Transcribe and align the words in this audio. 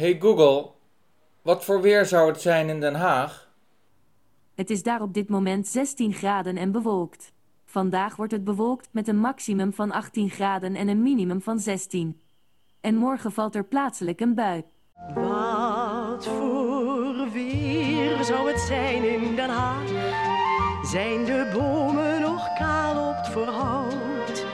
Hey 0.00 0.16
Google, 0.20 0.70
wat 1.42 1.64
voor 1.64 1.80
weer 1.80 2.06
zou 2.06 2.28
het 2.28 2.40
zijn 2.40 2.68
in 2.68 2.80
Den 2.80 2.94
Haag? 2.94 3.50
Het 4.54 4.70
is 4.70 4.82
daar 4.82 5.02
op 5.02 5.14
dit 5.14 5.28
moment 5.28 5.68
16 5.68 6.12
graden 6.12 6.56
en 6.56 6.72
bewolkt. 6.72 7.32
Vandaag 7.64 8.16
wordt 8.16 8.32
het 8.32 8.44
bewolkt 8.44 8.88
met 8.92 9.08
een 9.08 9.18
maximum 9.18 9.72
van 9.72 9.90
18 9.90 10.30
graden 10.30 10.74
en 10.74 10.88
een 10.88 11.02
minimum 11.02 11.42
van 11.42 11.58
16. 11.58 12.20
En 12.80 12.94
morgen 12.96 13.32
valt 13.32 13.54
er 13.54 13.64
plaatselijk 13.64 14.20
een 14.20 14.34
bui. 14.34 14.64
Wat 15.14 16.26
voor 16.26 17.30
weer 17.32 18.24
zou 18.24 18.50
het 18.50 18.60
zijn 18.60 19.04
in 19.04 19.36
Den 19.36 19.50
Haag? 19.50 19.88
Zijn 20.82 21.24
de 21.24 21.50
bomen 21.52 22.20
nog 22.20 22.52
kaal 22.58 23.08
op 23.08 23.16
het 23.16 23.28
voorhout? 23.28 24.44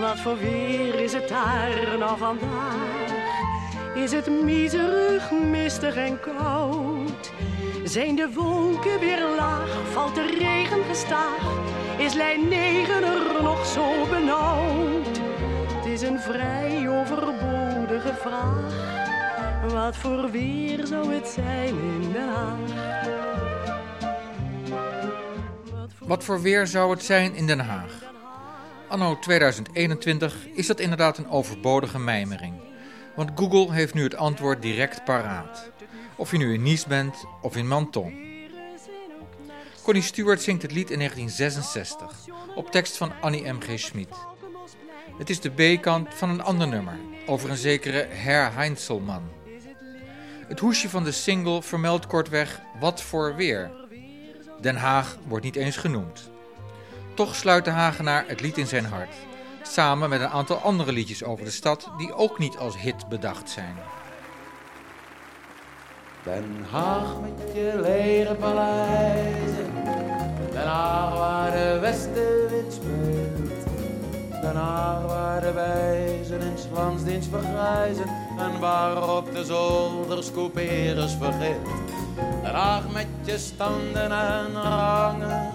Wat 0.00 0.20
voor 0.20 0.38
weer 0.38 0.94
is 0.94 1.12
het 1.12 1.28
daar 1.28 1.98
nou 1.98 2.18
vandaag? 2.18 2.99
Is 3.94 4.12
het 4.12 4.30
miserig, 4.42 5.30
mistig 5.30 5.96
en 5.96 6.20
koud? 6.20 7.32
Zijn 7.84 8.16
de 8.16 8.32
wolken 8.34 9.00
weer 9.00 9.20
laag? 9.36 9.90
Valt 9.92 10.14
de 10.14 10.36
regen 10.38 10.84
gestaag? 10.84 11.60
Is 11.98 12.14
lijn 12.14 12.48
9 12.48 13.02
er 13.02 13.42
nog 13.42 13.66
zo 13.66 14.06
benauwd? 14.10 15.20
Het 15.74 15.86
is 15.86 16.02
een 16.02 16.18
vrij 16.20 16.88
overbodige 16.88 18.14
vraag. 18.14 18.98
Wat 19.72 19.96
voor 19.96 20.30
weer 20.30 20.86
zou 20.86 21.14
het 21.14 21.28
zijn 21.28 21.74
in 21.78 22.12
Den 22.12 22.28
Haag? 22.28 22.58
Wat 25.98 26.24
voor 26.24 26.40
weer 26.40 26.66
zou 26.66 26.90
het 26.90 27.02
zijn 27.02 27.34
in 27.34 27.46
Den 27.46 27.60
Haag? 27.60 27.92
Anno 28.88 29.18
2021 29.18 30.46
is 30.54 30.66
dat 30.66 30.80
inderdaad 30.80 31.18
een 31.18 31.30
overbodige 31.30 31.98
mijmering. 31.98 32.69
Want 33.20 33.32
Google 33.34 33.72
heeft 33.72 33.94
nu 33.94 34.02
het 34.02 34.14
antwoord 34.14 34.62
direct 34.62 35.04
paraat. 35.04 35.70
Of 36.16 36.30
je 36.30 36.38
nu 36.38 36.54
in 36.54 36.62
Nice 36.62 36.88
bent 36.88 37.24
of 37.42 37.56
in 37.56 37.68
Menton. 37.68 38.14
Connie 39.82 40.02
Stewart 40.02 40.42
zingt 40.42 40.62
het 40.62 40.72
lied 40.72 40.90
in 40.90 40.98
1966 40.98 42.26
op 42.54 42.70
tekst 42.70 42.96
van 42.96 43.12
Annie 43.20 43.52
M.G. 43.52 43.78
Schmid. 43.78 44.08
Het 45.18 45.30
is 45.30 45.40
de 45.40 45.50
B-kant 45.50 46.14
van 46.14 46.30
een 46.30 46.42
ander 46.42 46.68
nummer 46.68 46.98
over 47.26 47.50
een 47.50 47.56
zekere 47.56 48.06
Herr 48.08 48.54
Heinzelman. 48.54 49.22
Het 50.48 50.58
hoesje 50.58 50.88
van 50.88 51.04
de 51.04 51.12
single 51.12 51.62
vermeldt 51.62 52.06
kortweg 52.06 52.60
wat 52.78 53.02
voor 53.02 53.36
weer. 53.36 53.70
Den 54.60 54.76
Haag 54.76 55.18
wordt 55.26 55.44
niet 55.44 55.56
eens 55.56 55.76
genoemd. 55.76 56.30
Toch 57.14 57.34
sluit 57.34 57.64
de 57.64 57.70
Hagenaar 57.70 58.24
het 58.26 58.40
lied 58.40 58.58
in 58.58 58.66
zijn 58.66 58.84
hart, 58.84 59.14
samen 59.70 60.08
met 60.08 60.20
een 60.20 60.28
aantal 60.28 60.56
andere 60.56 60.92
liedjes 60.92 61.24
over 61.24 61.44
de 61.44 61.50
stad 61.50 61.90
die 61.96 62.14
ook 62.14 62.38
niet 62.38 62.58
als 62.58 62.78
hit 62.78 63.08
bedacht 63.08 63.50
zijn. 63.50 63.76
Den 66.24 66.66
Haag 66.70 67.20
met 67.20 67.54
je 67.54 67.78
lege 67.80 68.34
paleizen, 68.34 69.72
Den 70.52 70.66
Haag 70.66 71.14
waar 71.14 71.50
de 71.50 71.78
westenwind 71.80 72.72
speelt. 72.72 73.64
Den 74.42 74.56
Haag 74.56 75.06
waar 75.06 75.40
de 75.40 75.52
wijzen 75.52 76.40
in 76.40 76.58
slansdienst 76.58 77.28
vergrijzen 77.28 78.06
en 78.38 78.60
waarop 78.60 79.34
de 79.34 79.44
zolders 79.44 80.32
couperus 80.32 81.16
vergeet. 81.18 81.66
Den 82.42 82.92
met 82.92 83.06
je 83.24 83.38
standen 83.38 84.12
en 84.12 84.52
rangen, 84.52 85.52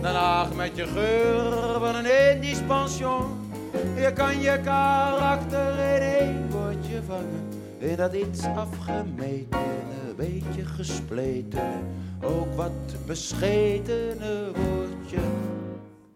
Den 0.00 0.14
Haag 0.14 0.54
met 0.54 0.76
je 0.76 0.86
geur 0.86 1.80
van 1.80 1.94
een 1.94 2.32
Indisch 2.34 2.62
pension. 2.66 3.50
Je 3.96 4.12
kan 4.12 4.40
je 4.40 4.60
karakter 4.64 5.72
in 5.72 6.02
één 6.02 6.50
woordje 6.50 7.02
vangen. 7.06 7.48
In 7.78 7.96
dat 7.96 8.12
iets 8.12 8.44
afgemetene, 8.44 10.14
beetje 10.16 10.64
gespleten, 10.64 11.86
ook 12.22 12.54
wat 12.54 13.06
beschetene 13.06 14.50
woordje. 14.54 15.20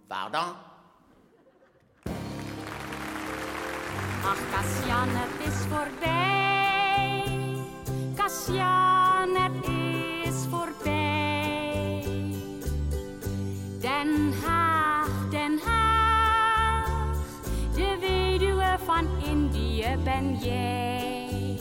Pardon? 0.07 0.53
Ach, 4.25 4.39
Kassian, 4.53 5.09
het 5.09 5.47
is 5.47 5.59
voorbij. 5.69 7.25
Kassian, 8.17 9.12
ben 20.13 20.39
jij. 20.39 21.59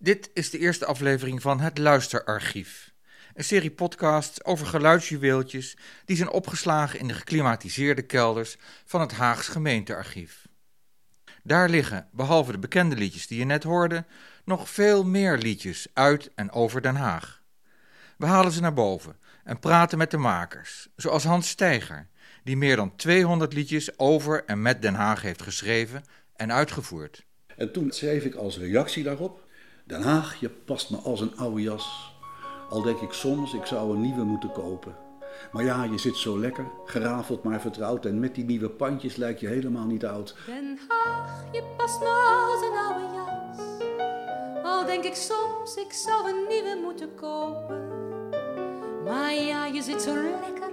Dit 0.00 0.30
is 0.32 0.50
de 0.50 0.58
eerste 0.58 0.86
aflevering 0.86 1.42
van 1.42 1.60
Het 1.60 1.78
Luisterarchief. 1.78 2.94
Een 3.34 3.44
serie 3.44 3.70
podcasts 3.70 4.44
over 4.44 4.66
geluidsjuweeltjes 4.66 5.76
die 6.04 6.16
zijn 6.16 6.30
opgeslagen 6.30 6.98
in 6.98 7.08
de 7.08 7.14
geklimatiseerde 7.14 8.02
kelders 8.02 8.56
van 8.84 9.00
het 9.00 9.12
Haags 9.12 9.48
gemeentearchief. 9.48 10.45
Daar 11.46 11.68
liggen, 11.68 12.08
behalve 12.12 12.52
de 12.52 12.58
bekende 12.58 12.96
liedjes 12.96 13.26
die 13.26 13.38
je 13.38 13.44
net 13.44 13.62
hoorde, 13.62 14.04
nog 14.44 14.70
veel 14.70 15.04
meer 15.04 15.38
liedjes 15.38 15.86
uit 15.92 16.30
en 16.34 16.52
over 16.52 16.82
Den 16.82 16.94
Haag. 16.94 17.42
We 18.16 18.26
halen 18.26 18.52
ze 18.52 18.60
naar 18.60 18.72
boven 18.72 19.16
en 19.44 19.58
praten 19.58 19.98
met 19.98 20.10
de 20.10 20.16
makers, 20.16 20.88
zoals 20.96 21.24
Hans 21.24 21.48
Steiger, 21.48 22.08
die 22.44 22.56
meer 22.56 22.76
dan 22.76 22.96
200 22.96 23.52
liedjes 23.52 23.98
over 23.98 24.44
en 24.44 24.62
met 24.62 24.82
Den 24.82 24.94
Haag 24.94 25.22
heeft 25.22 25.42
geschreven 25.42 26.04
en 26.36 26.52
uitgevoerd. 26.52 27.24
En 27.56 27.72
toen 27.72 27.90
schreef 27.90 28.24
ik 28.24 28.34
als 28.34 28.58
reactie 28.58 29.02
daarop: 29.02 29.44
Den 29.84 30.02
Haag, 30.02 30.40
je 30.40 30.48
past 30.48 30.90
me 30.90 30.96
als 30.96 31.20
een 31.20 31.36
oude 31.36 31.62
jas. 31.62 32.14
Al 32.70 32.82
denk 32.82 33.00
ik 33.00 33.12
soms, 33.12 33.54
ik 33.54 33.66
zou 33.66 33.94
een 33.94 34.00
nieuwe 34.00 34.24
moeten 34.24 34.52
kopen. 34.52 35.05
Maar 35.52 35.64
ja, 35.64 35.84
je 35.84 35.98
zit 35.98 36.16
zo 36.16 36.38
lekker, 36.38 36.64
gerafeld 36.84 37.42
maar 37.42 37.60
vertrouwd. 37.60 38.04
En 38.04 38.20
met 38.20 38.34
die 38.34 38.44
nieuwe 38.44 38.68
pandjes 38.68 39.16
lijkt 39.16 39.40
je 39.40 39.46
helemaal 39.46 39.86
niet 39.86 40.04
oud. 40.04 40.36
Den 40.46 40.78
Haag, 40.88 41.44
je 41.52 41.62
past 41.76 42.00
me 42.00 42.46
als 42.50 42.62
een 42.66 42.76
oude 42.86 43.14
jas. 43.14 44.64
Al 44.64 44.86
denk 44.86 45.04
ik 45.04 45.14
soms, 45.14 45.76
ik 45.76 45.92
zou 45.92 46.30
een 46.30 46.46
nieuwe 46.48 46.80
moeten 46.82 47.14
kopen. 47.14 47.88
Maar 49.04 49.34
ja, 49.34 49.66
je 49.66 49.82
zit 49.82 50.02
zo 50.02 50.14
lekker, 50.14 50.70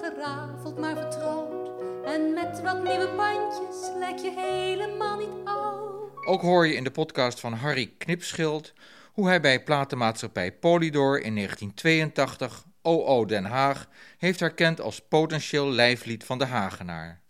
gerafeld 0.00 0.78
maar 0.78 0.96
vertrouwd. 0.96 1.70
En 2.04 2.34
met 2.34 2.62
wat 2.62 2.82
nieuwe 2.82 3.08
bandjes 3.16 3.90
lijk 3.98 4.18
je 4.18 4.32
helemaal 4.36 5.16
niet 5.16 5.28
oud. 5.44 6.26
Ook 6.26 6.42
hoor 6.42 6.66
je 6.66 6.74
in 6.74 6.84
de 6.84 6.90
podcast 6.90 7.40
van 7.40 7.52
Harry 7.52 7.94
Knipschild 7.98 8.72
hoe 9.12 9.26
hij 9.26 9.40
bij 9.40 9.62
platenmaatschappij 9.62 10.52
Polydor 10.52 11.20
in 11.20 11.34
1982 11.34 12.64
OO 12.86 13.24
Den 13.24 13.44
Haag 13.44 13.88
heeft 14.18 14.40
herkend 14.40 14.80
als 14.80 15.00
potentieel 15.08 15.70
lijflied 15.70 16.24
van 16.24 16.38
de 16.38 16.44
Hagenaar. 16.44 17.20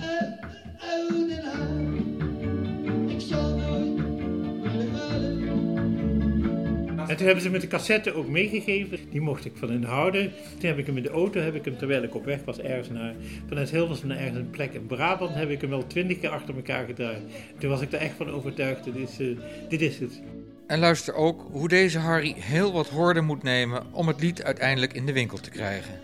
En 7.06 7.17
toen 7.17 7.27
hebben 7.27 7.44
ze 7.44 7.50
me 7.50 7.59
de 7.59 7.67
cassette 7.67 8.12
ook 8.12 8.28
meegegeven. 8.28 8.99
Die 9.11 9.21
mocht 9.21 9.44
ik 9.44 9.53
van 9.56 9.71
hen 9.71 9.84
houden. 9.84 10.33
Toen 10.59 10.69
heb 10.69 10.78
ik 10.78 10.87
hem 10.87 10.97
in 10.97 11.03
de 11.03 11.11
auto, 11.11 11.41
heb 11.41 11.55
ik 11.55 11.65
hem 11.65 11.78
terwijl 11.78 12.03
ik 12.03 12.15
op 12.15 12.25
weg 12.25 12.44
was 12.44 12.59
ergens 12.59 12.88
naar, 12.88 13.15
vanuit 13.49 13.71
Hilversum 13.71 14.09
naar 14.09 14.19
ergens 14.19 14.44
plek 14.50 14.73
in 14.73 14.87
Brabant, 14.87 15.34
heb 15.34 15.50
ik 15.50 15.61
hem 15.61 15.71
wel 15.71 15.87
twintig 15.87 16.19
keer 16.19 16.31
achter 16.31 16.55
elkaar 16.55 16.87
gedraaid. 16.87 17.23
Toen 17.59 17.71
was 17.71 17.81
ik 17.81 17.93
er 17.93 17.99
echt 17.99 18.17
van 18.17 18.31
overtuigd, 18.31 18.84
dit 18.84 19.21
eh, 19.21 19.27
dit 19.69 19.81
is 19.81 19.99
het. 19.99 20.21
En 20.66 20.78
luister 20.78 21.15
ook 21.15 21.47
hoe 21.50 21.69
deze 21.69 21.99
Harry 21.99 22.35
heel 22.38 22.73
wat 22.73 22.88
hoorde 22.88 23.20
moet 23.20 23.43
nemen 23.43 23.93
om 23.93 24.06
het 24.06 24.20
lied 24.20 24.43
uiteindelijk 24.43 24.93
in 24.93 25.06
de 25.06 25.12
winkel 25.12 25.38
te 25.38 25.50
krijgen. 25.50 26.00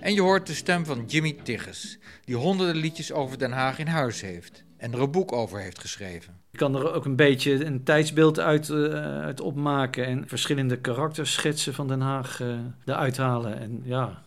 En 0.00 0.14
je 0.14 0.20
hoort 0.20 0.46
de 0.46 0.54
stem 0.54 0.84
van 0.84 1.04
Jimmy 1.06 1.36
Tigges, 1.42 1.98
die 2.24 2.36
honderden 2.36 2.76
liedjes 2.76 3.12
over 3.12 3.38
Den 3.38 3.52
Haag 3.52 3.78
in 3.78 3.86
huis 3.86 4.20
heeft 4.20 4.64
en 4.76 4.92
er 4.92 5.00
een 5.00 5.10
boek 5.10 5.32
over 5.32 5.60
heeft 5.60 5.78
geschreven. 5.78 6.40
Je 6.50 6.58
kan 6.58 6.76
er 6.76 6.92
ook 6.92 7.04
een 7.04 7.16
beetje 7.16 7.64
een 7.64 7.84
tijdsbeeld 7.84 8.40
uit, 8.40 8.68
uh, 8.68 9.28
opmaken 9.42 10.06
en 10.06 10.28
verschillende 10.28 10.78
karakterschetsen 10.78 11.74
van 11.74 11.88
Den 11.88 12.00
Haag 12.00 12.40
uh, 12.40 12.58
eruit 12.84 13.16
halen. 13.16 13.58
En 13.58 13.80
ja, 13.84 14.22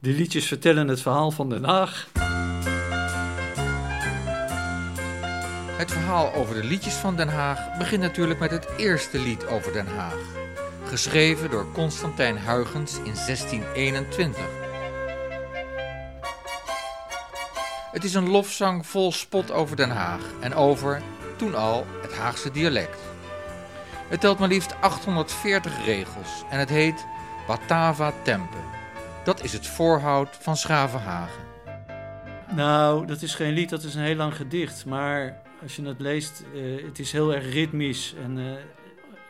die 0.00 0.14
liedjes 0.14 0.46
vertellen 0.46 0.88
het 0.88 1.00
verhaal 1.00 1.30
van 1.30 1.48
Den 1.48 1.64
Haag. 1.64 2.08
Het 5.78 5.92
verhaal 5.92 6.34
over 6.34 6.54
de 6.54 6.64
liedjes 6.64 6.94
van 6.94 7.16
Den 7.16 7.28
Haag 7.28 7.76
begint 7.76 8.02
natuurlijk 8.02 8.40
met 8.40 8.50
het 8.50 8.68
eerste 8.76 9.18
lied 9.18 9.46
over 9.46 9.72
Den 9.72 9.86
Haag, 9.86 10.18
geschreven 10.84 11.50
door 11.50 11.72
Constantijn 11.72 12.38
Huygens 12.38 12.96
in 12.96 13.14
1621. 13.14 14.44
Het 17.92 18.04
is 18.04 18.14
een 18.14 18.28
lofzang 18.28 18.86
vol 18.86 19.12
spot 19.12 19.50
over 19.50 19.76
Den 19.76 19.90
Haag 19.90 20.20
en 20.40 20.54
over, 20.54 21.02
toen 21.36 21.54
al, 21.54 21.86
het 22.02 22.16
Haagse 22.16 22.50
dialect. 22.50 22.98
Het 24.08 24.20
telt 24.20 24.38
maar 24.38 24.48
liefst 24.48 24.74
840 24.80 25.84
regels 25.84 26.44
en 26.50 26.58
het 26.58 26.68
heet 26.68 27.06
Batava 27.46 28.12
Tempe. 28.22 28.56
Dat 29.24 29.44
is 29.44 29.52
het 29.52 29.66
voorhout 29.66 30.36
van 30.40 30.56
Schavenhagen. 30.56 31.46
Nou, 32.54 33.06
dat 33.06 33.22
is 33.22 33.34
geen 33.34 33.52
lied, 33.52 33.70
dat 33.70 33.82
is 33.82 33.94
een 33.94 34.02
heel 34.02 34.16
lang 34.16 34.36
gedicht. 34.36 34.86
Maar 34.86 35.46
als 35.62 35.76
je 35.76 35.82
het 35.82 36.00
leest, 36.00 36.44
uh, 36.54 36.84
het 36.84 36.98
is 36.98 37.12
heel 37.12 37.34
erg 37.34 37.52
ritmisch. 37.52 38.14
En 38.24 38.38
uh, 38.38 38.52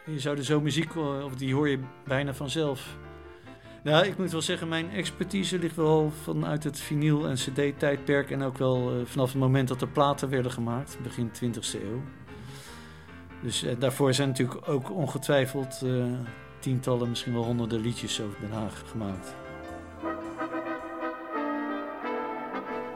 je 0.07 0.21
zou 0.21 0.37
er 0.37 0.45
zo 0.45 0.61
muziek, 0.61 0.97
of 0.97 1.35
die 1.35 1.55
hoor 1.55 1.69
je 1.69 1.79
bijna 2.05 2.35
vanzelf. 2.35 2.97
Nou, 3.83 4.07
ik 4.07 4.19
moet 4.19 4.31
wel 4.31 4.43
zeggen, 4.43 4.69
mijn 4.69 4.91
expertise 4.91 5.59
ligt 5.59 5.77
wel 5.77 6.13
vanuit 6.23 6.65
het 6.65 6.81
vinyl- 6.81 7.29
en 7.29 7.35
cd-tijdperk. 7.35 8.31
En 8.31 8.43
ook 8.43 8.59
wel 8.59 9.03
vanaf 9.05 9.33
het 9.33 9.41
moment 9.41 9.69
dat 9.69 9.81
er 9.81 9.89
platen 9.89 10.29
werden 10.29 10.53
gemaakt, 10.53 10.99
begin 11.03 11.31
20e 11.31 11.83
eeuw. 11.83 12.03
Dus 13.43 13.65
daarvoor 13.79 14.15
zijn 14.15 14.29
natuurlijk 14.29 14.69
ook 14.69 14.91
ongetwijfeld 14.91 15.85
tientallen, 16.59 17.09
misschien 17.09 17.33
wel 17.33 17.45
honderden 17.45 17.81
liedjes 17.81 18.21
over 18.21 18.41
Den 18.41 18.53
Haag 18.53 18.85
gemaakt. 18.91 19.35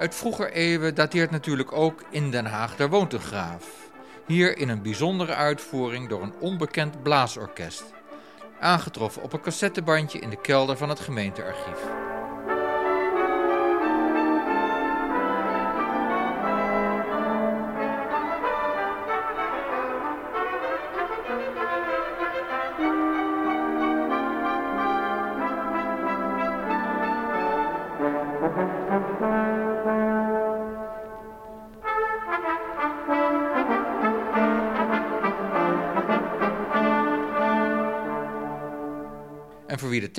Uit 0.02 0.14
vroeger 0.14 0.52
eeuwen 0.52 0.94
dateert 0.94 1.30
natuurlijk 1.30 1.72
ook 1.72 2.02
in 2.10 2.30
Den 2.30 2.46
Haag 2.46 2.76
daar 2.76 2.88
woont 2.88 3.14
graaf. 3.14 3.90
Hier 4.26 4.58
in 4.58 4.68
een 4.68 4.82
bijzondere 4.82 5.34
uitvoering 5.34 6.08
door 6.08 6.22
een 6.22 6.34
onbekend 6.40 7.02
blaasorkest. 7.02 7.84
Aangetroffen 8.60 9.22
op 9.22 9.32
een 9.32 9.40
cassettebandje 9.40 10.18
in 10.18 10.30
de 10.30 10.40
kelder 10.40 10.76
van 10.76 10.88
het 10.88 11.00
gemeentearchief. 11.00 12.11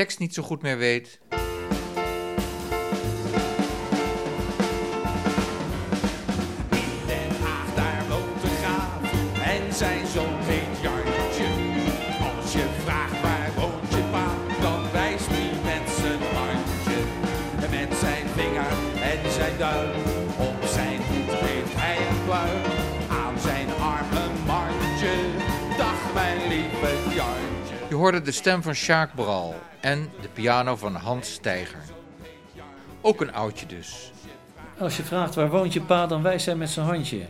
Tekst 0.04 0.20
niet 0.20 0.34
zo 0.34 0.44
goed 0.44 0.62
meer 0.62 0.78
weet. 0.78 1.20
In 6.70 7.08
Den 7.08 7.36
Haag, 7.42 7.76
daar 7.76 8.04
woont 8.10 8.44
een 8.44 8.50
graaf 8.50 9.02
en 9.44 9.74
zijn 9.74 10.08
zoon 10.08 10.33
hoorde 28.04 28.22
de 28.22 28.32
stem 28.32 28.62
van 28.62 28.74
Sjaak 28.74 29.16
Bral 29.16 29.56
en 29.82 30.10
de 30.22 30.28
piano 30.34 30.76
van 30.76 30.96
Hans 30.96 31.34
Steiger. 31.34 31.80
Ook 33.02 33.22
een 33.22 33.34
oudje 33.34 33.66
dus. 33.66 34.12
Als 34.78 34.98
je 34.98 35.04
vraagt 35.04 35.36
waar 35.36 35.50
woont 35.50 35.74
je 35.74 35.82
pa, 35.82 36.08
dan 36.08 36.22
wijst 36.22 36.46
hij 36.46 36.56
met 36.56 36.70
zijn 36.70 36.86
handje. 36.86 37.26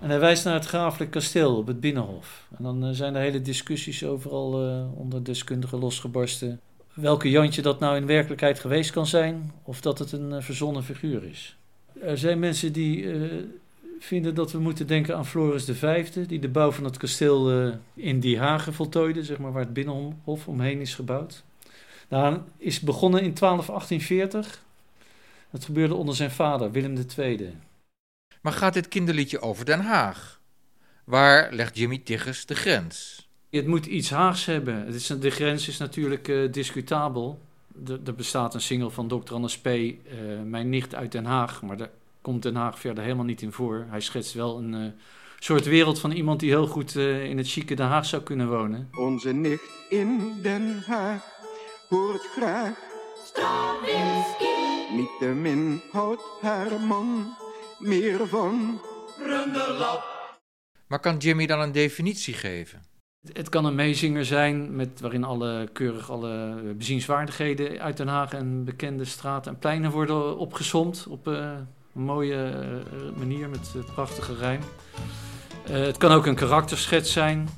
En 0.00 0.08
hij 0.08 0.18
wijst 0.18 0.44
naar 0.44 0.54
het 0.54 0.66
grafelijk 0.66 1.10
kasteel 1.10 1.56
op 1.56 1.66
het 1.66 1.80
Binnenhof. 1.80 2.48
En 2.56 2.64
dan 2.64 2.88
uh, 2.88 2.90
zijn 2.92 3.14
er 3.14 3.20
hele 3.20 3.42
discussies 3.42 4.04
overal 4.04 4.68
uh, 4.68 4.98
onder 4.98 5.24
deskundigen 5.24 5.78
losgebarsten. 5.78 6.60
Welke 6.94 7.30
Jantje 7.30 7.62
dat 7.62 7.80
nou 7.80 7.96
in 7.96 8.06
werkelijkheid 8.06 8.60
geweest 8.60 8.90
kan 8.90 9.06
zijn, 9.06 9.52
of 9.62 9.80
dat 9.80 9.98
het 9.98 10.12
een 10.12 10.30
uh, 10.30 10.40
verzonnen 10.40 10.84
figuur 10.84 11.24
is. 11.24 11.56
Er 12.02 12.18
zijn 12.18 12.38
mensen 12.38 12.72
die 12.72 13.06
vinden 13.98 14.34
dat 14.34 14.52
we 14.52 14.58
moeten 14.58 14.86
denken 14.86 15.16
aan 15.16 15.26
Floris 15.26 15.64
V, 15.64 16.08
die 16.08 16.38
de 16.38 16.48
bouw 16.48 16.70
van 16.70 16.84
het 16.84 16.96
kasteel 16.96 17.72
in 17.94 18.20
Die 18.20 18.38
Hagen 18.38 18.74
voltooide, 18.74 19.24
zeg 19.24 19.38
maar, 19.38 19.52
waar 19.52 19.62
het 19.62 19.72
Binnenhof 19.72 20.48
omheen 20.48 20.80
is 20.80 20.94
gebouwd. 20.94 21.44
Nou, 22.08 22.38
is 22.56 22.80
begonnen 22.80 23.22
in 23.22 23.34
1248. 23.34 24.64
Dat 25.50 25.64
gebeurde 25.64 25.94
onder 25.94 26.14
zijn 26.14 26.30
vader, 26.30 26.70
Willem 26.70 27.04
II. 27.16 27.54
Maar 28.40 28.52
gaat 28.52 28.74
dit 28.74 28.88
kinderliedje 28.88 29.40
over 29.40 29.64
Den 29.64 29.80
Haag? 29.80 30.40
Waar 31.04 31.52
legt 31.52 31.78
Jimmy 31.78 31.98
Tiggers 31.98 32.46
de 32.46 32.54
grens? 32.54 33.28
Het 33.50 33.66
moet 33.66 33.86
iets 33.86 34.10
Haags 34.10 34.44
hebben. 34.44 34.86
Het 34.86 34.94
is, 34.94 35.06
de 35.06 35.30
grens 35.30 35.68
is 35.68 35.78
natuurlijk 35.78 36.28
uh, 36.28 36.52
discutabel. 36.52 37.40
Er 38.04 38.14
bestaat 38.14 38.54
een 38.54 38.60
single 38.60 38.90
van 38.90 39.08
Dr. 39.08 39.34
Anders 39.34 39.58
P., 39.58 39.66
uh, 39.66 39.92
Mijn 40.44 40.68
nicht 40.68 40.94
uit 40.94 41.12
Den 41.12 41.24
Haag. 41.24 41.62
Maar 41.62 41.76
daar 41.76 41.90
komt 42.26 42.42
Den 42.42 42.56
Haag 42.56 42.78
verder 42.78 43.02
helemaal 43.04 43.24
niet 43.24 43.42
in 43.42 43.52
voor. 43.52 43.86
Hij 43.88 44.00
schetst 44.00 44.34
wel 44.34 44.58
een 44.58 44.72
uh, 44.72 44.86
soort 45.38 45.64
wereld 45.64 45.98
van 45.98 46.10
iemand 46.10 46.40
die 46.40 46.50
heel 46.50 46.66
goed 46.66 46.94
in 46.94 47.36
het 47.36 47.48
chique 47.48 47.76
Den 47.76 47.86
Haag 47.86 48.06
zou 48.06 48.22
kunnen 48.22 48.48
wonen. 48.48 48.88
Onze 48.98 49.32
nicht 49.32 49.70
in 49.88 50.42
Den 50.42 50.82
Haag 50.86 51.22
hoort 51.88 52.22
graag 52.36 52.74
Niettemin 54.92 55.80
houdt 55.92 56.22
haar 56.40 56.80
man 56.80 57.36
meer 57.78 58.26
van 58.26 58.80
Runderlap. 59.18 60.04
Maar 60.86 61.00
kan 61.00 61.16
Jimmy 61.16 61.46
dan 61.46 61.60
een 61.60 61.72
definitie 61.72 62.34
geven? 62.34 62.82
Het 63.32 63.48
kan 63.48 63.64
een 63.64 63.74
meezinger 63.74 64.24
zijn 64.24 64.76
met, 64.76 65.00
waarin 65.00 65.24
alle, 65.24 65.68
keurig 65.72 66.10
alle 66.10 66.62
bezienswaardigheden 66.76 67.80
uit 67.80 67.96
Den 67.96 68.08
Haag 68.08 68.32
en 68.32 68.64
bekende 68.64 69.04
straten 69.04 69.52
en 69.52 69.58
pleinen 69.58 69.90
worden 69.90 70.38
opgesomd 70.38 71.06
op 71.08 71.28
uh, 71.28 71.58
mooie 71.96 72.52
uh, 72.52 73.18
manier 73.18 73.48
met 73.48 73.74
prachtige 73.94 74.34
rijm. 74.34 74.60
het 75.62 75.96
kan 75.96 76.12
ook 76.12 76.26
een 76.26 76.34
karakterschets 76.34 77.12
zijn. 77.12 77.48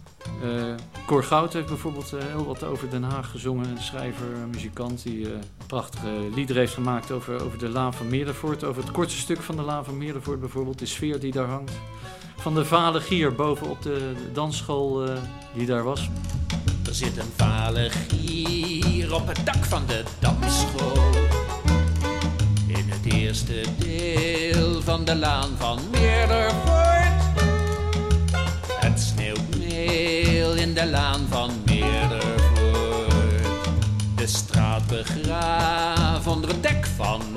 Uh, 0.45 0.75
Cor 1.07 1.25
Goud 1.25 1.53
heeft 1.53 1.67
bijvoorbeeld 1.67 2.11
heel 2.11 2.45
wat 2.45 2.65
over 2.65 2.91
Den 2.91 3.03
Haag 3.03 3.31
gezongen. 3.31 3.71
Een 3.71 3.83
schrijver, 3.83 4.27
muzikant 4.53 5.03
die 5.03 5.21
uh, 5.21 5.31
prachtige 5.67 6.29
liederen 6.35 6.63
heeft 6.63 6.75
gemaakt 6.75 7.11
over, 7.11 7.45
over 7.45 7.59
de 7.59 7.69
Laan 7.69 7.95
van 7.95 8.09
Meerdervoort. 8.09 8.65
Over 8.65 8.83
het 8.83 8.93
kortste 8.93 9.21
stuk 9.21 9.43
van 9.43 9.57
de 9.57 9.63
Laan 9.63 9.85
van 9.85 9.99
Meerdervoort 9.99 10.41
bijvoorbeeld, 10.41 10.79
de 10.79 10.87
sfeer 10.87 11.21
die 11.21 11.33
daar 11.33 11.49
hangt. 11.49 11.73
Van 12.37 12.55
de 12.55 12.65
vale 12.65 13.01
gier 13.01 13.35
bovenop 13.35 13.83
de, 13.83 14.13
de 14.15 14.33
dansschool 14.33 15.09
die 15.55 15.67
daar 15.67 15.85
was. 15.85 16.11
Er 16.87 16.95
zit 16.95 17.17
een 17.17 17.33
vale 17.37 17.91
gier 17.91 19.15
op 19.15 19.27
het 19.27 19.47
dak 19.47 19.65
van 19.65 19.83
de 19.87 20.03
dansschool. 20.21 20.98
Deel 23.49 24.83
van 24.83 25.05
de 25.05 25.17
Laan 25.17 25.51
van 25.59 25.79
Meerdervoort. 25.91 27.23
Het 28.81 29.01
sneeuwt 29.01 29.57
meel 29.59 30.55
in 30.55 30.75
de 30.75 30.87
laan 30.87 31.27
van 31.31 31.51
Meerdervoort. 31.65 32.29
De 34.17 34.27
straat 34.27 34.87
begraven 34.87 36.33
onder 36.33 36.51
het 36.51 36.63
dek 36.63 36.87
van 36.97 37.28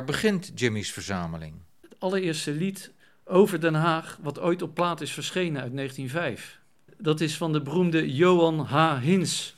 Waar 0.00 0.08
begint 0.08 0.52
Jimmy's 0.54 0.90
verzameling? 0.90 1.54
Het 1.80 1.94
allereerste 1.98 2.52
lied 2.52 2.92
over 3.24 3.60
Den 3.60 3.74
Haag, 3.74 4.18
wat 4.22 4.38
ooit 4.38 4.62
op 4.62 4.74
plaat 4.74 5.00
is 5.00 5.12
verschenen 5.12 5.62
uit 5.62 5.74
1905. 5.74 6.58
Dat 6.96 7.20
is 7.20 7.36
van 7.36 7.52
de 7.52 7.60
beroemde 7.60 8.14
Johan 8.14 8.58
H. 8.60 9.00
Hins. 9.00 9.56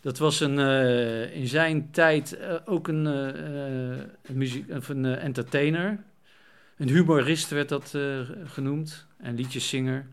Dat 0.00 0.18
was 0.18 0.40
een, 0.40 0.58
uh, 0.58 1.36
in 1.36 1.46
zijn 1.46 1.90
tijd 1.90 2.38
uh, 2.40 2.54
ook 2.64 2.88
een, 2.88 3.04
een, 3.04 4.10
muziek, 4.32 4.70
of 4.70 4.88
een 4.88 5.04
entertainer. 5.04 5.98
Een 6.76 6.88
humorist 6.88 7.50
werd 7.50 7.68
dat 7.68 7.94
genoemd 8.44 9.06
en 9.18 9.34
liedjeszinger. 9.34 10.06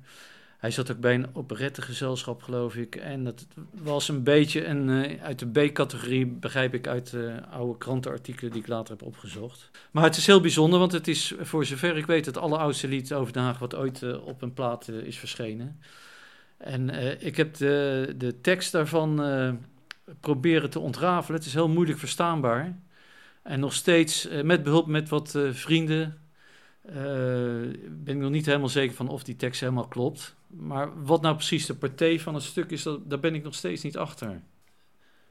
Hij 0.58 0.72
zat 0.72 0.92
ook 0.92 1.00
bij 1.00 1.14
een 1.14 1.36
operettegezelschap, 1.36 2.44
geloof 2.44 2.76
ik. 2.76 2.96
En 2.96 3.24
dat 3.24 3.46
was 3.72 4.08
een 4.08 4.24
beetje 4.24 4.66
een, 4.66 4.88
uh, 4.88 5.24
uit 5.24 5.40
de 5.40 5.70
B-categorie, 5.70 6.26
begrijp 6.26 6.74
ik 6.74 6.88
uit 6.88 7.12
uh, 7.12 7.36
oude 7.52 7.78
krantenartikelen 7.78 8.52
die 8.52 8.62
ik 8.62 8.68
later 8.68 8.98
heb 8.98 9.08
opgezocht. 9.08 9.70
Maar 9.92 10.04
het 10.04 10.18
is 10.18 10.28
heel 10.28 10.42
bijzonder, 10.42 10.80
want 10.80 10.92
het 10.92 11.08
is 11.08 11.34
voor 11.40 11.66
zover 11.66 11.98
ik 11.98 12.06
weet 12.06 12.26
het 12.26 12.38
alleroudste 12.38 12.88
lied 12.88 13.14
over 13.14 13.34
Den 13.34 13.44
Haag 13.44 13.60
wat 13.60 13.76
ooit 13.76 14.02
uh, 14.02 14.26
op 14.26 14.42
een 14.42 14.54
plaat 14.54 14.88
is 14.88 15.18
verschenen. 15.18 15.80
En 16.58 16.90
ik 17.26 17.38
heb 17.38 17.56
de, 17.56 18.14
de 18.18 18.42
tekst 18.42 18.72
daarvan 18.72 19.20
proberen 20.20 20.70
te 20.70 20.80
ontrafelen. 20.80 21.38
Het 21.38 21.48
is 21.48 21.54
heel 21.54 21.70
moeilijk 21.70 22.00
verstaanbaar. 22.00 22.80
En 23.48 23.60
nog 23.60 23.74
steeds, 23.74 24.28
eh, 24.28 24.44
met 24.44 24.64
behulp 24.64 24.88
met 24.88 25.10
wat 25.10 25.36
eh, 25.36 25.52
vrienden, 25.52 26.18
eh, 26.88 26.96
ben 27.90 28.16
ik 28.16 28.18
nog 28.18 28.32
niet 28.32 28.46
helemaal 28.46 28.70
zeker 28.70 28.96
van 28.96 29.10
of 29.10 29.24
die 29.24 29.36
tekst 29.36 29.60
helemaal 29.60 29.88
klopt. 29.88 30.36
Maar 30.48 31.04
wat 31.04 31.22
nou 31.22 31.36
precies 31.36 31.66
de 31.66 31.76
partij 31.76 32.20
van 32.20 32.34
het 32.34 32.44
stuk 32.44 32.72
is, 32.72 32.84
dat, 32.84 33.10
daar 33.10 33.20
ben 33.20 33.36
ik 33.36 33.44
nog 33.44 33.56
steeds 33.56 33.84
niet 33.84 33.98
achter. 33.98 34.42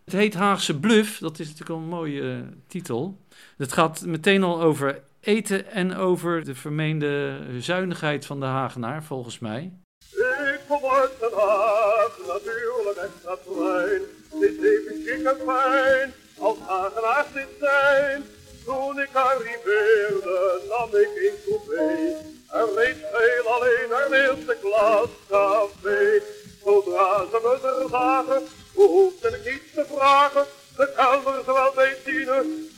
Het 0.05 0.15
heet 0.15 0.35
Haagse 0.35 0.79
Bluff, 0.79 1.19
dat 1.19 1.39
is 1.39 1.47
natuurlijk 1.47 1.71
al 1.71 1.83
een 1.83 1.89
mooie 1.89 2.33
eh, 2.33 2.39
titel. 2.67 3.19
Het 3.57 3.73
gaat 3.73 4.05
meteen 4.05 4.43
al 4.43 4.63
over 4.63 5.03
eten 5.21 5.67
en 5.71 5.97
over 5.97 6.45
de 6.45 6.55
vermeende 6.55 7.41
zuinigheid 7.59 8.27
van 8.27 8.41
de 8.41 8.47
Hagenaar, 8.47 9.05
volgens 9.05 9.39
mij. 9.39 9.73
Ik 10.01 10.61
kom 10.69 10.91
uit 10.91 11.11
Den 11.21 11.33
Haag, 11.33 12.19
natuurlijk 12.27 12.99
extra 12.99 13.37
trein. 13.45 14.03
Dit 14.41 14.63
even 14.63 15.03
chic 15.05 15.25
en 15.27 15.37
fijn, 15.47 16.13
als 16.39 16.59
Hagenaars 16.59 17.33
dit 17.33 17.49
zijn. 17.61 18.25
Toen 18.67 19.01
ik 19.01 19.15
arriveerde, 19.15 20.61
nam 20.69 20.89
ik 20.89 21.11
een 21.15 21.39
coupé. 21.45 22.17
En 22.51 22.75
reed 22.75 22.97
veel 23.13 23.53
alleen 23.53 23.89
naar 23.91 24.09
de 24.09 24.17
eerste 24.17 24.57
klas 24.61 25.09
café. 25.29 26.23
Zodra 26.65 27.25
ze 27.31 27.39
me 27.43 27.69
er 27.69 27.89
zagen, 27.89 28.49
hoefde 28.75 29.29
ik 29.29 29.45
niets 29.45 29.75
te 29.75 29.85
vragen. 29.95 30.47
De 30.77 30.93
kelner 30.97 31.43
zowel 31.45 31.73
bij 31.75 31.97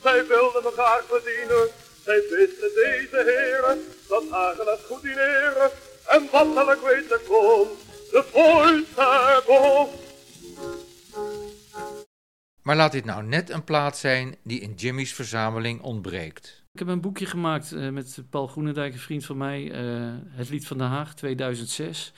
zij 0.02 0.26
wilden 0.26 0.62
me 0.62 0.70
graag 0.70 1.04
bedienen. 1.08 1.68
Zij 2.04 2.22
wisten 2.30 2.70
deze 2.74 3.22
heren, 3.26 3.86
dat 4.08 4.22
Hagenaars 4.30 4.80
goed 4.86 5.02
dineren. 5.02 5.70
En 6.06 6.28
wat 6.30 6.72
ik 6.72 6.80
weten 6.80 7.20
kon, 7.28 7.68
de 8.10 8.24
voorste 8.32 9.42
kon. 9.46 9.88
Maar 12.68 12.76
laat 12.76 12.92
dit 12.92 13.04
nou 13.04 13.24
net 13.24 13.50
een 13.50 13.64
plaat 13.64 13.98
zijn 13.98 14.36
die 14.42 14.60
in 14.60 14.72
Jimmy's 14.76 15.12
verzameling 15.12 15.80
ontbreekt. 15.82 16.62
Ik 16.72 16.78
heb 16.78 16.88
een 16.88 17.00
boekje 17.00 17.26
gemaakt 17.26 17.72
eh, 17.72 17.88
met 17.88 18.22
Paul 18.30 18.46
Groenendijk, 18.46 18.92
een 18.92 18.98
vriend 18.98 19.24
van 19.24 19.36
mij, 19.36 19.72
eh, 19.72 19.80
Het 20.28 20.48
Lied 20.48 20.66
van 20.66 20.78
Den 20.78 20.86
Haag, 20.86 21.14
2006. 21.14 22.12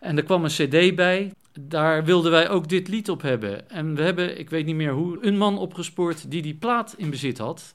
En 0.00 0.16
er 0.16 0.22
kwam 0.22 0.44
een 0.44 0.50
cd 0.50 0.94
bij, 0.94 1.32
daar 1.60 2.04
wilden 2.04 2.30
wij 2.30 2.48
ook 2.48 2.68
dit 2.68 2.88
lied 2.88 3.10
op 3.10 3.22
hebben. 3.22 3.70
En 3.70 3.94
we 3.94 4.02
hebben, 4.02 4.38
ik 4.38 4.50
weet 4.50 4.66
niet 4.66 4.74
meer 4.74 4.92
hoe, 4.92 5.26
een 5.26 5.36
man 5.36 5.58
opgespoord 5.58 6.30
die 6.30 6.42
die 6.42 6.54
plaat 6.54 6.94
in 6.96 7.10
bezit 7.10 7.38
had. 7.38 7.72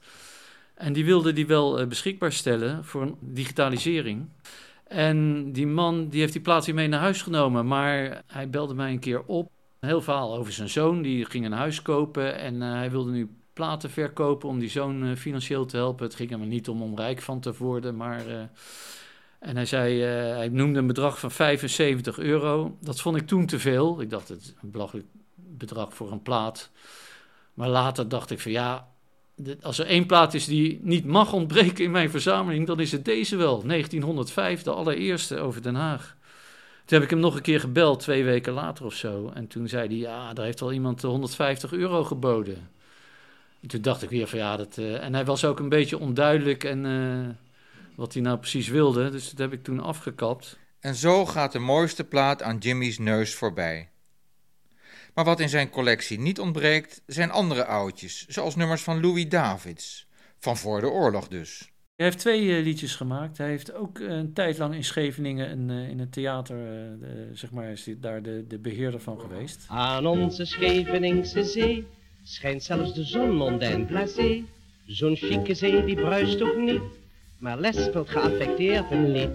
En 0.74 0.92
die 0.92 1.04
wilde 1.04 1.32
die 1.32 1.46
wel 1.46 1.80
eh, 1.80 1.86
beschikbaar 1.86 2.32
stellen 2.32 2.84
voor 2.84 3.02
een 3.02 3.16
digitalisering. 3.20 4.28
En 4.84 5.52
die 5.52 5.66
man 5.66 6.08
die 6.08 6.20
heeft 6.20 6.32
die 6.32 6.42
plaat 6.42 6.66
weer 6.66 6.74
mee 6.74 6.88
naar 6.88 7.00
huis 7.00 7.22
genomen, 7.22 7.66
maar 7.66 8.22
hij 8.26 8.50
belde 8.50 8.74
mij 8.74 8.90
een 8.90 8.98
keer 8.98 9.22
op. 9.24 9.51
Een 9.82 9.88
heel 9.88 10.02
verhaal 10.02 10.36
over 10.36 10.52
zijn 10.52 10.68
zoon, 10.68 11.02
die 11.02 11.24
ging 11.24 11.44
een 11.44 11.52
huis 11.52 11.82
kopen 11.82 12.38
en 12.38 12.62
eh, 12.62 12.72
hij 12.72 12.90
wilde 12.90 13.10
nu 13.10 13.30
platen 13.52 13.90
verkopen 13.90 14.48
om 14.48 14.58
die 14.58 14.68
zoon 14.68 15.04
eh, 15.04 15.16
financieel 15.16 15.64
te 15.64 15.76
helpen. 15.76 16.04
Het 16.04 16.14
ging 16.14 16.30
hem 16.30 16.48
niet 16.48 16.68
om 16.68 16.82
om 16.82 16.96
rijk 16.96 17.20
van 17.20 17.40
te 17.40 17.54
worden, 17.58 17.96
maar... 17.96 18.26
eh, 18.26 18.42
en 19.38 19.56
hij 19.56 19.66
zei, 19.66 20.00
hij 20.00 20.48
noemde 20.48 20.78
een 20.78 20.86
bedrag 20.86 21.18
van 21.18 21.30
75 21.30 22.18
euro. 22.18 22.76
Dat 22.80 23.00
vond 23.00 23.16
ik 23.16 23.26
toen 23.26 23.46
te 23.46 23.58
veel. 23.58 24.00
Ik 24.00 24.10
dacht, 24.10 24.28
het 24.28 24.42
is 24.42 24.54
een 24.62 24.70
belachelijk 24.70 25.06
bedrag 25.34 25.94
voor 25.94 26.12
een 26.12 26.22
plaat. 26.22 26.70
Maar 27.54 27.68
later 27.68 28.08
dacht 28.08 28.30
ik 28.30 28.40
van 28.40 28.52
ja, 28.52 28.88
als 29.62 29.78
er 29.78 29.86
één 29.86 30.06
plaat 30.06 30.34
is 30.34 30.44
die 30.44 30.80
niet 30.82 31.04
mag 31.04 31.32
ontbreken 31.32 31.84
in 31.84 31.90
mijn 31.90 32.10
verzameling, 32.10 32.66
dan 32.66 32.80
is 32.80 32.92
het 32.92 33.04
deze 33.04 33.36
wel. 33.36 33.62
1905, 33.62 34.62
de 34.62 34.72
allereerste 34.72 35.38
over 35.38 35.62
Den 35.62 35.74
Haag. 35.74 36.16
Toen 36.92 37.00
heb 37.00 37.10
ik 37.10 37.16
hem 37.16 37.24
nog 37.26 37.36
een 37.36 37.42
keer 37.42 37.60
gebeld, 37.60 38.00
twee 38.00 38.24
weken 38.24 38.52
later 38.52 38.84
of 38.84 38.94
zo. 38.94 39.30
En 39.34 39.46
toen 39.46 39.68
zei 39.68 39.86
hij, 39.88 39.96
ja, 39.96 40.32
daar 40.32 40.44
heeft 40.44 40.60
al 40.60 40.72
iemand 40.72 41.02
150 41.02 41.72
euro 41.72 42.04
geboden. 42.04 42.70
En 43.60 43.68
toen 43.68 43.82
dacht 43.82 44.02
ik 44.02 44.10
weer 44.10 44.26
van 44.26 44.38
ja, 44.38 44.56
dat... 44.56 44.78
eh, 44.78 45.04
en 45.04 45.14
hij 45.14 45.24
was 45.24 45.44
ook 45.44 45.58
een 45.58 45.68
beetje 45.68 45.98
onduidelijk 45.98 46.64
en 46.64 46.86
eh, 46.86 47.34
wat 47.94 48.12
hij 48.12 48.22
nou 48.22 48.38
precies 48.38 48.68
wilde. 48.68 49.10
Dus 49.10 49.30
dat 49.30 49.38
heb 49.38 49.52
ik 49.52 49.62
toen 49.62 49.80
afgekapt. 49.80 50.58
En 50.80 50.94
zo 50.94 51.26
gaat 51.26 51.52
de 51.52 51.58
mooiste 51.58 52.04
plaat 52.04 52.42
aan 52.42 52.58
Jimmy's 52.58 52.98
neus 52.98 53.34
voorbij. 53.34 53.90
Maar 55.14 55.24
wat 55.24 55.40
in 55.40 55.48
zijn 55.48 55.70
collectie 55.70 56.20
niet 56.20 56.40
ontbreekt, 56.40 57.02
zijn 57.06 57.30
andere 57.30 57.64
oudjes, 57.64 58.26
zoals 58.26 58.56
nummers 58.56 58.82
van 58.82 59.00
Louis 59.00 59.28
Davids. 59.28 60.06
Van 60.38 60.56
voor 60.56 60.80
de 60.80 60.88
oorlog 60.88 61.28
dus. 61.28 61.71
Hij 61.96 62.06
heeft 62.06 62.18
twee 62.18 62.56
eh, 62.56 62.64
liedjes 62.64 62.94
gemaakt. 62.94 63.38
Hij 63.38 63.48
heeft 63.48 63.74
ook 63.74 63.98
eh, 63.98 64.16
een 64.16 64.32
tijd 64.32 64.58
lang 64.58 64.74
in 64.74 64.84
Scheveningen 64.84 65.50
een, 65.50 65.70
eh, 65.70 65.88
in 65.88 65.98
het 65.98 66.12
theater, 66.12 66.56
zeg 67.32 67.50
maar, 67.50 67.70
is 67.70 67.88
daar 68.00 68.22
de, 68.22 68.44
de 68.48 68.58
beheerder 68.58 69.00
van 69.00 69.20
geweest. 69.20 69.64
Aan 69.68 70.06
onze 70.06 70.44
Scheveningse 70.44 71.44
zee 71.44 71.86
schijnt 72.22 72.62
zelfs 72.62 72.94
de 72.94 73.04
zon 73.04 73.36
mondain 73.36 73.86
blasé. 73.86 74.42
Zo'n 74.86 75.16
chique 75.16 75.54
zee 75.54 75.84
die 75.84 75.94
bruist 75.94 76.42
ook 76.42 76.56
niet, 76.56 76.82
maar 77.38 77.60
les 77.60 77.84
speelt 77.84 78.08
geaffecteerd 78.08 78.90
een 78.90 79.12
lied. 79.12 79.30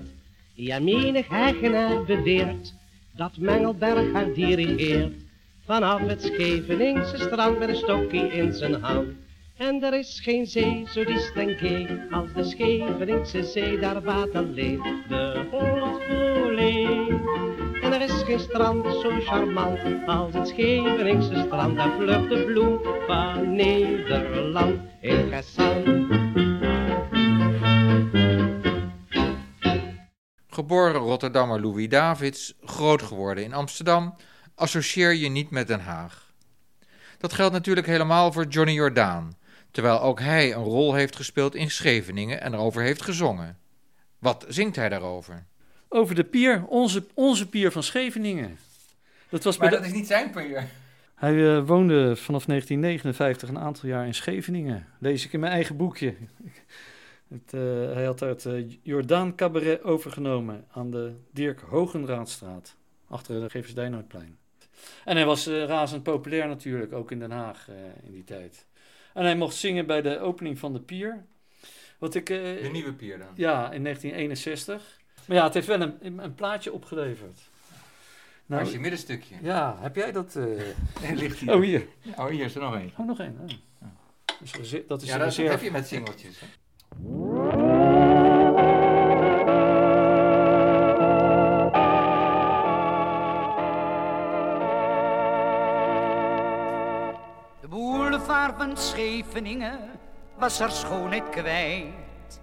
Ja, 0.54 0.80
menig 0.80 1.28
Hagenaar 1.28 2.04
beweert 2.04 2.74
dat 3.12 3.38
Mengelberg 3.38 4.14
haar 4.14 4.34
dirigeert. 4.34 5.14
Vanaf 5.66 6.02
het 6.02 6.24
Scheveningse 6.24 7.18
strand 7.18 7.60
met 7.60 7.70
een 7.70 7.76
stokje 7.76 8.28
in 8.28 8.54
zijn 8.54 8.74
hand. 8.74 9.08
En 9.58 9.84
er 9.84 9.94
is 9.94 10.20
geen 10.20 10.46
zee 10.46 10.86
zo 10.90 11.04
diest 11.04 11.36
en 11.36 12.08
als 12.12 12.34
de 12.34 12.44
Scheveningse 12.44 13.44
zee, 13.44 13.80
daar 13.80 14.02
water 14.02 14.44
leeft 14.44 15.10
de 15.10 15.48
Hollandvoorlee. 15.52 17.08
En 17.82 17.94
er 17.94 18.02
is 18.02 18.24
geen 18.24 18.40
strand 18.40 18.86
zo 18.86 19.20
charmant 19.20 20.08
als 20.08 20.34
het 20.34 20.48
Scheveningse 20.48 21.44
strand. 21.46 21.78
Daar 21.78 21.92
vlucht 21.92 22.30
de 22.30 22.44
bloem 22.46 22.80
van 23.08 23.56
Nederland 23.56 24.80
in 25.02 25.32
Gessan. 25.32 26.06
Geboren 30.48 31.02
Rotterdammer 31.02 31.62
Louis 31.62 31.90
Davids, 31.90 32.54
groot 32.62 33.02
geworden 33.02 33.44
in 33.44 33.54
Amsterdam, 33.54 34.16
associeer 34.56 35.14
je 35.14 35.30
niet 35.30 35.50
met 35.50 35.68
Den 35.68 35.82
Haag. 35.82 36.26
Dat 37.18 37.34
geldt 37.34 37.54
natuurlijk 37.54 37.88
helemaal 37.88 38.32
voor 38.32 38.46
Johnny 38.46 38.74
Jordaan, 38.74 39.38
terwijl 39.78 40.02
ook 40.02 40.20
hij 40.20 40.54
een 40.54 40.64
rol 40.64 40.94
heeft 40.94 41.16
gespeeld 41.16 41.56
in 41.56 41.72
Scheveningen 41.72 42.42
en 42.42 42.54
erover 42.54 42.82
heeft 42.82 43.02
gezongen. 43.02 43.58
Wat 44.20 44.46
zingt 44.48 44.76
hij 44.76 44.90
daarover? 44.90 45.46
Over 45.90 46.16
de 46.16 46.24
pier, 46.24 46.66
onze, 46.68 47.06
onze 47.14 47.50
pier 47.50 47.72
van 47.72 47.84
Scheveningen. 47.84 48.58
Dat 49.30 49.44
was 49.44 49.58
bij 49.58 49.70
de- 49.70 49.80
niet 49.80 50.08
zijn 50.08 50.30
pier. 50.32 50.68
Hij 51.16 51.56
eh, 51.56 51.68
woonde 51.68 52.16
vanaf 52.16 52.46
1959 52.46 53.50
een 53.50 53.60
aantal 53.60 53.90
jaar 53.90 54.06
in 54.06 54.14
Scheveningen. 54.14 54.88
Lees 55.00 55.26
ik 55.26 55.34
in 55.34 55.40
mijn 55.40 55.52
eigen 55.52 55.78
boekje. 55.78 56.16
Het, 57.34 57.54
eh, 57.54 57.62
hij 57.94 58.06
had 58.06 58.20
daar 58.20 58.30
het 58.30 58.46
eh, 58.46 58.70
Jordaan 58.82 59.36
Cabaret 59.36 59.84
overgenomen 59.84 60.66
aan 60.72 60.92
de 60.92 61.16
Dirk 61.32 61.60
Hogenraadstraat, 61.60 62.76
achter 63.08 63.42
de 63.42 63.50
Geversdijnoordplein. 63.50 64.38
En 65.06 65.16
hij 65.16 65.26
was 65.26 65.48
razend 65.48 66.04
populair 66.04 66.48
natuurlijk, 66.48 66.94
ook 66.94 67.12
in 67.12 67.20
Den 67.20 67.32
Haag 67.32 67.70
eh, 67.70 67.76
in 68.04 68.12
die 68.12 68.24
tijd. 68.24 68.66
En 69.18 69.24
hij 69.24 69.36
mocht 69.36 69.56
zingen 69.56 69.86
bij 69.86 70.02
de 70.02 70.20
opening 70.20 70.60
van 70.60 70.74
de 70.74 70.80
pier. 70.80 71.26
Wat 71.98 72.16
ik, 72.16 72.30
eh, 72.30 72.38
De 72.38 72.70
nieuwe 72.72 72.94
pier 72.94 73.18
dan? 73.18 73.28
Ja, 73.36 73.72
in 73.72 73.82
1961. 73.82 75.00
Maar 75.26 75.38
ja, 75.38 75.44
het 75.44 75.54
heeft 75.54 75.68
wel 75.68 75.82
een, 75.82 76.18
een 76.24 76.36
plaatje 76.36 76.72
opgeleverd. 76.74 77.40
Waar 78.46 78.62
is 78.62 78.72
je 78.72 78.80
middenstukje? 78.80 79.36
Ja, 79.42 79.78
heb 79.80 79.96
jij 79.96 80.12
dat? 80.12 80.36
eh? 80.36 80.44
Nee, 81.02 81.16
ligt 81.16 81.38
hier. 81.40 81.54
Oh, 81.56 81.62
hier. 81.62 81.88
Oh, 82.18 82.26
hier 82.28 82.46
is 82.46 82.56
er 82.56 82.62
nog 82.62 82.76
één. 82.76 82.92
Oh, 82.98 83.08
nog 83.08 83.20
één. 83.20 83.38
Oh. 83.42 83.48
Dat 84.26 84.38
is, 84.44 84.54
rese- 84.54 84.84
dat 84.88 85.02
is 85.02 85.08
Ja, 85.08 85.18
dat 85.18 85.36
heb 85.36 85.62
je 85.62 85.72
met 85.72 85.88
singeltjes. 85.88 86.40
hè? 86.40 86.48
Van 98.58 98.78
Scheveningen 98.78 99.80
was 100.38 100.60
haar 100.60 100.72
schoonheid 100.72 101.30
kwijt. 101.30 102.42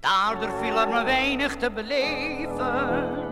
Daardoor 0.00 0.50
viel 0.62 0.78
er 0.78 0.88
maar 0.88 1.04
weinig 1.04 1.56
te 1.56 1.70
beleven. 1.70 3.26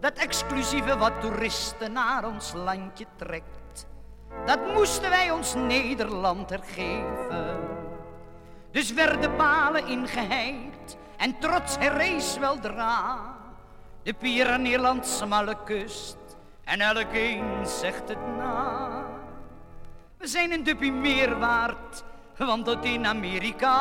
Dat 0.00 0.12
exclusieve 0.12 0.96
wat 0.96 1.20
toeristen 1.20 1.92
naar 1.92 2.24
ons 2.24 2.52
landje 2.52 3.06
trekt, 3.16 3.86
dat 4.46 4.72
moesten 4.74 5.10
wij 5.10 5.30
ons 5.30 5.54
Nederland 5.54 6.50
hergeven. 6.50 7.60
Dus 8.70 8.92
werden 8.92 9.36
palen 9.36 9.86
ingeheid 9.86 10.96
en 11.16 11.38
trots 11.38 11.76
herrees 11.78 12.38
weldra. 12.38 13.18
De 14.02 14.12
pier 14.12 14.50
aan 14.50 14.62
Nederlands 14.62 15.18
smalle 15.18 15.56
kust 15.64 16.16
en 16.64 16.80
elkeen 16.80 17.66
zegt 17.66 18.08
het 18.08 18.26
na. 18.36 19.21
We 20.22 20.28
zijn 20.28 20.52
een 20.52 20.62
dubbie 20.62 20.92
meer 20.92 21.38
waard, 21.38 22.04
want 22.36 22.64
tot 22.64 22.84
in 22.84 23.06
Amerika 23.06 23.76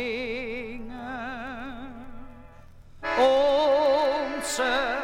Onze 3.18 4.98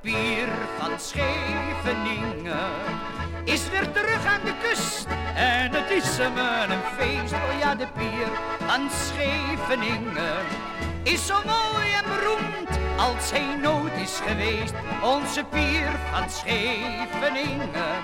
pier 0.00 0.48
van 0.78 1.00
Scheveningen 1.00 2.70
is 3.44 3.68
weer 3.70 3.92
terug 3.92 4.26
aan 4.26 4.44
de 4.44 4.54
kust. 4.62 5.06
En 5.34 5.72
het 5.72 5.90
is 5.90 6.18
hem 6.18 6.36
een 6.70 6.82
feest, 6.98 7.32
oh 7.32 7.58
ja, 7.58 7.74
de 7.74 7.86
pier 7.96 8.28
van 8.66 8.90
Scheveningen 8.90 10.44
is 11.04 11.26
zo 11.26 11.34
mooi 11.44 11.92
en 11.92 12.04
beroemd 12.04 12.98
als 12.98 13.30
hij 13.30 13.56
nooit 13.56 13.92
is 13.92 14.20
geweest. 14.26 14.74
Onze 15.02 15.44
pier 15.44 15.90
van 16.12 16.30
Scheveningen, 16.30 18.02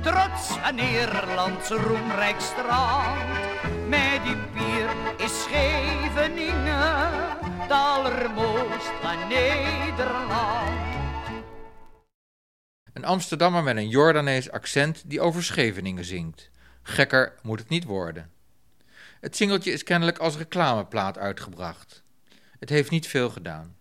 trots 0.00 0.46
van 0.46 0.74
Nederlands 0.74 1.68
roemrijk 1.68 2.40
strand. 2.40 3.40
Met 3.88 4.24
die 4.24 4.36
pier 4.36 4.88
is 5.16 5.42
Scheveningen, 5.42 7.10
het 7.60 7.70
allermooist 7.70 8.92
van 9.00 9.28
Nederland. 9.28 10.90
Een 12.92 13.04
Amsterdammer 13.04 13.62
met 13.62 13.76
een 13.76 13.88
Jordanees 13.88 14.50
accent 14.50 15.02
die 15.06 15.20
over 15.20 15.44
Scheveningen 15.44 16.04
zingt. 16.04 16.50
Gekker 16.82 17.34
moet 17.42 17.58
het 17.58 17.68
niet 17.68 17.84
worden. 17.84 18.30
Het 19.20 19.36
singeltje 19.36 19.72
is 19.72 19.82
kennelijk 19.82 20.18
als 20.18 20.36
reclameplaat 20.36 21.18
uitgebracht. 21.18 22.01
Het 22.62 22.70
heeft 22.70 22.90
niet 22.90 23.06
veel 23.06 23.30
gedaan. 23.30 23.76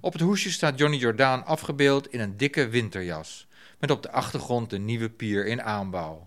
Op 0.00 0.12
het 0.12 0.22
hoesje 0.22 0.50
staat 0.50 0.78
Johnny 0.78 0.96
Jordaan 0.96 1.46
afgebeeld 1.46 2.12
in 2.12 2.20
een 2.20 2.36
dikke 2.36 2.68
winterjas, 2.68 3.46
met 3.78 3.90
op 3.90 4.02
de 4.02 4.10
achtergrond 4.10 4.70
de 4.70 4.78
nieuwe 4.78 5.10
pier 5.10 5.46
in 5.46 5.62
aanbouw. 5.62 6.26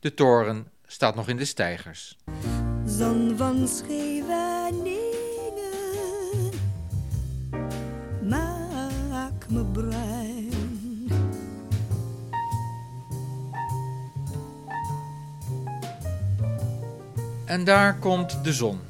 De 0.00 0.14
toren 0.14 0.68
staat 0.86 1.14
nog 1.14 1.28
in 1.28 1.36
de 1.36 1.44
steigers. 1.44 2.16
Zon 2.86 3.36
van 3.36 3.68
Scheveningen, 3.68 5.00
maak 8.22 9.48
me 9.50 9.64
bruin. 9.64 10.52
En 17.44 17.64
daar 17.64 17.98
komt 17.98 18.44
de 18.44 18.52
zon. 18.52 18.87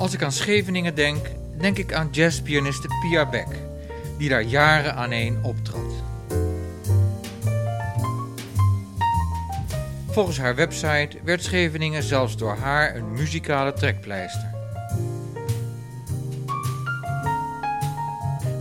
Als 0.00 0.12
ik 0.12 0.22
aan 0.22 0.32
Scheveningen 0.32 0.94
denk, 0.94 1.26
denk 1.58 1.78
ik 1.78 1.92
aan 1.92 2.08
jazzpianiste 2.10 2.88
Pia 3.00 3.26
Beck, 3.26 3.46
die 4.18 4.28
daar 4.28 4.42
jaren 4.42 4.94
aaneen 4.94 5.38
optrad. 5.42 5.92
Volgens 10.10 10.38
haar 10.38 10.54
website 10.54 11.10
werd 11.24 11.44
Scheveningen 11.44 12.02
zelfs 12.02 12.36
door 12.36 12.56
haar 12.56 12.96
een 12.96 13.12
muzikale 13.12 13.72
trekpleister. 13.72 14.50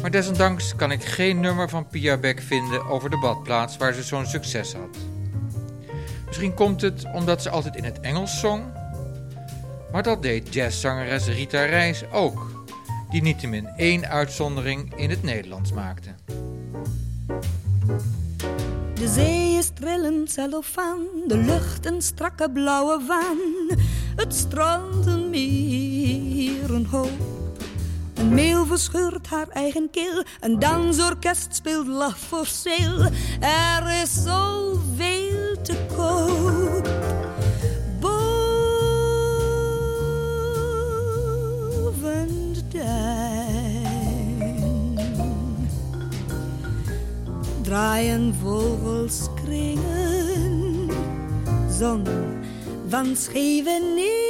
Maar 0.01 0.12
desondanks 0.12 0.75
kan 0.75 0.91
ik 0.91 1.03
geen 1.03 1.39
nummer 1.39 1.69
van 1.69 1.88
Pia 1.88 2.17
Beck 2.17 2.41
vinden 2.41 2.86
over 2.86 3.10
de 3.10 3.17
badplaats 3.17 3.77
waar 3.77 3.93
ze 3.93 4.03
zo'n 4.03 4.25
succes 4.25 4.74
had. 4.74 4.98
Misschien 6.25 6.53
komt 6.53 6.81
het 6.81 7.05
omdat 7.13 7.41
ze 7.41 7.50
altijd 7.50 7.75
in 7.75 7.84
het 7.84 8.00
Engels 8.00 8.39
zong. 8.39 8.78
Maar 9.91 10.03
dat 10.03 10.22
deed 10.22 10.53
jazzzangeres 10.53 11.27
Rita 11.27 11.65
Reis 11.65 12.03
ook, 12.12 12.65
die 13.10 13.22
niettemin 13.22 13.67
één 13.67 14.10
uitzondering 14.10 14.96
in 14.96 15.10
het 15.10 15.24
Nederlands 15.24 15.72
maakte. 15.72 16.10
De 18.93 19.08
zee 19.08 19.58
is 19.58 19.69
trillend 19.74 20.31
cellofaan, 20.31 21.00
de 21.27 21.38
lucht 21.38 21.86
een 21.86 22.01
strakke 22.01 22.50
blauwe 22.51 23.03
waan. 23.08 23.38
Het 24.15 24.36
strand 24.36 25.05
een 25.05 25.29
meer, 25.29 26.74
een 26.74 26.86
hoop. 26.86 27.39
Een 28.13 28.34
meeuw 28.34 28.65
verscheurt 28.65 29.27
haar 29.27 29.48
eigen 29.48 29.89
keel, 29.91 30.24
een 30.39 30.60
dansorkest 30.60 31.55
speelt 31.55 31.88
lach 31.88 32.17
voor 32.17 32.46
zeel. 32.46 33.10
Er 33.39 34.01
is 34.01 34.24
zoveel 34.24 35.62
te 35.62 35.75
koop. 35.96 37.28
Draaien 47.70 48.34
vogels 48.42 49.27
kringen, 49.44 50.90
zon 51.70 52.03
van 52.88 53.16
Scheveningen. 53.16 54.28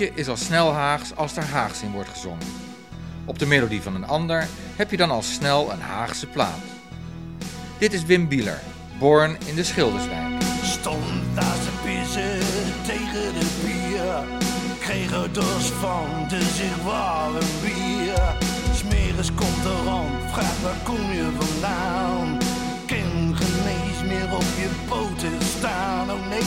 Is 0.00 0.28
al 0.28 0.36
snel 0.36 0.72
Haags 0.72 1.16
als 1.16 1.36
er 1.36 1.44
Haags 1.44 1.82
in 1.82 1.92
wordt 1.92 2.08
gezongen. 2.08 2.46
Op 3.24 3.38
de 3.38 3.46
melodie 3.46 3.82
van 3.82 3.94
een 3.94 4.06
ander 4.06 4.48
heb 4.76 4.90
je 4.90 4.96
dan 4.96 5.10
al 5.10 5.22
snel 5.22 5.72
een 5.72 5.80
Haagse 5.80 6.26
plaat. 6.26 6.58
Dit 7.78 7.92
is 7.92 8.04
Wim 8.04 8.28
Bieler, 8.28 8.60
born 8.98 9.36
in 9.46 9.54
de 9.54 9.64
Schilderswijk. 9.64 10.42
Stond 10.62 11.34
daar 11.34 11.56
ze 11.64 11.70
pissen 11.84 12.38
tegen 12.86 13.34
de 13.34 13.46
bier. 13.64 14.40
Kreeg 14.78 15.12
er 15.12 15.32
dorst 15.32 15.72
van, 15.72 16.28
dus 16.28 16.60
ik 16.60 16.72
een 17.40 17.60
bier. 17.62 18.34
Smeris 18.74 19.34
komt 19.34 19.64
er 19.64 19.84
rond, 19.84 20.30
vraagt 20.32 20.62
waar 20.62 20.80
kom 20.82 21.12
je 21.12 21.30
vandaan? 21.38 22.38
Ken 22.86 23.36
genees 23.36 24.02
meer 24.08 24.34
op 24.34 24.44
je 24.56 24.68
poten 24.88 25.42
staan, 25.58 26.10
oh 26.10 26.28
nee. 26.28 26.42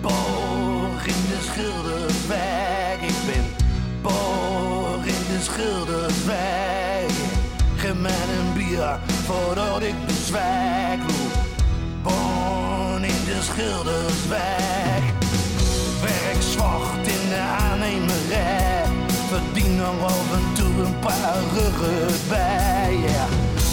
Borg 0.00 0.77
in 1.08 1.24
de 1.28 1.40
Schilderswijk, 1.40 3.00
ik 3.00 3.18
ben 3.26 3.44
borg 4.02 5.04
in 5.04 5.24
de 5.32 5.40
Schilderswijk. 5.40 7.12
Geef 7.76 7.94
mij 7.94 8.10
een 8.38 8.52
bier 8.54 8.98
voordat 9.26 9.82
ik 9.82 9.94
bezwijk. 10.06 11.00
Born 12.02 13.04
in 13.04 13.24
de 13.24 13.38
Schilderswijk. 13.40 15.04
Werk 16.02 16.42
zwacht 16.42 17.06
in 17.06 17.28
de 17.28 17.42
aannemerij. 17.60 18.84
Verdien 19.28 19.76
nog 19.76 20.02
af 20.02 20.32
en 20.32 20.54
toe 20.54 20.84
een 20.84 20.98
paar 20.98 21.38
ruggen 21.54 22.28
bij. 22.28 22.96
Yeah. 23.00 23.30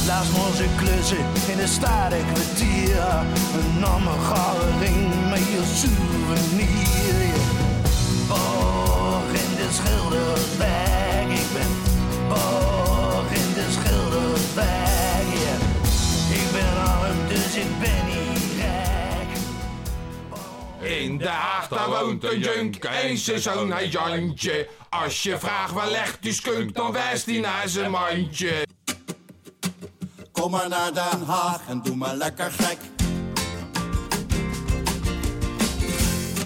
Laatst 0.07 0.59
ik 0.59 0.69
klussen 0.77 1.25
in 1.47 1.57
de 1.57 1.67
stadenkwartier. 1.67 3.05
Een 3.59 3.79
nammergaring 3.79 5.29
met 5.29 5.39
je 5.39 5.61
souvenir. 5.75 7.04
Schilderswijk. 9.75 11.29
Ik 11.29 11.47
ben 11.53 11.71
borg 12.27 13.31
in 13.31 13.53
de 13.53 13.67
Schilderswijk. 13.71 15.27
Yeah. 15.33 16.41
Ik 16.41 16.51
ben 16.51 16.83
arm, 16.83 17.27
dus 17.27 17.55
ik 17.55 17.79
ben 17.79 18.05
niet 18.05 18.43
rijk. 18.57 19.29
In 21.01 21.17
de 21.17 21.27
Haag 21.27 21.67
daar 21.67 21.89
woont 21.89 22.23
een 22.23 22.39
junk 22.39 22.75
en 22.75 23.17
zijn 23.17 23.39
zoon 23.39 23.71
heet 23.71 23.91
Jantje. 23.91 24.69
Als 24.89 25.23
je 25.23 25.39
vraagt 25.39 25.73
waar 25.73 25.89
legt 25.89 26.17
die 26.21 26.33
skunk, 26.33 26.75
dan 26.75 26.91
wijst 26.91 27.25
hij 27.25 27.39
naar 27.39 27.69
zijn 27.69 27.91
mandje. 27.91 28.67
Kom 30.31 30.51
maar 30.51 30.69
naar 30.69 30.93
Den 30.93 31.25
Haag 31.25 31.61
en 31.67 31.81
doe 31.81 31.95
maar 31.95 32.15
lekker 32.15 32.51
gek. 32.51 32.77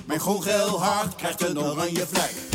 Mijn 0.05 0.19
groen-geel 0.19 0.83
hart 0.83 1.15
krijgt 1.15 1.41
een 1.41 1.59
oranje 1.59 2.07
vlek. 2.07 2.48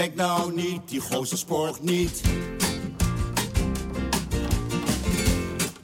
Denk 0.00 0.14
nou 0.14 0.54
niet, 0.54 0.80
die 0.88 1.00
gozer 1.00 1.38
spoort 1.38 1.82
niet. 1.82 2.20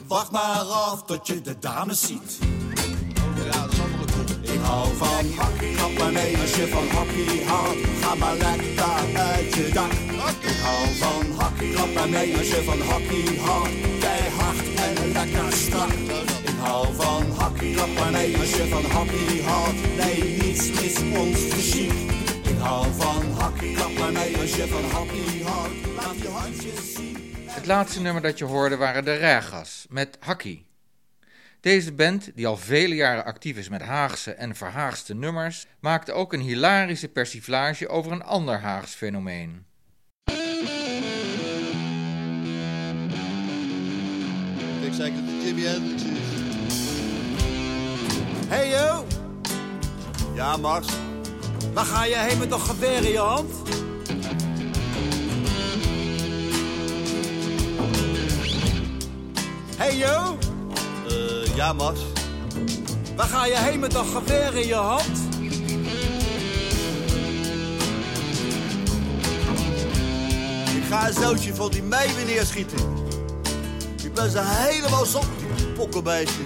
Wacht 0.06 0.30
maar 0.30 0.60
af 0.60 1.02
tot 1.04 1.26
je 1.26 1.40
de 1.40 1.58
dames 1.58 2.00
ziet. 2.00 2.38
Ik 4.40 4.60
hou 4.60 4.94
van 4.96 5.26
hockey, 5.38 5.74
trap 5.76 5.98
maar 5.98 6.12
mee 6.12 6.36
als 6.38 6.54
je 6.54 6.68
van 6.68 6.90
hockey 6.96 7.44
houdt. 7.46 7.78
Ga 8.00 8.14
maar 8.14 8.36
lekker 8.36 9.16
uit 9.16 9.54
je 9.54 9.70
dak. 9.72 9.92
Ik 10.40 10.58
hou 10.62 10.88
van 10.94 11.44
hockey, 11.44 11.72
trap 11.72 11.94
maar 11.94 12.08
mee 12.08 12.36
als 12.36 12.48
je 12.48 12.62
van 12.64 12.80
hockey 12.80 13.38
houdt. 13.38 13.70
Keihard 14.00 14.74
en 14.76 15.12
lekker 15.12 15.52
strak. 15.52 15.92
Ik 16.44 16.58
hou 16.58 16.94
van 16.94 17.22
hockey, 17.38 17.74
trap 17.74 17.98
maar 17.98 18.12
mee 18.12 18.38
als 18.38 18.50
je 18.50 18.66
van 18.68 18.84
hockey 18.84 19.42
houdt. 19.44 19.96
Nee, 19.96 20.36
niets 20.38 20.68
is 20.68 21.18
ons 21.18 21.38
fysiek. 21.38 22.15
Ik 22.56 22.62
hou 22.62 22.92
van 22.92 23.22
hockey, 23.22 23.74
trap 23.74 23.98
maar 23.98 24.12
mee 24.12 24.36
als 24.36 24.56
je 24.56 24.66
van 24.66 24.90
hockey 24.90 25.42
houdt. 25.44 25.74
Laat 25.96 26.18
je 26.18 26.28
handjes 26.28 26.94
zien. 26.94 27.16
Het 27.46 27.66
laatste 27.66 28.00
nummer 28.00 28.22
dat 28.22 28.38
je 28.38 28.44
hoorde 28.44 28.76
waren 28.76 29.04
de 29.04 29.14
Regas 29.14 29.86
met 29.88 30.16
Hakkie. 30.20 30.66
Deze 31.60 31.92
band, 31.92 32.30
die 32.34 32.46
al 32.46 32.56
vele 32.56 32.94
jaren 32.94 33.24
actief 33.24 33.56
is 33.56 33.68
met 33.68 33.82
Haagse 33.82 34.32
en 34.32 34.54
verhaagste 34.54 35.14
nummers, 35.14 35.66
maakte 35.80 36.12
ook 36.12 36.32
een 36.32 36.40
hilarische 36.40 37.08
persiflage 37.08 37.88
over 37.88 38.12
een 38.12 38.22
ander 38.22 38.58
Haags 38.58 38.94
fenomeen. 38.94 39.66
Ik 44.82 44.92
zei 44.92 45.14
dat 45.14 45.24
het 45.24 45.42
Jimmy 45.42 45.62
Hendrix 45.62 46.02
is. 46.02 46.88
Hey 48.48 48.68
yo! 48.68 49.06
Ja, 50.34 50.56
Max. 50.56 50.86
Waar 51.74 51.84
ga 51.84 52.04
je 52.04 52.16
heen 52.16 52.38
met 52.38 52.50
dat 52.50 52.60
geweer 52.60 53.04
in 53.04 53.10
je 53.10 53.18
hand? 53.18 53.52
Hey 59.76 59.96
yo! 59.96 60.38
Eh, 61.08 61.56
ja, 61.56 61.72
Max. 61.72 62.00
Waar 63.16 63.26
ga 63.26 63.46
je 63.46 63.56
heen 63.58 63.80
met 63.80 63.90
dat 63.90 64.06
geweer 64.06 64.56
in 64.56 64.66
je 64.66 64.74
hand? 64.74 65.18
Ik 70.76 70.92
ga 70.92 71.06
een 71.06 71.14
zootje 71.14 71.54
van 71.54 71.70
die 71.70 71.82
meeuwen 71.82 72.26
neerschieten. 72.26 72.78
Ik 74.04 74.14
ben 74.14 74.30
ze 74.30 74.40
helemaal 74.42 75.04
zot, 75.04 75.26
die 75.56 75.66
pokkenbeestje. 75.66 76.42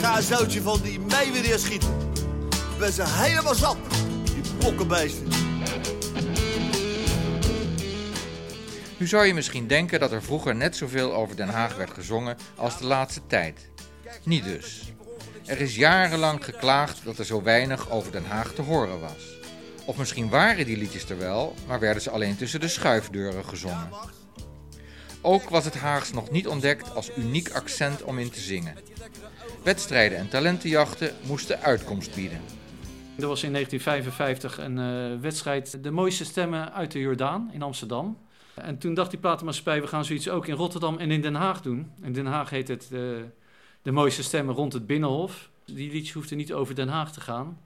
Ga 0.00 0.16
een 0.16 0.22
zootje 0.22 0.62
van 0.62 0.80
die 0.82 1.00
meeuwen 1.00 1.42
neerschieten. 1.42 1.88
Ik 2.50 2.78
ben 2.78 2.92
ze 2.92 3.02
helemaal 3.06 3.54
zat, 3.54 3.76
die 4.24 4.54
pokkenbeesten. 4.58 5.28
Nu 8.96 9.06
zou 9.06 9.26
je 9.26 9.34
misschien 9.34 9.66
denken 9.66 10.00
dat 10.00 10.12
er 10.12 10.22
vroeger 10.22 10.54
net 10.54 10.76
zoveel 10.76 11.14
over 11.14 11.36
Den 11.36 11.48
Haag 11.48 11.76
werd 11.76 11.90
gezongen 11.90 12.36
als 12.56 12.78
de 12.78 12.84
laatste 12.84 13.20
tijd. 13.26 13.68
Niet 14.24 14.44
dus. 14.44 14.92
Er 15.46 15.60
is 15.60 15.76
jarenlang 15.76 16.44
geklaagd 16.44 17.04
dat 17.04 17.18
er 17.18 17.24
zo 17.24 17.42
weinig 17.42 17.90
over 17.90 18.12
Den 18.12 18.24
Haag 18.24 18.52
te 18.52 18.62
horen 18.62 19.00
was. 19.00 19.38
Of 19.84 19.96
misschien 19.96 20.28
waren 20.28 20.66
die 20.66 20.76
liedjes 20.76 21.10
er 21.10 21.18
wel, 21.18 21.54
maar 21.66 21.80
werden 21.80 22.02
ze 22.02 22.10
alleen 22.10 22.36
tussen 22.36 22.60
de 22.60 22.68
schuifdeuren 22.68 23.44
gezongen. 23.44 23.88
Ook 25.20 25.48
was 25.48 25.64
het 25.64 25.74
Haags 25.74 26.12
nog 26.12 26.30
niet 26.30 26.48
ontdekt 26.48 26.94
als 26.94 27.10
uniek 27.16 27.50
accent 27.50 28.02
om 28.02 28.18
in 28.18 28.30
te 28.30 28.40
zingen. 28.40 28.76
Wedstrijden 29.62 30.18
en 30.18 30.28
talentenjachten 30.28 31.14
moesten 31.26 31.60
uitkomst 31.60 32.14
bieden. 32.14 32.40
Er 33.18 33.26
was 33.26 33.42
in 33.42 33.52
1955 33.52 34.58
een 34.58 34.78
uh, 34.78 35.20
wedstrijd 35.20 35.82
De 35.82 35.90
mooiste 35.90 36.24
stemmen 36.24 36.72
uit 36.72 36.92
de 36.92 36.98
Jordaan 36.98 37.50
in 37.52 37.62
Amsterdam. 37.62 38.18
En 38.54 38.78
toen 38.78 38.94
dacht 38.94 39.10
die 39.10 39.20
platenmaatschappij, 39.20 39.80
we 39.80 39.86
gaan 39.86 40.04
zoiets 40.04 40.28
ook 40.28 40.46
in 40.46 40.54
Rotterdam 40.54 40.98
en 40.98 41.10
in 41.10 41.20
Den 41.20 41.34
Haag 41.34 41.62
doen. 41.62 41.92
In 42.02 42.12
Den 42.12 42.26
Haag 42.26 42.50
heet 42.50 42.68
het 42.68 42.88
uh, 42.92 43.00
De 43.82 43.92
mooiste 43.92 44.22
stemmen 44.22 44.54
rond 44.54 44.72
het 44.72 44.86
Binnenhof. 44.86 45.50
Die 45.64 45.90
liedjes 45.90 46.14
hoefden 46.14 46.36
niet 46.36 46.52
over 46.52 46.74
Den 46.74 46.88
Haag 46.88 47.12
te 47.12 47.20
gaan. 47.20 47.58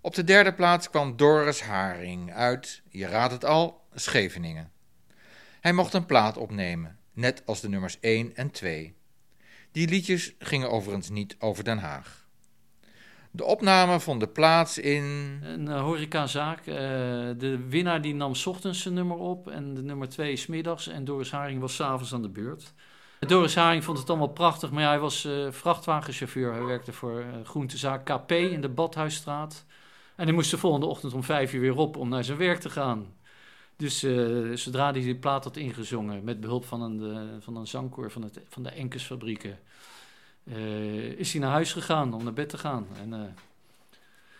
Op 0.00 0.14
de 0.14 0.24
derde 0.24 0.54
plaats 0.54 0.90
kwam 0.90 1.16
Doris 1.16 1.62
Haring 1.62 2.32
uit, 2.32 2.82
je 2.90 3.06
raadt 3.06 3.32
het 3.32 3.44
al, 3.44 3.80
Scheveningen. 3.94 4.70
Hij 5.60 5.72
mocht 5.72 5.94
een 5.94 6.06
plaat 6.06 6.36
opnemen, 6.36 6.98
net 7.12 7.42
als 7.46 7.60
de 7.60 7.68
nummers 7.68 8.00
1 8.00 8.36
en 8.36 8.50
2. 8.50 8.94
Die 9.72 9.88
liedjes 9.88 10.34
gingen 10.38 10.70
overigens 10.70 11.10
niet 11.10 11.36
over 11.38 11.64
Den 11.64 11.78
Haag. 11.78 12.26
De 13.30 13.44
opname 13.44 14.00
vonden 14.00 14.32
plaats 14.32 14.78
in... 14.78 15.02
Een 15.42 15.66
uh, 15.66 15.80
horecazaak. 15.80 16.58
Uh, 16.58 16.74
de 17.36 17.64
winnaar 17.68 18.02
die 18.02 18.14
nam 18.14 18.32
ochtends 18.44 18.82
zijn 18.82 18.94
nummer 18.94 19.16
op 19.16 19.50
en 19.50 19.74
de 19.74 19.82
nummer 19.82 20.08
2 20.08 20.36
smiddags. 20.36 20.88
En 20.88 21.04
Doris 21.04 21.30
Haring 21.30 21.60
was 21.60 21.74
s'avonds 21.74 22.14
aan 22.14 22.22
de 22.22 22.28
beurt. 22.28 22.72
Doris 23.20 23.54
Haring 23.54 23.84
vond 23.84 23.98
het 23.98 24.08
allemaal 24.10 24.28
prachtig, 24.28 24.70
maar 24.70 24.88
hij 24.88 24.98
was 24.98 25.24
uh, 25.24 25.50
vrachtwagenchauffeur. 25.50 26.52
Hij 26.52 26.64
werkte 26.64 26.92
voor 26.92 27.24
groentezaak 27.44 28.04
KP 28.04 28.30
in 28.32 28.60
de 28.60 28.68
Badhuisstraat. 28.68 29.64
En 30.16 30.24
hij 30.24 30.34
moest 30.34 30.50
de 30.50 30.58
volgende 30.58 30.86
ochtend 30.86 31.14
om 31.14 31.22
vijf 31.22 31.52
uur 31.52 31.60
weer 31.60 31.76
op 31.76 31.96
om 31.96 32.08
naar 32.08 32.24
zijn 32.24 32.38
werk 32.38 32.60
te 32.60 32.70
gaan. 32.70 33.06
Dus 33.82 34.04
uh, 34.04 34.56
zodra 34.56 34.90
hij 34.90 35.00
die 35.00 35.14
plaat 35.14 35.44
had 35.44 35.56
ingezongen 35.56 36.24
met 36.24 36.40
behulp 36.40 36.64
van 36.64 36.82
een, 36.82 36.98
de, 36.98 37.36
van 37.40 37.56
een 37.56 37.66
zangkoor 37.66 38.10
van, 38.10 38.22
het, 38.22 38.40
van 38.48 38.62
de 38.62 38.70
Enkesfabrieken, 38.70 39.58
uh, 40.44 41.18
is 41.18 41.32
hij 41.32 41.40
naar 41.40 41.50
huis 41.50 41.72
gegaan 41.72 42.14
om 42.14 42.24
naar 42.24 42.32
bed 42.32 42.48
te 42.48 42.58
gaan. 42.58 42.86
En, 43.00 43.34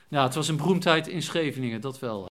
uh, 0.08 0.22
het 0.22 0.34
was 0.34 0.48
een 0.48 0.56
beroemdheid 0.56 1.08
in 1.08 1.22
Scheveningen, 1.22 1.80
dat 1.80 1.98
wel. 1.98 2.30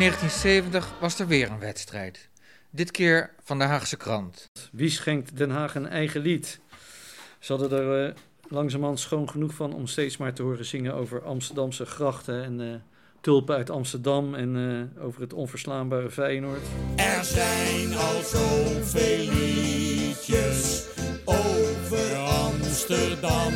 1970 0.00 0.92
was 1.00 1.18
er 1.18 1.26
weer 1.26 1.50
een 1.50 1.58
wedstrijd. 1.58 2.28
Dit 2.70 2.90
keer 2.90 3.30
van 3.42 3.58
de 3.58 3.64
Haagse 3.64 3.96
krant. 3.96 4.50
Wie 4.72 4.90
schenkt 4.90 5.36
Den 5.36 5.50
Haag 5.50 5.74
een 5.74 5.86
eigen 5.86 6.20
lied? 6.20 6.60
Ze 7.38 7.52
hadden 7.52 7.78
er 7.78 8.08
uh, 8.08 8.14
langzamerhand 8.48 9.00
schoon 9.00 9.28
genoeg 9.28 9.54
van 9.54 9.74
om 9.74 9.86
steeds 9.86 10.16
maar 10.16 10.32
te 10.32 10.42
horen 10.42 10.64
zingen 10.64 10.94
over 10.94 11.22
Amsterdamse 11.22 11.86
grachten 11.86 12.44
en 12.44 12.60
uh, 12.60 12.74
tulpen 13.20 13.56
uit 13.56 13.70
Amsterdam 13.70 14.34
en 14.34 14.56
uh, 14.56 15.04
over 15.04 15.20
het 15.20 15.32
onverslaanbare 15.32 16.10
Feyenoord. 16.10 16.62
Er 16.96 17.24
zijn 17.24 17.94
al 17.94 18.22
zoveel 18.22 19.32
liedjes 19.32 20.86
over 21.24 22.14
Amsterdam. 22.16 23.52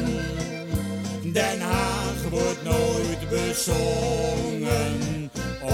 Den 1.33 1.61
Haag 1.61 2.28
wordt 2.30 2.62
nooit 2.62 3.28
bezongen 3.30 5.14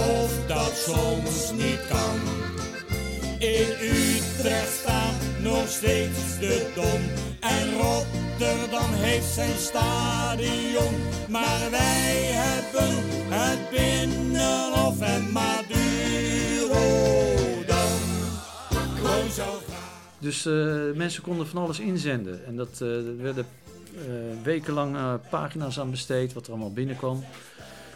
of 0.01 0.47
dat 0.47 0.73
soms 0.77 1.53
niet 1.53 1.87
kan. 1.89 2.19
In 3.39 3.69
Utrecht 3.81 4.73
staat 4.81 5.21
nog 5.43 5.69
steeds 5.69 6.39
de 6.39 6.71
Dom 6.75 7.01
en 7.41 7.73
Rotterdam 7.73 8.93
heeft 8.93 9.33
zijn 9.35 9.59
stadion. 9.59 10.95
Maar 11.29 11.71
wij 11.71 12.31
hebben 12.33 12.95
het 13.29 13.71
Binnenhof 13.71 15.01
en 15.01 15.33
Maduro 15.33 16.79
dan. 17.67 17.99
Dus 20.19 20.47
uh, 20.47 20.93
mensen 20.95 21.23
konden 21.23 21.47
van 21.47 21.63
alles 21.63 21.81
inzenden 21.81 22.47
en 22.47 22.57
dat 22.57 22.81
uh, 22.83 22.97
er 22.97 23.23
werden 23.23 23.47
uh, 23.95 24.03
wekenlang 24.43 24.97
pagina's 25.31 25.81
aan 25.81 25.91
besteed 25.91 26.33
wat 26.33 26.47
er 26.47 26.51
allemaal 26.51 26.73
binnenkwam 26.73 27.25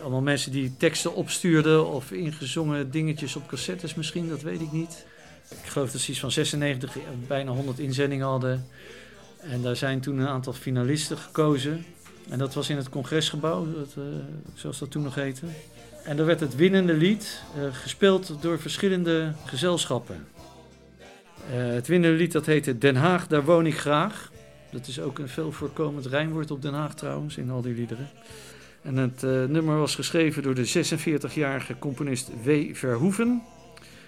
allemaal 0.05 0.23
mensen 0.23 0.53
die 0.53 0.77
teksten 0.77 1.15
opstuurden 1.15 1.87
of 1.87 2.13
ingezongen 2.13 2.91
dingetjes 2.91 3.37
op 3.37 3.47
cassettes 3.47 3.95
misschien, 3.95 4.29
dat 4.29 4.43
weet 4.43 4.61
ik 4.61 4.73
niet. 4.73 5.07
Ik 5.51 5.69
geloof 5.69 5.91
dat 5.93 6.01
ze 6.01 6.11
iets 6.11 6.21
van 6.21 6.31
96, 6.31 6.97
bijna 7.27 7.51
100 7.51 7.79
inzendingen 7.79 8.27
hadden. 8.27 8.67
En 9.41 9.63
daar 9.63 9.77
zijn 9.77 10.01
toen 10.01 10.19
een 10.19 10.27
aantal 10.27 10.53
finalisten 10.53 11.19
gekozen. 11.19 11.85
En 12.29 12.39
dat 12.39 12.55
was 12.55 12.69
in 12.69 12.77
het 12.77 12.89
congresgebouw, 12.89 13.73
dat, 13.73 13.95
uh, 13.99 14.05
zoals 14.55 14.79
dat 14.79 14.91
toen 14.91 15.03
nog 15.03 15.15
heette. 15.15 15.47
En 16.05 16.17
daar 16.17 16.27
werd 16.27 16.41
het 16.41 16.55
winnende 16.55 16.95
lied 16.95 17.43
uh, 17.57 17.75
gespeeld 17.75 18.37
door 18.41 18.61
verschillende 18.61 19.33
gezelschappen. 19.45 20.27
Het 21.47 21.87
winnende 21.87 22.17
lied 22.17 22.33
dat 22.33 22.47
heette 22.47 22.79
Den 22.79 22.97
Haag, 22.97 23.27
daar 23.27 23.45
woon 23.45 23.67
ik 23.67 23.79
graag. 23.79 24.33
Dat 24.71 24.87
is 24.87 25.01
ook 25.01 25.19
een 25.19 25.29
veel 25.29 25.53
voorkomend 25.53 26.07
rijmwoord 26.07 26.51
op 26.51 26.63
Den 26.63 26.75
Haag 26.75 26.95
trouwens, 26.95 27.37
in 27.37 27.51
al 27.51 27.61
die 27.61 27.75
liederen. 27.75 28.11
En 28.85 28.97
het 28.97 29.23
eh, 29.23 29.31
nummer 29.31 29.79
was 29.79 29.95
geschreven 29.95 30.43
door 30.43 30.55
de 30.55 30.67
46-jarige 30.67 31.79
componist 31.79 32.31
W. 32.43 32.51
Verhoeven 32.73 33.43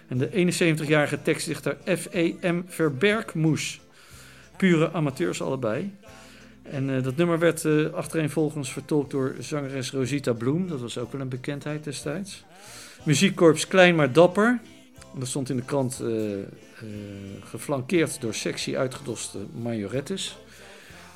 en 0.09 0.19
de 0.19 0.31
71-jarige 0.31 1.23
tekstdichter 1.23 1.77
F.E.M. 1.97 2.63
Verbergmoes. 2.67 3.81
Pure 4.57 4.93
amateurs 4.93 5.43
allebei. 5.43 5.95
En 6.63 6.97
eh, 6.97 7.03
dat 7.03 7.17
nummer 7.17 7.39
werd 7.39 7.65
eh, 7.65 7.93
achtereenvolgens 7.93 8.73
vertolkt 8.73 9.11
door 9.11 9.35
zangeres 9.39 9.91
Rosita 9.91 10.33
Bloem. 10.33 10.69
Dat 10.69 10.81
was 10.81 10.99
ook 10.99 11.13
wel 11.13 11.21
een 11.21 11.29
bekendheid 11.29 11.85
destijds. 11.85 12.45
Muziekkorps 13.03 13.67
Klein 13.67 13.95
maar 13.95 14.13
Dapper. 14.13 14.61
Dat 15.19 15.29
stond 15.29 15.51
in 15.51 15.57
de 15.57 15.65
krant 15.65 16.03
geflankeerd 17.45 18.21
door 18.21 18.35
sexy 18.35 18.77
uitgedoste 18.77 19.39
majorettes. 19.63 20.39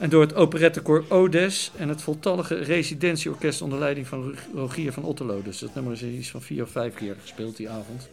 En 0.00 0.10
door 0.10 0.20
het 0.20 0.34
operettekoor 0.34 1.04
Odes 1.08 1.70
en 1.76 1.88
het 1.88 2.02
voltallige 2.02 2.54
residentieorkest 2.54 3.62
onder 3.62 3.78
leiding 3.78 4.06
van 4.06 4.34
Rogier 4.54 4.92
van 4.92 5.04
Otterlo. 5.04 5.42
Dus 5.42 5.58
dat 5.58 5.74
nummer 5.74 5.92
is 5.92 6.02
iets 6.02 6.30
van 6.30 6.42
vier 6.42 6.62
of 6.62 6.70
vijf 6.70 6.94
keer 6.94 7.16
gespeeld 7.20 7.56
die 7.56 7.70
avond. 7.70 8.08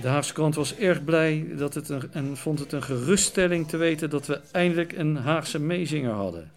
De 0.00 0.08
Haagse 0.08 0.32
krant 0.32 0.54
was 0.54 0.76
erg 0.76 1.04
blij 1.04 1.46
dat 1.56 1.74
het 1.74 1.90
en 2.10 2.36
vond 2.36 2.58
het 2.58 2.72
een 2.72 2.82
geruststelling 2.82 3.68
te 3.68 3.76
weten 3.76 4.10
dat 4.10 4.26
we 4.26 4.40
eindelijk 4.52 4.92
een 4.92 5.16
Haagse 5.16 5.58
meezinger 5.58 6.12
hadden. 6.12 6.50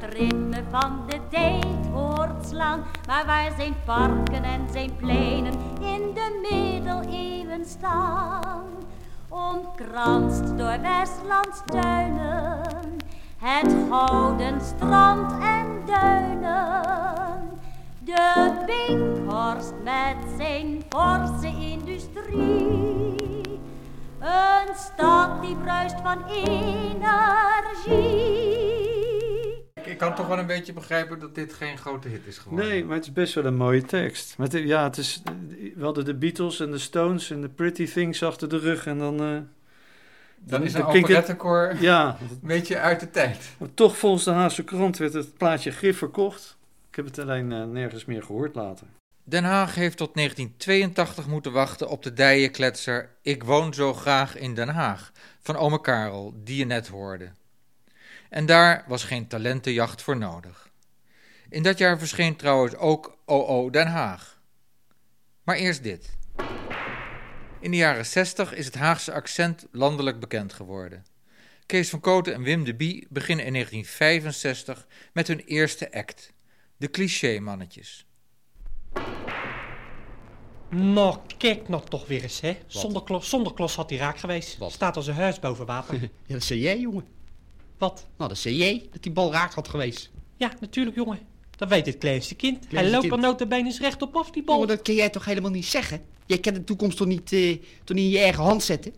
Het 0.00 0.14
ritme 0.14 0.62
van 0.70 1.02
de 1.06 1.18
tijd 1.30 1.86
hoort 1.92 2.46
slaan. 2.46 2.84
Maar 3.06 3.26
waar 3.26 3.52
zijn 3.56 3.74
parken 3.84 4.44
en 4.44 4.68
zijn 4.72 4.96
pleinen 4.96 5.52
in 5.80 6.14
de 6.14 6.48
middeleeuwen 6.50 7.64
staan. 7.66 8.64
Omkranst 9.28 10.58
door 10.58 10.80
Westlands 10.80 11.62
tuinen. 11.64 12.96
Het 13.36 13.74
gouden 13.90 14.60
strand 14.60 15.32
en 15.32 15.82
duinen. 15.86 17.58
De 18.00 18.52
Binkhorst 18.66 19.74
met 19.84 20.16
zijn 20.36 20.82
forse 20.88 21.46
industrie. 21.46 23.16
Een 24.20 24.74
stad 24.74 25.42
die 25.42 25.56
bruist 25.56 26.00
van 26.02 26.24
energie. 26.26 27.08
Ik, 29.90 29.98
kan 29.98 30.14
toch 30.14 30.26
wel 30.26 30.38
een 30.38 30.46
beetje 30.46 30.72
begrijpen 30.72 31.18
dat 31.18 31.34
dit 31.34 31.52
geen 31.52 31.78
grote 31.78 32.08
hit 32.08 32.20
is 32.26 32.38
geworden. 32.38 32.68
Nee, 32.68 32.84
maar 32.84 32.96
het 32.96 33.04
is 33.04 33.12
best 33.12 33.34
wel 33.34 33.44
een 33.44 33.56
mooie 33.56 33.82
tekst. 33.82 34.34
Maar 34.38 34.48
het- 34.48 34.62
ja, 34.62 34.84
het 34.84 34.96
is, 34.96 35.22
we 35.76 35.84
hadden 35.84 36.04
de 36.04 36.14
Beatles 36.14 36.60
en 36.60 36.70
de 36.70 36.78
Stones 36.78 37.30
en 37.30 37.40
de 37.40 37.48
Pretty 37.48 37.86
Things 37.92 38.22
achter 38.22 38.48
de 38.48 38.58
rug 38.58 38.86
en 38.86 38.98
dan... 38.98 39.20
eh, 39.20 39.36
Dan 40.38 40.62
is 40.62 40.74
een 40.74 40.84
operettekoor 40.84 41.74
Ja. 41.80 42.16
een 42.20 42.38
beetje 42.42 42.78
uit 42.78 43.00
de 43.00 43.10
tijd. 43.10 43.48
Maar 43.58 43.68
toch, 43.74 43.96
volgens 43.96 44.24
de 44.24 44.30
Haagse 44.30 44.64
krant 44.64 44.96
werd 44.98 45.12
het 45.12 45.36
plaatje 45.36 45.70
grif 45.70 45.98
verkocht. 45.98 46.56
Ik 46.90 46.96
heb 46.96 47.04
het 47.04 47.18
alleen 47.18 47.52
eh, 47.52 47.64
nergens 47.64 48.04
meer 48.04 48.22
gehoord 48.22 48.54
later. 48.54 48.86
Den 49.24 49.44
Haag 49.44 49.74
heeft 49.74 49.96
tot 49.96 50.14
1982 50.14 51.26
moeten 51.26 51.52
wachten 51.52 51.88
op 51.88 52.02
de 52.02 52.12
dijenkletser 52.12 53.10
Ik 53.22 53.44
woon 53.44 53.74
zo 53.74 53.94
graag 53.94 54.36
in 54.36 54.54
Den 54.54 54.68
Haag 54.68 55.12
van 55.40 55.56
ome 55.56 55.80
Karel, 55.80 56.34
die 56.44 56.56
je 56.56 56.64
net 56.64 56.88
hoorde. 56.88 57.28
En 58.30 58.46
daar 58.46 58.84
was 58.86 59.04
geen 59.04 59.26
talentenjacht 59.26 60.02
voor 60.02 60.16
nodig. 60.16 60.70
In 61.48 61.62
dat 61.62 61.78
jaar 61.78 61.98
verscheen 61.98 62.36
trouwens 62.36 62.74
ook 62.74 63.18
OO 63.24 63.70
Den 63.70 63.86
Haag. 63.86 64.40
Maar 65.42 65.56
eerst 65.56 65.82
dit. 65.82 66.16
In 67.60 67.70
de 67.70 67.76
jaren 67.76 68.06
60 68.06 68.54
is 68.54 68.64
het 68.64 68.74
Haagse 68.74 69.12
accent 69.12 69.66
landelijk 69.72 70.20
bekend 70.20 70.52
geworden. 70.52 71.04
Kees 71.66 71.90
van 71.90 72.00
Kooten 72.00 72.34
en 72.34 72.42
Wim 72.42 72.64
de 72.64 72.74
Bie 72.74 73.06
beginnen 73.10 73.46
in 73.46 73.52
1965 73.52 74.86
met 75.12 75.28
hun 75.28 75.40
eerste 75.40 75.92
act, 75.92 76.32
de 76.76 76.90
Cliché-mannetjes. 76.90 78.06
Nou, 80.70 81.18
kijk 81.38 81.68
nou 81.68 81.82
toch 81.88 82.06
weer 82.06 82.22
eens, 82.22 82.40
hè. 82.40 82.58
Zonder 82.66 83.02
klos, 83.02 83.28
zonder 83.28 83.54
klos 83.54 83.74
had 83.74 83.90
hij 83.90 83.98
raak 83.98 84.18
geweest. 84.18 84.58
Staat 84.68 84.96
als 84.96 85.06
een 85.06 85.14
huis 85.14 85.40
boven 85.40 85.66
water. 85.66 86.00
Ja, 86.26 86.34
dat 86.34 86.42
zei 86.42 86.60
jij, 86.60 86.78
jongen. 86.78 87.17
Wat? 87.78 88.06
Nou, 88.16 88.34
zei 88.34 88.56
jij, 88.56 88.88
dat 88.92 89.02
die 89.02 89.12
bal 89.12 89.32
raak 89.32 89.52
had 89.52 89.68
geweest. 89.68 90.10
Ja, 90.36 90.52
natuurlijk, 90.60 90.96
jongen. 90.96 91.18
Dat 91.56 91.68
weet 91.68 91.86
het 91.86 91.98
kleinste 91.98 92.34
kind. 92.34 92.66
Hij 92.68 92.90
loopt 92.90 93.00
kind. 93.00 93.12
er 93.12 93.18
notabene 93.18 93.64
eens 93.64 93.80
rechtop 93.80 94.16
af, 94.16 94.30
die 94.30 94.44
bal. 94.44 94.54
Jongen, 94.54 94.68
dat 94.68 94.82
kan 94.82 94.94
jij 94.94 95.10
toch 95.10 95.24
helemaal 95.24 95.50
niet 95.50 95.66
zeggen? 95.66 96.02
Jij 96.26 96.38
kan 96.38 96.54
de 96.54 96.64
toekomst 96.64 96.96
toch 96.96 97.06
niet, 97.06 97.32
eh, 97.32 97.56
toch 97.84 97.96
niet 97.96 98.04
in 98.04 98.10
je 98.10 98.18
eigen 98.18 98.42
hand 98.42 98.62
zetten? 98.62 98.92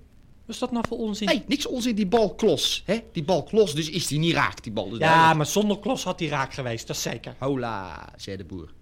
Wat 0.46 0.54
is 0.54 0.58
dat 0.58 0.72
nou 0.72 0.84
voor 0.88 0.98
onzin? 0.98 1.26
Nee, 1.26 1.42
niks 1.46 1.66
onzin, 1.66 1.94
die 1.94 2.06
bal 2.06 2.34
klos, 2.34 2.82
hè? 2.86 2.98
Die 3.12 3.24
bal 3.24 3.42
klos, 3.42 3.74
dus 3.74 3.90
is 3.90 4.06
die 4.06 4.18
niet 4.18 4.34
raak, 4.34 4.62
die 4.62 4.72
bal. 4.72 4.98
Ja, 4.98 5.34
maar 5.34 5.46
zonder 5.46 5.78
klos 5.78 6.04
had 6.04 6.20
hij 6.20 6.28
raak 6.28 6.54
geweest, 6.54 6.86
dat 6.86 6.96
is 6.96 7.02
zeker. 7.02 7.34
Hola, 7.38 8.08
zei 8.16 8.36
de 8.36 8.44
boer. 8.44 8.72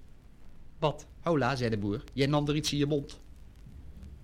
Wat? 0.79 1.07
Hola, 1.21 1.57
zei 1.57 1.71
de 1.71 1.79
boer. 1.79 2.05
Jij 2.13 2.27
nam 2.27 2.49
er 2.49 2.57
iets 2.57 2.73
in 2.73 2.79
je 2.79 2.87
mond. 2.87 3.19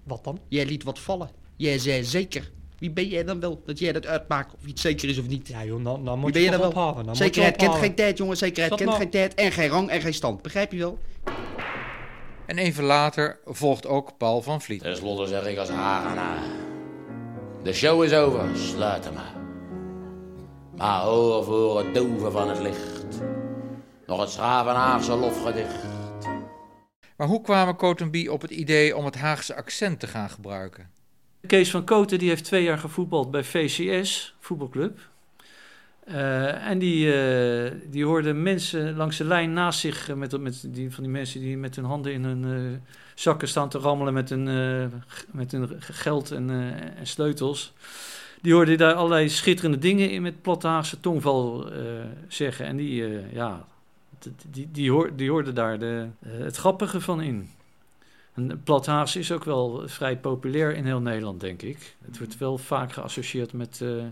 Wat 0.04 0.24
dan? 0.24 0.40
Jij 0.48 0.66
liet 0.66 0.82
wat 0.82 0.98
vallen. 0.98 1.30
Jij 1.56 1.78
zei 1.78 2.04
zeker. 2.04 2.50
Wie 2.78 2.90
ben 2.90 3.08
jij 3.08 3.24
dan 3.24 3.40
wel, 3.40 3.62
dat 3.66 3.78
jij 3.78 3.92
dat 3.92 4.06
uitmaakt 4.06 4.54
of 4.54 4.66
iets 4.66 4.82
zeker 4.82 5.08
is 5.08 5.18
of 5.18 5.26
niet? 5.26 5.48
Ja 5.48 5.64
joh, 5.64 5.80
nou 5.82 6.02
Wie 6.02 6.16
moet 6.16 6.32
ben 6.32 6.42
je 6.42 6.50
je 6.50 6.56
dan 6.56 6.66
ophouden. 6.66 7.16
Zekerheid 7.16 7.56
kent 7.56 7.74
geen 7.74 7.94
tijd, 7.94 8.18
jongen. 8.18 8.36
Zekerheid 8.36 8.74
kent 8.74 8.88
nou- 8.88 9.00
geen 9.00 9.10
tijd 9.10 9.34
en 9.34 9.52
geen 9.52 9.68
rang 9.68 9.88
en 9.90 10.00
geen 10.00 10.14
stand. 10.14 10.42
Begrijp 10.42 10.72
je 10.72 10.78
wel? 10.78 10.98
En 12.46 12.58
even 12.58 12.84
later 12.84 13.38
volgt 13.44 13.86
ook 13.86 14.16
Paul 14.18 14.42
van 14.42 14.60
Vliet. 14.62 14.80
Ten 14.80 14.96
slotte 14.96 15.26
zeg 15.26 15.46
ik 15.46 15.58
als 15.58 15.68
Hagenaar. 15.68 16.42
De 17.62 17.72
show 17.72 18.04
is 18.04 18.12
over, 18.12 18.56
sluit 18.56 19.04
hem 19.04 19.14
maar. 19.14 19.34
Maar 20.76 21.00
hoor 21.00 21.44
voor 21.44 21.78
het 21.78 21.94
doven 21.94 22.32
van 22.32 22.48
het 22.48 22.58
licht. 22.58 23.04
Nog 24.06 24.20
het 24.20 24.30
Schravenhaagse 24.30 25.14
lofgedicht. 25.14 25.84
Maar 27.16 27.26
hoe 27.26 27.40
kwamen 27.40 27.76
Cotenby 27.76 28.26
op 28.26 28.42
het 28.42 28.50
idee 28.50 28.96
om 28.96 29.04
het 29.04 29.14
Haagse 29.14 29.56
accent 29.56 30.00
te 30.00 30.06
gaan 30.06 30.30
gebruiken? 30.30 30.90
Kees 31.46 31.70
van 31.70 31.84
Koten 31.84 32.18
die 32.18 32.28
heeft 32.28 32.44
twee 32.44 32.62
jaar 32.62 32.78
gevoetbald 32.78 33.30
bij 33.30 33.44
VCS, 33.44 34.34
voetbalclub. 34.40 34.98
Eh, 36.04 36.68
en 36.68 36.78
die, 36.78 37.12
eh, 37.14 37.72
die 37.90 38.04
hoorde 38.04 38.32
mensen 38.32 38.96
langs 38.96 39.16
de 39.16 39.24
lijn 39.24 39.52
naast 39.52 39.80
zich, 39.80 40.08
eh, 40.08 40.16
met, 40.16 40.40
met 40.40 40.64
die, 40.68 40.92
van 40.92 41.02
die 41.02 41.12
mensen 41.12 41.40
die 41.40 41.56
met 41.56 41.76
hun 41.76 41.84
handen 41.84 42.12
in 42.12 42.24
hun 42.24 42.82
zakken 43.14 43.48
staan 43.48 43.68
te 43.68 43.78
rammelen 43.78 44.12
met 44.12 44.28
hun, 44.28 44.44
met 45.30 45.52
hun 45.52 45.68
geld 45.78 46.30
en, 46.30 46.50
en 46.96 47.06
sleutels. 47.06 47.72
Die 48.40 48.52
hoorde 48.52 48.76
daar 48.76 48.94
allerlei 48.94 49.28
schitterende 49.28 49.78
dingen 49.78 50.10
in 50.10 50.22
met 50.22 50.42
platte 50.42 50.66
Haagse 50.66 51.00
tongval 51.00 51.70
zeggen. 52.28 52.66
En 52.66 52.76
die, 52.76 53.04
ja, 53.32 53.64
die, 54.50 54.68
die, 54.72 54.90
hoor, 54.90 55.16
die 55.16 55.30
hoorde 55.30 55.52
daar 55.52 55.78
de, 55.78 56.06
het 56.26 56.56
grappige 56.56 57.00
van 57.00 57.20
in. 57.22 57.50
En 58.34 58.62
plat 58.64 58.86
Haags 58.86 59.16
is 59.16 59.32
ook 59.32 59.44
wel 59.44 59.82
vrij 59.86 60.18
populair 60.18 60.74
in 60.76 60.84
heel 60.84 61.00
Nederland, 61.00 61.40
denk 61.40 61.62
ik. 61.62 61.96
Het 62.04 62.18
wordt 62.18 62.38
wel 62.38 62.58
vaak 62.58 62.92
geassocieerd 62.92 63.52
met, 63.52 63.80
eh, 63.80 64.04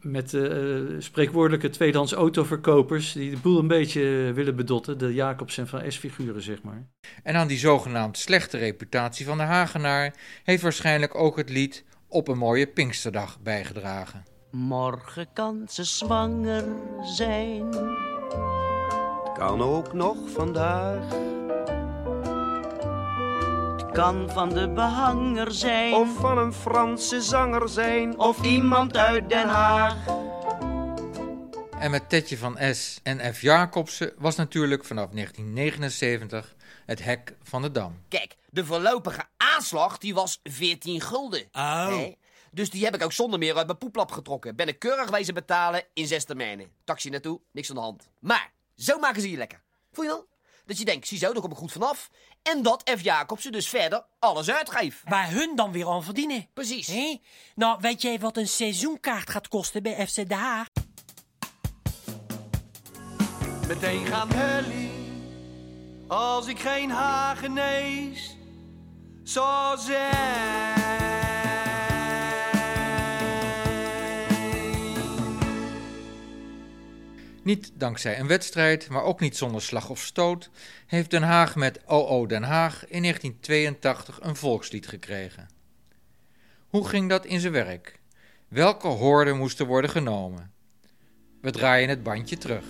met 0.00 0.34
eh, 0.34 0.78
spreekwoordelijke 0.98 1.70
tweedehands 1.70 2.12
autoverkopers... 2.12 3.12
die 3.12 3.30
de 3.30 3.36
boel 3.36 3.58
een 3.58 3.66
beetje 3.66 4.32
willen 4.34 4.56
bedotten. 4.56 4.98
De 4.98 5.14
Jacobs 5.14 5.58
en 5.58 5.68
Van 5.68 5.92
S-figuren, 5.92 6.42
zeg 6.42 6.62
maar. 6.62 6.86
En 7.22 7.34
aan 7.34 7.48
die 7.48 7.58
zogenaamd 7.58 8.18
slechte 8.18 8.58
reputatie 8.58 9.26
van 9.26 9.38
de 9.38 9.44
Hagenaar 9.44 10.14
heeft 10.44 10.62
waarschijnlijk 10.62 11.14
ook 11.14 11.36
het 11.36 11.50
lied 11.50 11.84
Op 12.08 12.28
een 12.28 12.38
mooie 12.38 12.66
Pinksterdag 12.66 13.40
bijgedragen. 13.40 14.24
Morgen 14.50 15.26
kan 15.32 15.66
ze 15.68 15.84
zwanger 15.84 16.64
zijn. 17.02 17.70
Kan 19.34 19.62
ook 19.62 19.92
nog 19.92 20.16
vandaag. 20.30 21.29
Het 23.90 23.98
kan 23.98 24.30
van 24.30 24.48
de 24.48 24.68
behanger 24.68 25.52
zijn. 25.52 25.94
Of 25.94 26.16
van 26.16 26.38
een 26.38 26.52
Franse 26.52 27.22
zanger 27.22 27.68
zijn. 27.68 28.18
Of 28.18 28.42
iemand 28.42 28.96
uit 28.96 29.28
Den 29.28 29.48
Haag. 29.48 30.06
En 31.78 31.90
met 31.90 32.08
Tetje 32.08 32.38
van 32.38 32.58
S 32.74 33.00
en 33.02 33.34
F. 33.34 33.40
Jacobsen 33.40 34.12
was 34.18 34.36
natuurlijk 34.36 34.84
vanaf 34.84 35.10
1979 35.10 36.54
het 36.86 37.04
hek 37.04 37.36
van 37.42 37.62
de 37.62 37.70
Dam. 37.70 38.02
Kijk, 38.08 38.36
de 38.50 38.64
voorlopige 38.64 39.24
aanslag 39.36 39.98
die 39.98 40.14
was 40.14 40.40
14 40.42 41.00
gulden. 41.00 41.48
Oh. 41.52 42.02
Dus 42.50 42.70
die 42.70 42.84
heb 42.84 42.94
ik 42.94 43.02
ook 43.02 43.12
zonder 43.12 43.38
meer 43.38 43.56
uit 43.56 43.66
mijn 43.66 43.78
poeplap 43.78 44.12
getrokken. 44.12 44.56
Ben 44.56 44.68
ik 44.68 44.78
keurig 44.78 45.10
wezen 45.10 45.34
betalen 45.34 45.82
in 45.94 46.06
zes 46.06 46.24
termijnen. 46.24 46.70
Taxi 46.84 47.10
naartoe, 47.10 47.40
niks 47.52 47.68
aan 47.68 47.76
de 47.76 47.82
hand. 47.82 48.08
Maar, 48.18 48.52
zo 48.76 48.98
maken 48.98 49.22
ze 49.22 49.30
je 49.30 49.36
lekker. 49.36 49.60
Voel 49.92 50.04
je 50.04 50.10
dan? 50.10 50.29
Dat 50.70 50.78
je 50.78 50.84
denkt, 50.84 51.08
ziezo, 51.08 51.32
daar 51.32 51.42
kom 51.42 51.50
ik 51.50 51.56
goed 51.56 51.72
vanaf. 51.72 52.10
En 52.42 52.62
dat 52.62 52.90
F. 52.98 53.00
Jacobsen 53.02 53.52
dus 53.52 53.68
verder 53.68 54.04
alles 54.18 54.50
uitgeeft. 54.50 55.00
Waar 55.04 55.30
hun 55.30 55.56
dan 55.56 55.72
weer 55.72 55.88
aan 55.88 56.04
verdienen. 56.04 56.48
Precies. 56.54 56.86
Hé? 56.86 57.20
Nou, 57.54 57.78
weet 57.80 58.02
jij 58.02 58.18
wat 58.18 58.36
een 58.36 58.48
seizoenkaart 58.48 59.30
gaat 59.30 59.48
kosten 59.48 59.82
bij 59.82 60.06
FC 60.06 60.28
De 60.28 60.34
Haag? 60.34 60.66
Meteen 63.68 64.06
gaan 64.06 64.32
hullie, 64.32 64.90
als 66.08 66.46
ik 66.46 66.58
geen 66.58 66.90
Hagenees 66.90 68.36
zou 69.22 69.78
Niet 77.50 77.72
dankzij 77.74 78.18
een 78.18 78.26
wedstrijd, 78.26 78.88
maar 78.88 79.02
ook 79.02 79.20
niet 79.20 79.36
zonder 79.36 79.62
slag 79.62 79.90
of 79.90 80.00
stoot, 80.00 80.50
heeft 80.86 81.10
Den 81.10 81.22
Haag 81.22 81.56
met 81.56 81.80
OO 81.86 82.26
Den 82.26 82.42
Haag 82.42 82.86
in 82.88 83.02
1982 83.02 84.18
een 84.20 84.36
volkslied 84.36 84.86
gekregen. 84.86 85.48
Hoe 86.68 86.88
ging 86.88 87.08
dat 87.08 87.24
in 87.24 87.40
zijn 87.40 87.52
werk? 87.52 88.00
Welke 88.48 88.86
hoorden 88.86 89.36
moesten 89.36 89.66
worden 89.66 89.90
genomen? 89.90 90.52
We 91.40 91.50
draaien 91.50 91.88
het 91.88 92.02
bandje 92.02 92.38
terug. 92.38 92.64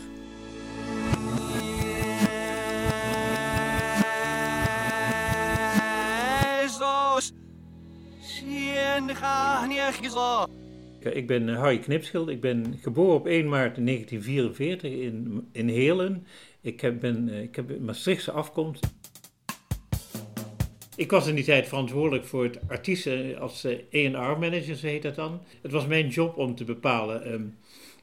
Ik 11.05 11.27
ben 11.27 11.49
eh, 11.49 11.57
Harry 11.57 11.79
Knipschild. 11.79 12.29
Ik 12.29 12.41
ben 12.41 12.79
geboren 12.81 13.15
op 13.15 13.27
1 13.27 13.49
maart 13.49 13.77
1944 13.87 14.91
in, 14.93 15.49
in 15.53 15.69
Heerlen. 15.69 16.27
Ik 16.61 16.81
heb, 16.81 17.01
ben, 17.01 17.29
eh, 17.29 17.43
ik 17.43 17.57
heb 17.57 17.81
Maastrichtse 17.81 18.31
afkomst. 18.31 18.87
Ik 20.97 21.11
was 21.11 21.27
in 21.27 21.35
die 21.35 21.45
tijd 21.45 21.69
verantwoordelijk 21.69 22.25
voor 22.25 22.45
het 22.45 22.59
artiesten 22.69 23.39
als 23.39 23.67
A&R-manager, 23.67 24.75
zo 24.75 24.87
heet 24.87 25.03
dat 25.03 25.15
dan. 25.15 25.41
Het 25.63 25.73
was 25.73 25.87
mijn 25.87 26.09
job 26.09 26.37
om 26.37 26.55
te 26.55 26.65
bepalen 26.65 27.25
ehm, 27.25 27.45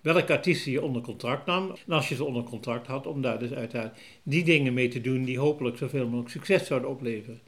welke 0.02 0.34
artiesten 0.34 0.72
je 0.72 0.82
onder 0.82 1.02
contract 1.02 1.46
nam. 1.46 1.72
En 1.88 1.94
als 1.94 2.10
je 2.10 2.16
ze 2.16 2.24
onder 2.24 2.44
contract 2.44 2.88
had, 2.88 3.08
om 3.08 3.22
daar 3.22 3.40
dus 3.40 3.54
uiteraard 3.54 4.00
die 4.24 4.44
dingen 4.44 4.74
mee 4.74 4.88
te 4.88 5.02
doen 5.02 5.24
die 5.24 5.40
hopelijk 5.40 5.78
zoveel 5.78 6.06
mogelijk 6.06 6.30
succes 6.30 6.68
zouden 6.68 6.90
opleveren. 6.90 7.42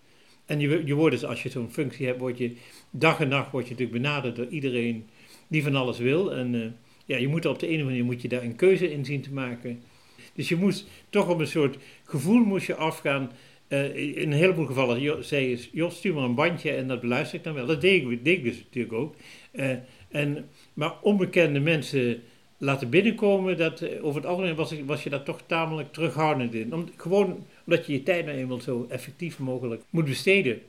En 0.46 0.60
je, 0.60 0.82
je 0.86 0.94
wordt 0.94 1.16
dus, 1.20 1.26
als 1.26 1.44
je 1.44 1.50
zo'n 1.50 1.72
functie 1.72 2.06
hebt, 2.06 2.20
word 2.20 2.38
je 2.38 2.56
dag 2.90 3.20
en 3.20 3.28
nacht 3.28 3.52
word 3.52 3.68
je 3.68 3.72
natuurlijk 3.72 4.02
benaderd 4.02 4.36
door 4.36 4.48
iedereen 4.48 5.10
die 5.50 5.64
van 5.64 5.76
alles 5.76 5.98
wil. 5.98 6.34
En 6.34 6.56
eh, 6.56 6.68
ja, 7.06 7.18
je 7.18 7.28
moet 7.28 7.46
op 7.46 7.60
de 7.60 7.68
ene 7.68 7.84
manier 7.84 8.06
moet 8.06 8.22
je 8.22 8.28
daar 8.28 8.44
een 8.44 8.56
keuze 8.56 8.92
in 8.92 9.06
zien 9.06 9.22
te 9.22 9.34
maken. 9.34 9.82
Dus 10.34 10.50
je 10.50 10.56
moest 10.56 10.88
toch 11.10 11.30
op 11.30 11.40
een 11.40 11.48
soort 11.48 11.78
gevoel 12.04 12.44
moest 12.44 12.68
je 12.68 12.76
afgaan. 12.76 13.32
Eh, 13.68 13.96
in 13.96 14.32
een 14.32 14.38
heleboel 14.38 14.66
gevallen 14.66 15.26
zei 15.26 15.50
je, 15.50 15.68
Jos, 15.72 15.98
stuur 15.98 16.14
maar 16.14 16.24
een 16.24 16.36
bandje 16.36 16.72
en 16.72 16.88
dat 16.88 17.02
beluister 17.02 17.38
ik 17.38 17.44
dan 17.44 17.54
wel. 17.54 17.66
Dat 17.66 17.82
deed 17.82 18.24
ik, 18.24 18.44
dus 18.44 18.58
natuurlijk 18.58 18.94
ook. 18.94 19.16
Eh, 19.52 19.72
en, 20.10 20.50
maar 20.74 21.02
onbekende 21.02 21.60
mensen 21.60 22.22
laten 22.58 22.90
binnenkomen, 22.90 23.58
dat, 23.58 24.00
over 24.02 24.22
het 24.22 24.30
algemeen 24.30 24.86
was, 24.86 25.04
je 25.04 25.10
daar 25.10 25.24
toch 25.24 25.42
tamelijk 25.46 25.94
terughoudend 25.94 26.54
in. 26.54 26.90
Gewoon 26.96 27.46
omdat 27.66 27.86
je 27.86 27.94
je 27.94 28.04
tijd 28.04 28.26
nou 28.26 28.38
eenmaal 28.38 28.62
zo 28.62 28.86
effectief 28.90 29.40
mogelijk 29.40 29.84
moet 29.90 30.06
besteden. 30.06 30.62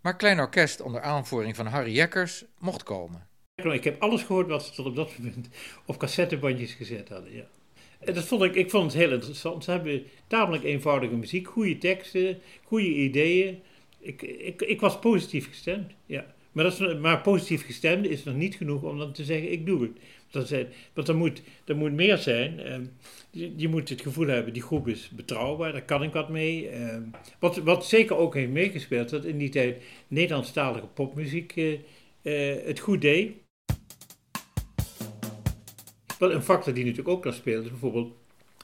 Maar 0.00 0.16
Klein 0.16 0.38
Orkest 0.38 0.80
onder 0.80 1.00
aanvoering 1.00 1.56
van 1.56 1.66
Harry 1.66 1.92
Jekkers 1.92 2.44
mocht 2.58 2.82
komen. 2.82 3.26
Ik 3.62 3.84
heb 3.84 4.02
alles 4.02 4.22
gehoord 4.22 4.48
wat 4.48 4.64
ze 4.64 4.72
tot 4.72 4.86
op 4.86 4.96
dat 4.96 5.18
moment 5.18 5.48
op 5.86 5.98
cassettebandjes 5.98 6.72
gezet 6.72 7.08
hadden. 7.08 7.34
Ja. 7.34 7.46
En 7.98 8.14
dat 8.14 8.24
vond 8.24 8.42
ik, 8.42 8.54
ik 8.54 8.70
vond 8.70 8.92
het 8.92 9.02
heel 9.02 9.12
interessant. 9.12 9.64
Ze 9.64 9.70
hebben 9.70 10.02
tamelijk 10.26 10.64
eenvoudige 10.64 11.14
muziek, 11.14 11.48
goede 11.48 11.78
teksten, 11.78 12.38
goede 12.62 12.94
ideeën. 12.94 13.58
Ik, 13.98 14.22
ik, 14.22 14.62
ik 14.62 14.80
was 14.80 14.98
positief 14.98 15.48
gestemd. 15.48 15.92
Ja. 16.06 16.34
Maar, 16.52 16.64
dat 16.64 17.00
maar 17.00 17.20
positief 17.20 17.64
gestemd 17.64 18.06
is 18.06 18.24
nog 18.24 18.34
niet 18.34 18.54
genoeg 18.54 18.82
om 18.82 18.98
dan 18.98 19.12
te 19.12 19.24
zeggen: 19.24 19.52
ik 19.52 19.66
doe 19.66 19.82
het. 19.82 19.92
Dat 20.30 20.48
zijn, 20.48 20.66
want 20.92 21.08
er 21.08 21.16
moet, 21.16 21.42
er 21.64 21.76
moet 21.76 21.92
meer 21.92 22.18
zijn. 22.18 22.60
Ehm, 22.60 22.84
je, 23.30 23.52
je 23.56 23.68
moet 23.68 23.88
het 23.88 24.00
gevoel 24.00 24.26
hebben: 24.26 24.52
die 24.52 24.62
groep 24.62 24.88
is 24.88 25.10
betrouwbaar, 25.10 25.72
daar 25.72 25.84
kan 25.84 26.02
ik 26.02 26.12
wat 26.12 26.28
mee. 26.28 26.68
Ehm, 26.68 27.02
wat, 27.38 27.56
wat 27.56 27.86
zeker 27.86 28.16
ook 28.16 28.34
heeft 28.34 28.50
meegespeeld, 28.50 29.08
dat 29.08 29.24
in 29.24 29.38
die 29.38 29.48
tijd 29.48 29.82
Nederlandstalige 30.08 30.86
popmuziek 30.86 31.52
eh, 31.56 31.72
eh, 32.22 32.64
het 32.64 32.78
goed 32.78 33.00
deed. 33.00 33.44
Wel 36.18 36.32
een 36.32 36.42
factor 36.42 36.74
die 36.74 36.84
natuurlijk 36.84 37.16
ook 37.16 37.24
nog 37.24 37.34
speelt, 37.34 37.64
is 37.64 37.70
bijvoorbeeld, 37.70 38.12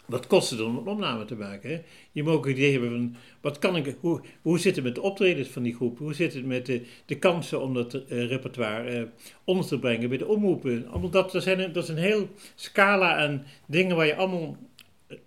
wat 0.06 0.26
kost 0.26 0.50
het 0.50 0.60
om 0.60 0.76
een 0.76 0.86
opname 0.86 1.24
te 1.24 1.36
maken? 1.36 1.70
Hè? 1.70 1.82
Je 2.12 2.22
moet 2.22 2.32
ook 2.32 2.44
een 2.46 2.52
idee 2.52 2.72
hebben 2.72 2.90
van, 2.90 3.16
wat 3.40 3.58
kan 3.58 3.76
ik, 3.76 3.96
hoe, 4.00 4.20
hoe 4.42 4.58
zit 4.58 4.74
het 4.74 4.84
met 4.84 4.94
de 4.94 5.00
optredens 5.00 5.48
van 5.48 5.62
die 5.62 5.74
groep? 5.74 5.98
Hoe 5.98 6.14
zit 6.14 6.34
het 6.34 6.46
met 6.46 6.66
de, 6.66 6.82
de 7.06 7.18
kansen 7.18 7.62
om 7.62 7.74
dat 7.74 7.94
eh, 7.94 8.26
repertoire 8.26 8.90
eh, 8.90 9.02
onder 9.44 9.66
te 9.66 9.78
brengen 9.78 10.08
bij 10.08 10.18
de 10.18 10.26
omroepen? 10.26 10.88
Allemaal 10.88 11.10
dat, 11.10 11.32
dat, 11.32 11.42
zijn, 11.42 11.72
dat 11.72 11.82
is 11.82 11.88
een 11.88 11.96
heel 11.96 12.28
scala 12.54 13.16
aan 13.16 13.46
dingen 13.66 13.96
waar 13.96 14.06
je 14.06 14.16
allemaal 14.16 14.56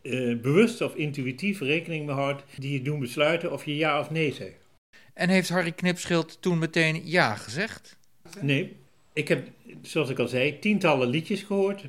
eh, 0.01 0.37
bewust 0.37 0.81
of 0.81 0.95
intuïtief 0.95 1.59
rekening 1.59 2.05
mee 2.05 2.15
houdt, 2.15 2.43
die 2.57 2.71
je 2.71 2.81
doen 2.81 2.99
besluiten 2.99 3.51
of 3.51 3.65
je 3.65 3.75
ja 3.75 3.99
of 3.99 4.09
nee 4.09 4.33
zegt. 4.33 4.67
En 5.13 5.29
heeft 5.29 5.49
Harry 5.49 5.71
Knipschild 5.71 6.41
toen 6.41 6.57
meteen 6.57 7.01
ja 7.03 7.35
gezegd? 7.35 7.97
Nee, 8.41 8.75
ik 9.13 9.27
heb, 9.27 9.47
zoals 9.81 10.09
ik 10.09 10.19
al 10.19 10.27
zei, 10.27 10.59
tientallen 10.59 11.07
liedjes 11.07 11.41
gehoord. 11.41 11.85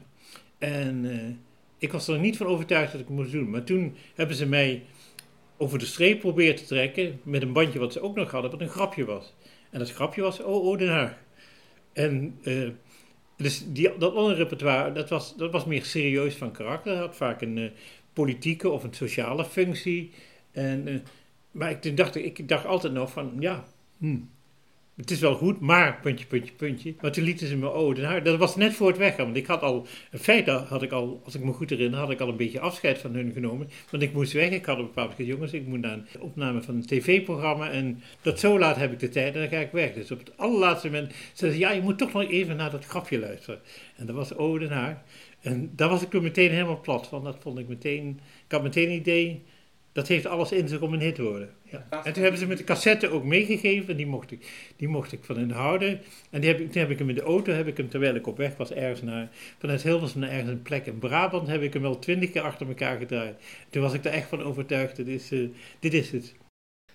En 0.59 1.11
eh, 1.11 1.35
ik 1.79 1.93
was 1.93 2.09
er 2.09 2.19
niet 2.19 2.37
van 2.37 2.47
overtuigd 2.47 2.93
dat 2.93 3.01
ik 3.01 3.07
het 3.07 3.17
moest 3.17 3.33
doen. 3.33 3.51
Maar 3.51 3.65
toen 3.65 3.97
hebben 4.15 4.37
ze 4.37 4.47
mij 4.47 4.83
over 5.57 5.79
de 5.79 5.87
streep 5.87 6.21
proberen 6.21 6.57
te 6.57 6.65
trekken 6.65 7.21
met 7.23 7.43
een 7.43 7.53
bandje 7.53 7.79
wat 7.79 7.93
ze 7.93 8.01
ook 8.01 8.17
nog 8.17 8.31
hadden, 8.31 8.51
wat 8.51 8.61
een 8.61 8.69
grapje 8.69 9.05
was. 9.05 9.35
En 9.71 9.79
dat 9.79 9.93
grapje 9.93 10.23
was 10.23 10.43
Oh, 10.43 10.67
oh 10.67 10.79
Den 10.79 10.89
Haag. 10.89 11.19
En 11.93 12.39
eh, 12.43 12.69
dus 13.37 13.65
die, 13.67 13.99
dat 13.99 14.15
andere 14.15 14.37
repertoire, 14.37 14.93
dat 14.93 15.09
was, 15.09 15.37
dat 15.37 15.53
was 15.53 15.65
meer 15.65 15.85
serieus 15.85 16.35
van 16.35 16.53
karakter. 16.53 16.93
Dat 16.93 17.07
had 17.07 17.17
vaak 17.17 17.41
een 17.41 17.59
eh, 17.59 17.71
politieke 18.13 18.71
of 18.71 18.85
een 18.85 18.95
sociale 18.95 19.45
functie. 19.45 20.11
En, 20.53 21.03
maar 21.51 21.71
ik, 21.71 21.97
dacht, 21.97 22.17
ik 22.17 22.49
dacht 22.49 22.67
altijd 22.67 22.93
nog 22.93 23.11
van, 23.11 23.37
ja, 23.39 23.65
hm, 23.99 24.19
het 24.97 25.11
is 25.11 25.21
wel 25.21 25.35
goed, 25.35 25.61
maar 25.61 25.99
puntje, 26.03 26.27
puntje, 26.27 26.53
puntje. 26.53 26.95
Maar 27.01 27.13
toen 27.13 27.25
lieten 27.25 27.47
ze 27.47 27.57
me 27.57 27.69
oh, 27.69 27.95
Den. 27.95 28.25
Dat 28.25 28.39
was 28.39 28.57
net 28.57 28.75
voor 28.75 28.89
het 28.89 28.97
weggaan. 28.97 29.25
Want 29.25 29.37
ik 29.37 29.47
had 29.47 29.63
al, 29.63 29.87
in 30.11 30.19
feite 30.19 30.51
had 30.51 30.83
ik 30.83 30.93
al, 30.93 31.21
als 31.25 31.35
ik 31.35 31.45
me 31.45 31.53
goed 31.53 31.71
herinner, 31.71 31.99
had 31.99 32.11
ik 32.11 32.21
al 32.21 32.29
een 32.29 32.37
beetje 32.37 32.61
afscheid 32.61 32.99
van 32.99 33.15
hun 33.15 33.33
genomen. 33.33 33.69
Want 33.91 34.03
ik 34.03 34.13
moest 34.13 34.33
weg. 34.33 34.51
Ik 34.51 34.65
had 34.65 34.79
een 34.79 34.85
bepaald 34.85 35.11
moment, 35.11 35.29
jongens, 35.29 35.53
ik 35.53 35.67
moet 35.67 35.81
naar 35.81 35.93
een 35.93 36.21
opname 36.21 36.63
van 36.63 36.75
een 36.75 36.87
tv-programma. 36.87 37.71
En 37.71 38.03
dat 38.23 38.41
zo 38.41 38.59
laat 38.59 38.77
heb 38.77 38.93
ik 38.93 38.99
de 38.99 39.09
tijd 39.09 39.35
en 39.35 39.41
dan 39.41 39.49
ga 39.49 39.59
ik 39.59 39.73
weg. 39.73 39.93
Dus 39.93 40.11
op 40.11 40.19
het 40.19 40.37
allerlaatste 40.37 40.87
moment 40.87 41.15
zeiden 41.33 41.61
ze, 41.61 41.67
ja, 41.67 41.73
je 41.73 41.83
moet 41.83 41.99
toch 41.99 42.13
nog 42.13 42.31
even 42.31 42.57
naar 42.57 42.71
dat 42.71 42.85
grapje 42.85 43.19
luisteren. 43.19 43.61
En 43.97 44.07
dat 44.07 44.15
was 44.15 44.35
oh. 44.35 44.63
En 45.41 45.71
daar 45.75 45.89
was 45.89 46.03
ik 46.03 46.11
toen 46.11 46.23
meteen 46.23 46.51
helemaal 46.51 46.81
plat 46.81 47.07
van. 47.07 47.25
Dat 47.25 47.37
vond 47.41 47.59
ik 47.59 47.69
meteen, 47.69 48.21
ik 48.47 48.53
had 48.53 48.63
meteen 48.63 48.89
een 48.89 48.97
idee, 48.97 49.43
dat 49.97 50.09
heeft 50.09 50.27
alles 50.27 50.53
in 50.53 50.69
zich 50.69 50.81
om 50.81 50.93
een 50.93 51.01
hit 51.01 51.15
te 51.15 51.23
worden. 51.23 51.51
Ja. 51.63 51.87
En 52.05 52.13
toen 52.13 52.23
hebben 52.23 52.41
ze 52.41 52.47
met 52.47 52.59
de 52.59 52.65
cassette 52.65 53.09
ook 53.09 53.25
meegegeven. 53.25 53.89
En 53.89 53.97
die 53.97 54.07
mocht 54.07 54.31
ik, 54.31 54.73
die 54.77 54.89
mocht 54.89 55.13
ik 55.13 55.25
van 55.25 55.39
hen 55.39 55.51
houden. 55.51 56.01
En 56.31 56.41
die 56.41 56.51
heb 56.51 56.61
ik, 56.61 56.73
toen 56.73 56.81
heb 56.81 56.91
ik 56.91 56.99
hem 56.99 57.09
in 57.09 57.15
de 57.15 57.23
auto, 57.23 57.53
heb 57.53 57.67
ik 57.67 57.77
hem 57.77 57.89
terwijl 57.89 58.15
ik 58.15 58.27
op 58.27 58.37
weg 58.37 58.57
was 58.57 58.73
ergens 58.73 59.03
naar, 59.03 59.29
vanuit 59.59 59.83
Hilversum 59.83 60.21
naar 60.21 60.31
ergens 60.31 60.51
een 60.51 60.63
plek 60.63 60.87
in 60.87 60.99
Brabant, 60.99 61.47
heb 61.49 61.63
ik 61.63 61.73
hem 61.73 61.83
wel 61.83 61.99
twintig 61.99 62.31
keer 62.31 62.43
achter 62.43 62.69
elkaar 62.69 62.99
gedraaid. 62.99 63.43
Toen 63.71 63.83
was 63.83 63.93
ik 63.93 64.05
er 64.05 64.13
echt 64.13 64.29
van 64.29 64.43
overtuigd, 64.43 64.97
dit 64.97 65.07
is, 65.07 65.33
eh, 65.33 65.49
dit 65.79 65.95
is 65.95 66.11
het. 66.11 66.35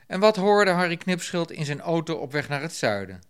En 0.08 0.20
wat 0.20 0.36
hoorde 0.36 0.72
Harry 0.72 0.97
Knipschild 0.97 1.52
in 1.52 1.66
zijn 1.66 1.82
auto 1.82 2.16
op 2.16 2.32
weg 2.32 2.49
naar 2.49 2.62
het 2.62 2.74
zuiden? 2.74 3.22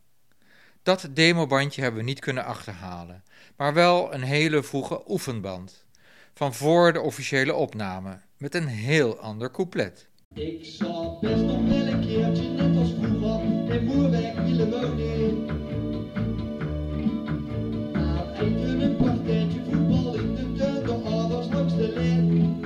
Dat 0.84 1.10
demobandje 1.14 1.82
hebben 1.82 2.00
we 2.00 2.06
niet 2.06 2.20
kunnen 2.20 2.46
achterhalen, 2.46 3.24
maar 3.58 3.74
wel 3.74 4.14
een 4.14 4.24
hele 4.24 4.64
vroege 4.64 5.04
oefenband. 5.08 5.86
Van 6.34 6.54
voor 6.54 6.94
de 6.94 7.02
officiële 7.02 7.54
opname, 7.54 8.20
met 8.42 8.56
een 8.56 8.68
heel 8.68 9.18
ander 9.18 9.52
couplet. 9.52 10.08
Ik 10.34 10.66
zou 10.66 11.20
best 11.22 11.42
nog 11.42 11.68
wel 11.68 11.88
een 11.88 12.02
keertje, 12.02 12.50
net 12.50 12.78
als 12.78 12.94
vroeger, 13.02 13.74
in 13.76 13.86
Moerwijk 13.86 14.40
willen 14.40 14.70
wonen. 14.70 15.46
Maar 17.94 18.40
even 18.40 18.82
een 18.82 18.96
partijtje 18.96 19.60
voetbal 19.70 20.16
in 20.16 20.36
de 20.36 20.54
tuin, 20.58 20.84
de 20.84 20.92
ouders 20.92 21.48
langs 21.50 21.76
de 21.76 21.88
lijn. 21.88 22.60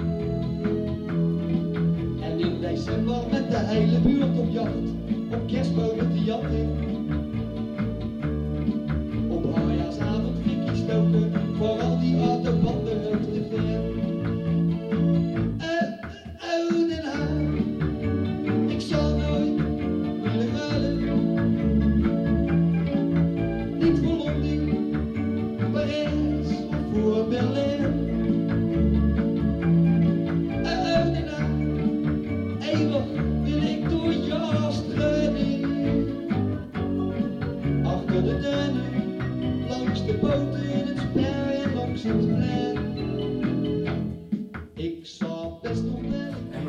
En 2.21 2.39
in 2.39 2.61
december 2.61 3.23
met 3.31 3.51
de 3.51 3.57
hele 3.57 3.99
buurt 3.99 4.37
op 4.37 4.49
jacht, 4.51 4.89
op 5.31 5.47
kerstbomen 5.47 6.11
te 6.13 6.23
jatten. 6.23 6.69
Op 9.29 9.55
hajaarsavond 9.55 10.37
fikkie 10.45 10.83
stoken, 10.83 11.55
voor 11.57 11.81
al 11.81 11.99
die 11.99 12.17
oude 12.17 12.51
banden 12.51 13.14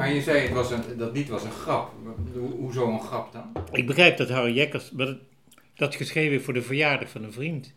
Maar 0.07 0.15
je 0.15 0.23
zei 0.23 0.39
het 0.39 0.53
was 0.53 0.71
een, 0.71 0.83
dat 0.97 1.13
lied 1.13 1.29
was 1.29 1.45
een 1.45 1.51
grap. 1.51 1.93
Ho- 2.35 2.57
Hoezo 2.57 2.89
een 2.93 3.01
grap 3.01 3.33
dan? 3.33 3.53
Ik 3.73 3.87
begrijp 3.87 4.17
dat 4.17 4.29
Harry 4.29 4.55
Jekkers 4.55 4.91
maar 4.91 5.07
dat, 5.07 5.17
dat 5.75 5.95
geschreven 5.95 6.31
heeft 6.31 6.45
voor 6.45 6.55
de 6.55 6.63
verjaardag 6.63 7.09
van 7.09 7.25
een 7.25 7.33
vriend. 7.33 7.73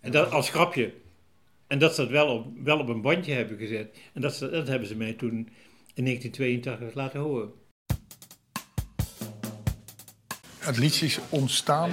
En 0.00 0.10
dat 0.12 0.30
als 0.30 0.50
grapje. 0.50 0.92
En 1.66 1.78
dat 1.78 1.94
ze 1.94 2.00
dat 2.00 2.10
wel 2.10 2.28
op, 2.28 2.46
wel 2.64 2.78
op 2.78 2.88
een 2.88 3.00
bandje 3.00 3.32
hebben 3.32 3.58
gezet. 3.58 3.96
En 4.12 4.20
dat, 4.20 4.34
ze, 4.34 4.50
dat 4.50 4.68
hebben 4.68 4.88
ze 4.88 4.96
mij 4.96 5.12
toen 5.12 5.48
in 5.94 6.04
1982 6.04 6.94
laten 6.94 7.20
horen. 7.20 7.50
Het 10.58 10.78
liedje 10.78 11.06
is 11.06 11.18
ontstaan 11.28 11.90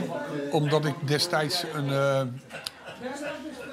omdat 0.51 0.85
ik 0.85 0.95
destijds 1.05 1.63
een, 1.73 1.89
eh, 1.89 2.21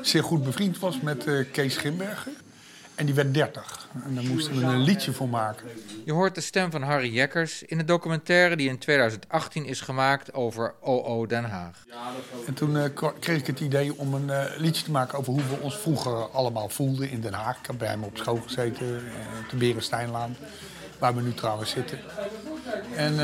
zeer 0.02 0.22
goed 0.22 0.44
bevriend 0.44 0.78
was 0.78 1.00
met 1.00 1.26
eh, 1.26 1.44
Kees 1.52 1.74
Schimberger. 1.74 2.32
En 3.01 3.07
die 3.07 3.14
werd 3.14 3.34
30. 3.34 3.88
En 4.05 4.14
daar 4.14 4.24
moesten 4.24 4.57
we 4.59 4.64
een 4.64 4.80
liedje 4.82 5.12
voor 5.12 5.28
maken. 5.28 5.66
Je 6.05 6.12
hoort 6.12 6.34
de 6.34 6.40
stem 6.40 6.70
van 6.70 6.82
Harry 6.82 7.12
Jekkers 7.14 7.62
in 7.62 7.78
de 7.78 7.84
documentaire 7.84 8.57
die 8.57 8.68
in 8.68 8.78
2018 8.78 9.64
is 9.64 9.80
gemaakt 9.80 10.34
over 10.34 10.74
OO 10.80 11.26
Den 11.26 11.44
Haag. 11.44 11.84
En 12.46 12.55
toen 12.55 12.76
eh, 12.78 12.84
kreeg 13.20 13.38
ik 13.38 13.46
het 13.46 13.61
idee 13.61 13.98
om 13.98 14.14
een 14.14 14.30
eh, 14.30 14.44
liedje 14.57 14.84
te 14.84 14.90
maken 14.90 15.18
over 15.18 15.32
hoe 15.32 15.42
we 15.42 15.57
ons 15.61 15.76
vroeger 15.76 16.12
allemaal 16.30 16.68
voelden 16.68 17.11
in 17.11 17.20
Den 17.20 17.32
Haag. 17.32 17.59
Ik 17.59 17.66
heb 17.66 17.78
bij 17.78 17.88
hem 17.88 18.03
op 18.03 18.16
school 18.16 18.36
gezeten, 18.46 18.86
eh, 18.86 19.38
op 19.44 19.51
de 19.51 19.57
Berensteinlaan, 19.57 20.36
waar 20.98 21.14
we 21.14 21.22
nu 21.22 21.34
trouwens 21.34 21.70
zitten. 21.70 21.98
En 22.96 23.14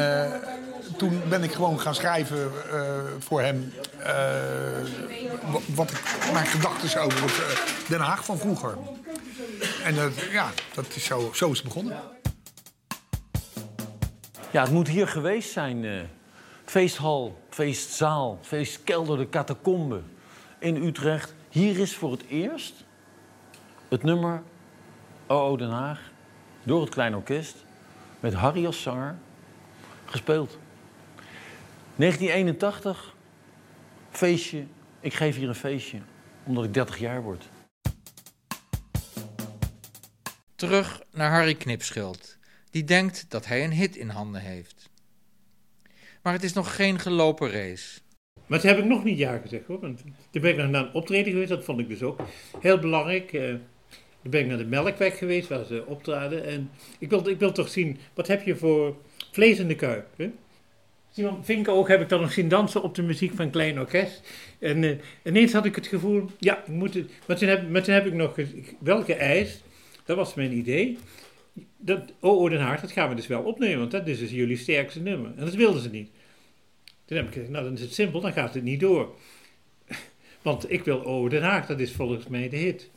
toen 0.97 1.23
ben 1.29 1.43
ik 1.43 1.53
gewoon 1.53 1.81
gaan 1.81 1.95
schrijven 1.95 2.51
voor 3.19 3.41
hem 3.43 3.73
wa- 5.53 5.59
wat 5.75 5.91
ik, 5.91 6.01
mijn 6.33 6.47
gedachten 6.47 7.01
over 7.01 7.57
Den 7.89 8.01
Haag 8.01 8.25
van 8.25 8.39
vroeger. 8.39 8.75
En 9.85 9.95
dat, 9.95 10.13
ja, 10.31 10.53
dat 10.75 10.87
is 10.95 11.05
zo, 11.05 11.31
zo 11.35 11.51
is 11.51 11.63
begonnen. 11.63 12.01
Ja, 14.51 14.63
het 14.63 14.71
moet 14.71 14.89
hier 14.89 15.09
geweest 15.09 15.51
zijn. 15.51 15.85
eh. 15.85 16.01
feesthal, 16.65 17.43
feestzaal, 17.51 18.39
feestkelder, 18.43 19.19
de 19.19 19.29
catacombe 19.29 20.01
in 20.59 20.77
Utrecht. 20.77 21.35
Hier 21.49 21.79
is 21.79 21.97
voor 21.97 22.11
het 22.11 22.25
eerst 22.29 22.85
het 23.89 24.03
nummer 24.03 24.43
OO 25.27 25.57
Den 25.57 25.71
Haag 25.71 26.01
door 26.63 26.81
het 26.81 26.91
Klein 26.91 27.15
Orkest 27.15 27.57
met 28.21 28.35
Harry 28.35 28.67
als 28.67 28.83
zanger 28.83 29.17
gespeeld. 30.05 30.59
1981, 31.97 33.15
feestje. 34.11 34.65
Ik 35.01 35.15
geef 35.15 35.37
hier 35.37 35.49
een 35.49 35.55
feestje 35.55 35.99
omdat 36.45 36.65
ik 36.65 36.75
30 36.75 36.99
jaar 36.99 37.23
word. 37.23 37.49
Terug 40.57 41.03
naar 41.13 41.31
Harry 41.31 41.55
Knipschild, 41.55 42.37
die 42.71 42.85
denkt 42.85 43.27
dat 43.29 43.47
hij 43.47 43.65
een 43.65 43.73
hit 43.73 43.97
in 43.97 44.09
handen 44.09 44.41
heeft. 44.41 44.91
Maar 46.23 46.33
het 46.33 46.43
is 46.43 46.53
nog 46.53 46.77
geen 46.77 46.99
gelopen 46.99 47.51
race. 47.51 48.01
Maar 48.47 48.61
toen 48.61 48.69
heb 48.69 48.79
ik 48.79 48.85
nog 48.85 49.05
niet 49.05 49.19
ja 49.19 49.39
gezegd 49.39 49.67
hoor. 49.67 49.81
Want 49.81 50.03
toen 50.31 50.43
ben 50.43 50.51
ik 50.51 50.57
naar 50.57 50.85
een 50.85 50.95
optreden 50.95 51.33
geweest, 51.33 51.49
dat 51.49 51.65
vond 51.65 51.81
ik 51.81 51.89
dus 51.89 52.03
ook 52.03 52.21
heel 52.61 52.79
belangrijk. 52.79 53.33
Eh, 53.33 53.49
toen 54.23 54.31
ben 54.31 54.41
ik 54.41 54.47
naar 54.47 54.59
de 54.59 54.65
Melkweg 54.65 55.19
geweest, 55.19 55.49
waar 55.49 55.65
ze 55.65 55.87
optraden. 55.87 56.45
En 56.45 56.71
ik 56.99 57.11
wil, 57.11 57.29
ik 57.29 57.39
wil 57.39 57.53
toch 57.53 57.69
zien, 57.69 57.99
wat 58.15 58.27
heb 58.27 58.43
je 58.43 58.57
voor 58.57 58.97
vlees 59.33 59.59
in 59.59 59.69
de 59.69 59.77
kuip? 59.77 60.07
Hè? 60.17 60.31
Simon 61.11 61.45
Vinkoog 61.45 61.89
heb 61.89 62.01
ik 62.01 62.09
dan 62.09 62.21
nog 62.21 62.33
zien 62.33 62.49
dansen 62.49 62.83
op 62.83 62.95
de 62.95 63.03
muziek 63.03 63.35
van 63.35 63.51
Klein 63.51 63.79
Orkest. 63.79 64.23
En 64.59 64.85
eh, 64.85 64.97
ineens 65.25 65.53
had 65.53 65.65
ik 65.65 65.75
het 65.75 65.87
gevoel, 65.87 66.31
ja, 66.39 66.59
ik 66.59 66.69
moet 66.69 66.95
het... 66.95 67.11
Maar 67.27 67.37
toen 67.37 67.49
heb, 67.49 67.71
maar 67.71 67.83
toen 67.83 67.95
heb 67.95 68.07
ik 68.07 68.13
nog 68.13 68.37
wel 68.79 69.05
geëist, 69.05 69.65
dat 70.07 70.17
was 70.17 70.35
mijn 70.35 70.53
idee. 70.53 70.99
Dat 71.77 72.13
OO 72.21 72.49
Den 72.49 72.61
Haag, 72.61 72.81
dat 72.81 72.93
gaan 72.93 73.09
we 73.09 73.15
dus 73.15 73.27
wel 73.27 73.43
opnemen, 73.43 73.79
want 73.79 73.91
dat 73.91 74.07
is 74.09 74.19
dus 74.19 74.31
jullie 74.31 74.57
sterkste 74.57 75.01
nummer. 75.01 75.33
En 75.37 75.45
dat 75.45 75.55
wilden 75.55 75.83
ze 75.83 75.91
niet. 75.91 76.11
Toen 77.05 77.17
heb 77.17 77.27
ik 77.27 77.33
gezegd, 77.33 77.51
nou 77.51 77.65
dan 77.65 77.75
is 77.75 77.81
het 77.81 77.95
simpel, 77.95 78.21
dan 78.21 78.33
gaat 78.33 78.55
het 78.55 78.63
niet 78.63 78.81
door. 78.81 79.15
Want 80.43 80.73
ik 80.73 80.85
wil 80.85 81.05
OO 81.05 81.29
Den 81.29 81.43
Haag, 81.43 81.67
dat 81.67 81.81
is 81.81 81.93
volgens 81.93 82.27
mij 82.27 82.49
de 82.49 82.57
hit. 82.57 82.91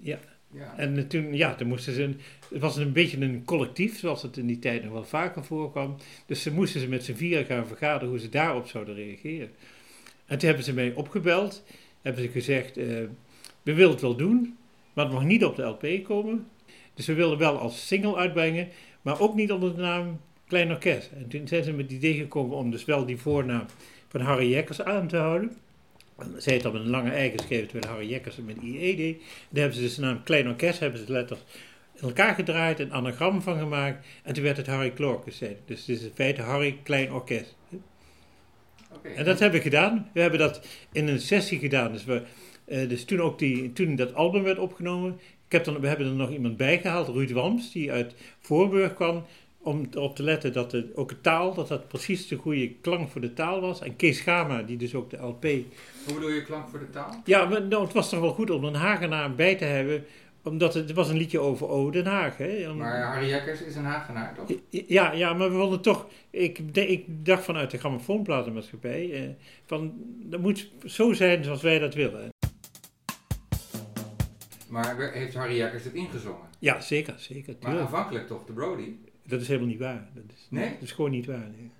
Ja. 0.00 0.18
Ja. 0.54 0.74
En 0.76 0.96
eh, 0.96 1.04
toen, 1.04 1.34
ja, 1.34 1.54
toen 1.54 1.68
moesten 1.68 1.94
ze, 1.94 2.14
het 2.52 2.60
was 2.60 2.76
een 2.76 2.92
beetje 2.92 3.20
een 3.20 3.44
collectief, 3.44 3.98
zoals 3.98 4.22
het 4.22 4.36
in 4.36 4.46
die 4.46 4.58
tijd 4.58 4.82
nog 4.82 4.92
wel 4.92 5.04
vaker 5.04 5.44
voorkwam. 5.44 5.96
Dus 6.26 6.42
ze 6.42 6.52
moesten 6.52 6.80
ze 6.80 6.88
met 6.88 7.04
z'n 7.04 7.14
vieren 7.14 7.44
gaan 7.44 7.66
vergaderen 7.66 8.08
hoe 8.08 8.18
ze 8.18 8.28
daarop 8.28 8.66
zouden 8.66 8.94
reageren. 8.94 9.50
En 10.26 10.38
toen 10.38 10.46
hebben 10.46 10.64
ze 10.64 10.72
mij 10.72 10.92
opgebeld, 10.92 11.64
hebben 12.02 12.22
ze 12.22 12.28
gezegd, 12.28 12.76
eh, 12.76 12.86
we 13.62 13.74
willen 13.74 13.90
het 13.90 14.00
wel 14.00 14.16
doen, 14.16 14.56
maar 14.92 15.04
het 15.04 15.14
mag 15.14 15.24
niet 15.24 15.44
op 15.44 15.56
de 15.56 15.62
LP 15.62 16.04
komen. 16.04 16.46
Dus 16.94 17.06
we 17.06 17.14
willen 17.14 17.38
wel 17.38 17.58
als 17.58 17.86
single 17.86 18.16
uitbrengen, 18.16 18.68
maar 19.02 19.20
ook 19.20 19.34
niet 19.34 19.52
onder 19.52 19.74
de 19.76 19.82
naam 19.82 20.20
Klein 20.48 20.70
Orkest. 20.70 21.10
En 21.12 21.28
toen 21.28 21.48
zijn 21.48 21.64
ze 21.64 21.72
met 21.72 21.84
het 21.84 21.94
idee 21.94 22.14
gekomen 22.14 22.56
om 22.56 22.70
dus 22.70 22.84
wel 22.84 23.06
die 23.06 23.18
voornaam 23.18 23.66
van 24.08 24.20
Harry 24.20 24.50
Jekkers 24.50 24.82
aan 24.82 25.08
te 25.08 25.16
houden. 25.16 25.56
Zij 26.36 26.54
het 26.54 26.62
met 26.62 26.74
een 26.74 26.90
lange 26.90 27.10
ei 27.10 27.30
geschreven, 27.30 27.68
terwijl 27.68 27.92
Harry 27.92 28.08
Jekkers 28.10 28.36
met 28.36 28.56
IE 28.62 28.96
deed. 28.96 29.18
Daar 29.18 29.60
hebben 29.62 29.74
ze 29.74 29.80
dus 29.80 29.94
de 29.94 30.00
naam 30.00 30.22
Klein 30.22 30.48
Orkest, 30.48 30.80
hebben 30.80 30.98
ze 30.98 31.04
de 31.04 31.12
letters 31.12 31.40
in 31.94 32.08
elkaar 32.08 32.34
gedraaid, 32.34 32.78
een 32.78 32.92
anagram 32.92 33.42
van 33.42 33.58
gemaakt. 33.58 34.06
En 34.22 34.34
toen 34.34 34.42
werd 34.42 34.56
het 34.56 34.66
Harry 34.66 34.90
Klorkes. 34.90 35.38
Dus 35.38 35.80
het 35.80 35.88
is 35.88 36.02
in 36.02 36.10
feite 36.14 36.42
Harry 36.42 36.78
Klein 36.82 37.12
Orkest. 37.12 37.56
En 39.16 39.24
dat 39.24 39.38
hebben 39.38 39.58
we 39.58 39.64
gedaan. 39.64 40.10
We 40.12 40.20
hebben 40.20 40.38
dat 40.38 40.66
in 40.92 41.08
een 41.08 41.20
sessie 41.20 41.58
gedaan. 41.58 41.92
Dus, 41.92 42.04
we, 42.04 42.22
eh, 42.72 42.88
dus 42.88 43.04
toen, 43.04 43.20
ook 43.20 43.38
die, 43.38 43.72
toen 43.72 43.96
dat 43.96 44.14
album 44.14 44.42
werd 44.42 44.58
opgenomen, 44.58 45.18
ik 45.46 45.52
heb 45.52 45.64
dan, 45.64 45.80
we 45.80 45.86
hebben 45.88 46.06
er 46.06 46.12
nog 46.12 46.30
iemand 46.30 46.56
bij 46.56 46.78
gehaald, 46.80 47.08
Ruud 47.08 47.30
Wams, 47.30 47.72
die 47.72 47.92
uit 47.92 48.14
Voorburg 48.40 48.94
kwam, 48.94 49.24
om 49.58 49.86
erop 49.94 50.16
te 50.16 50.22
letten 50.22 50.52
dat 50.52 50.72
het, 50.72 50.96
ook 50.96 51.08
de 51.08 51.20
taal, 51.20 51.54
dat 51.54 51.68
dat 51.68 51.88
precies 51.88 52.28
de 52.28 52.36
goede 52.36 52.70
klank 52.80 53.08
voor 53.10 53.20
de 53.20 53.32
taal 53.32 53.60
was. 53.60 53.80
En 53.80 53.96
Kees 53.96 54.20
Gama, 54.20 54.62
die 54.62 54.76
dus 54.76 54.94
ook 54.94 55.10
de 55.10 55.16
LP... 55.16 55.42
Hoe 55.42 56.14
bedoel 56.14 56.30
je 56.30 56.44
klank 56.44 56.68
voor 56.68 56.78
de 56.78 56.90
taal? 56.90 57.20
Ja, 57.24 57.44
maar 57.44 57.62
nou, 57.62 57.84
het 57.84 57.92
was 57.92 58.08
toch 58.08 58.20
wel 58.20 58.32
goed 58.32 58.50
om 58.50 58.64
een 58.64 58.74
Hagenaar 58.74 59.34
bij 59.34 59.54
te 59.56 59.64
hebben, 59.64 60.04
omdat 60.42 60.74
het, 60.74 60.86
het 60.88 60.96
was 60.96 61.08
een 61.08 61.16
liedje 61.16 61.38
over 61.38 61.68
O 61.68 61.90
Den 61.90 62.06
Haag. 62.06 62.36
Hè? 62.36 62.70
Om- 62.70 62.76
Maar 62.76 63.02
Harry 63.02 63.28
Jekkers 63.28 63.62
is 63.62 63.74
een 63.76 63.84
Hagenaar, 63.84 64.34
toch? 64.34 64.56
ja, 64.70 65.12
ja, 65.12 65.34
maar 65.34 65.50
we 65.50 65.56
wilden 65.56 65.80
toch. 65.80 66.06
Ik, 66.30 66.74
de- 66.74 66.86
ik 66.88 67.04
dacht 67.08 67.44
vanuit 67.44 67.70
de 67.70 67.78
grammofoonplatenmaatschappij. 67.78 69.12
Eh, 69.12 69.28
van 69.66 69.92
dat 70.22 70.40
moet 70.40 70.70
zo 70.86 71.12
zijn 71.12 71.44
zoals 71.44 71.62
wij 71.62 71.78
dat 71.78 71.94
willen. 71.94 72.30
Maar 74.72 75.12
heeft 75.12 75.34
Harry 75.34 75.56
Jekkers 75.56 75.84
het 75.84 75.94
ingezongen? 75.94 76.48
Ja, 76.58 76.80
zeker, 76.80 77.14
zeker. 77.18 77.52
Maar 77.52 77.60
tuurlijk. 77.60 77.80
aanvankelijk 77.80 78.26
toch, 78.26 78.44
de 78.46 78.52
Brody? 78.52 78.92
Dat 79.22 79.40
is 79.40 79.46
helemaal 79.46 79.68
niet 79.68 79.78
waar. 79.78 80.08
Dat 80.14 80.24
is, 80.34 80.46
Nee? 80.48 80.70
Dat 80.70 80.82
is 80.82 80.92
gewoon 80.92 81.10
niet 81.10 81.26
waar. 81.26 81.50
Nee. 81.56 81.70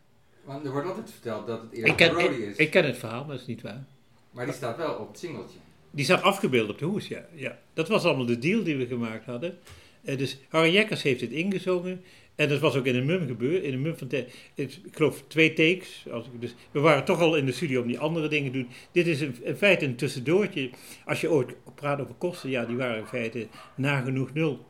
Want 0.45 0.65
er 0.65 0.71
wordt 0.71 0.87
altijd 0.87 1.11
verteld 1.11 1.47
dat 1.47 1.63
het 1.63 1.79
Ik, 1.79 1.99
de 1.99 2.09
Brody 2.09 2.35
ik, 2.35 2.49
is. 2.49 2.57
ik 2.57 2.71
ken 2.71 2.85
het 2.85 2.99
verhaal, 2.99 3.21
maar 3.21 3.31
dat 3.31 3.41
is 3.41 3.47
niet 3.47 3.63
waar. 3.63 3.85
Maar 4.31 4.45
die 4.45 4.55
staat 4.55 4.77
wel 4.77 4.95
op 4.95 5.09
het 5.09 5.19
singeltje. 5.19 5.59
Die 5.91 6.05
staat 6.05 6.23
afgebeeld 6.23 6.71
op 6.71 6.79
de 6.79 6.85
hoes, 6.85 7.09
ja. 7.09 7.27
ja. 7.35 7.59
Dat 7.75 7.89
was 7.89 8.05
allemaal 8.05 8.27
de 8.27 8.39
deal 8.39 8.63
die 8.63 8.77
we 8.77 8.87
gemaakt 8.87 9.25
hadden. 9.25 9.59
Eh, 10.03 10.19
dus 10.19 10.39
Harry 10.49 10.73
Jekkers 10.73 11.03
heeft 11.03 11.21
het 11.21 11.31
ingezongen. 11.31 12.03
En 12.35 12.49
dat 12.49 12.61
was 12.61 12.77
ook 12.77 12.87
in 12.87 12.95
een 12.95 13.07
mum 13.07 13.27
gebeurd. 13.27 13.63
In 13.63 13.73
een 13.73 13.83
mum 13.83 13.97
van, 13.97 14.09
ik 14.55 14.81
geloof, 14.91 15.23
twee 15.27 15.53
takes. 15.53 16.05
Als 16.11 16.27
ik 16.27 16.41
dus, 16.41 16.55
we 16.71 16.81
waren 16.81 17.05
toch 17.05 17.21
al 17.21 17.37
in 17.37 17.47
de 17.47 17.53
studio 17.53 17.81
om 17.81 17.87
die 17.87 17.99
andere 17.99 18.29
dingen 18.29 18.53
te 18.53 18.59
doen. 18.59 18.69
Dit 18.93 19.07
is 19.07 19.21
in, 19.21 19.37
in 19.43 19.57
feite 19.57 19.85
een 19.85 19.97
tussendoortje. 19.97 20.71
Als 21.05 21.21
je 21.21 21.31
ooit 21.31 21.55
praat 21.75 22.01
over 22.01 22.15
kosten, 22.15 22.51
ja, 22.51 22.65
die 22.65 22.77
waren 22.77 22.99
in 22.99 23.07
feite 23.07 23.47
nagenoeg 23.77 24.33
nul. 24.33 24.67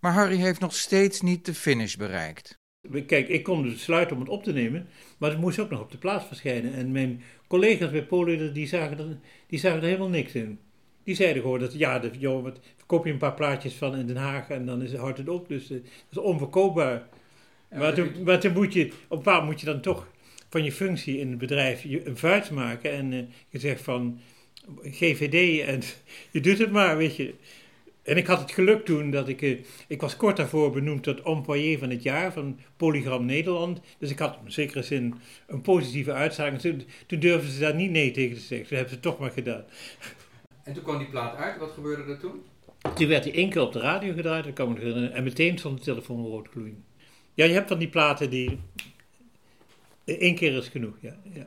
Maar 0.00 0.12
Harry 0.12 0.36
heeft 0.36 0.60
nog 0.60 0.74
steeds 0.74 1.20
niet 1.20 1.44
de 1.44 1.54
finish 1.54 1.94
bereikt. 1.94 2.58
Kijk, 3.06 3.28
ik 3.28 3.42
kon 3.42 3.62
besluiten 3.62 4.16
om 4.16 4.22
het 4.22 4.30
op 4.30 4.42
te 4.42 4.52
nemen, 4.52 4.88
maar 5.18 5.30
het 5.30 5.40
moest 5.40 5.58
ook 5.58 5.70
nog 5.70 5.80
op 5.80 5.90
de 5.90 5.98
plaats 5.98 6.26
verschijnen. 6.26 6.72
En 6.72 6.92
mijn 6.92 7.22
collega's 7.46 7.90
bij 7.90 8.06
Polyder, 8.06 8.52
die 8.52 8.66
zagen, 8.66 8.98
er, 8.98 9.18
die 9.46 9.58
zagen 9.58 9.80
er 9.80 9.86
helemaal 9.86 10.08
niks 10.08 10.32
in. 10.32 10.58
Die 11.04 11.14
zeiden 11.14 11.42
gewoon 11.42 11.58
dat, 11.58 11.72
ja, 11.72 11.98
de, 11.98 12.10
joh, 12.18 12.42
wat, 12.42 12.60
verkoop 12.88 13.06
je 13.06 13.12
een 13.12 13.18
paar 13.18 13.34
plaatjes 13.34 13.74
van 13.74 13.96
in 13.96 14.06
Den 14.06 14.16
Haag 14.16 14.48
en 14.48 14.66
dan 14.66 14.82
is, 14.82 14.94
houdt 14.94 15.18
het 15.18 15.28
op. 15.28 15.48
Dus 15.48 15.70
eh, 15.70 15.76
dat 16.08 16.10
is 16.10 16.18
onverkoopbaar. 16.18 17.06
Ja, 17.70 17.78
maar, 17.78 17.94
toen, 17.94 18.22
maar 18.24 18.40
toen 18.40 18.52
moet 18.52 18.72
je, 18.72 18.84
op 18.84 18.90
een 18.90 18.98
bepaald 19.08 19.24
moment 19.26 19.44
moet 19.46 19.60
je 19.60 19.66
dan 19.66 19.80
toch 19.80 20.06
van 20.48 20.64
je 20.64 20.72
functie 20.72 21.18
in 21.18 21.28
het 21.28 21.38
bedrijf 21.38 21.84
een 21.84 22.16
vuist 22.16 22.50
maken. 22.50 22.92
En 22.92 23.12
eh, 23.12 23.22
je 23.48 23.58
zegt 23.58 23.82
van, 23.82 24.20
GVD 24.82 25.66
en 25.66 25.80
je 26.34 26.40
doet 26.40 26.58
het 26.58 26.70
maar, 26.70 26.96
weet 26.96 27.16
je. 27.16 27.34
En 28.02 28.16
ik 28.16 28.26
had 28.26 28.40
het 28.40 28.52
geluk 28.52 28.84
toen 28.84 29.10
dat 29.10 29.28
ik... 29.28 29.42
eh, 29.42 29.58
ik 29.88 30.00
was 30.00 30.16
kort 30.16 30.36
daarvoor 30.36 30.70
benoemd 30.70 31.02
tot 31.02 31.20
employé 31.20 31.78
van 31.78 31.90
het 31.90 32.02
jaar 32.02 32.32
van 32.32 32.58
Polygram 32.76 33.24
Nederland. 33.24 33.80
Dus 33.98 34.10
ik 34.10 34.18
had 34.18 34.38
in 34.44 34.52
zekere 34.52 34.82
zin 34.82 35.14
een 35.46 35.60
positieve 35.60 36.12
uitstraling. 36.12 36.60
Toen, 36.60 36.82
toen 37.06 37.20
durfden 37.20 37.50
ze 37.50 37.60
daar 37.60 37.74
niet 37.74 37.90
nee 37.90 38.10
tegen 38.10 38.36
te 38.36 38.42
zeggen. 38.42 38.68
Toen 38.68 38.76
hebben 38.76 38.94
ze 38.94 39.00
het 39.00 39.10
toch 39.10 39.18
maar 39.18 39.30
gedaan. 39.30 39.64
En 40.62 40.74
toen 40.74 40.82
kwam 40.82 40.98
die 40.98 41.08
plaat 41.08 41.36
uit. 41.36 41.58
Wat 41.58 41.70
gebeurde 41.70 42.12
er 42.12 42.18
toen? 42.18 42.42
Toen 42.94 43.08
werd 43.08 43.24
hij 43.24 43.34
één 43.34 43.50
keer 43.50 43.62
op 43.62 43.72
de 43.72 43.80
radio 43.80 44.14
gedraaid. 44.14 44.44
dan 44.44 44.52
kwam 44.52 44.76
ik 44.76 45.12
en 45.12 45.24
meteen 45.24 45.58
stond 45.58 45.78
de 45.78 45.84
telefoon 45.84 46.26
rood 46.26 46.48
gloeien. 46.48 46.84
Ja, 47.34 47.44
je 47.44 47.52
hebt 47.52 47.68
van 47.68 47.78
die 47.78 47.88
platen 47.88 48.30
die... 48.30 48.60
Eén 50.04 50.34
keer 50.34 50.56
is 50.56 50.68
genoeg, 50.68 50.94
ja. 51.00 51.16
ja. 51.32 51.46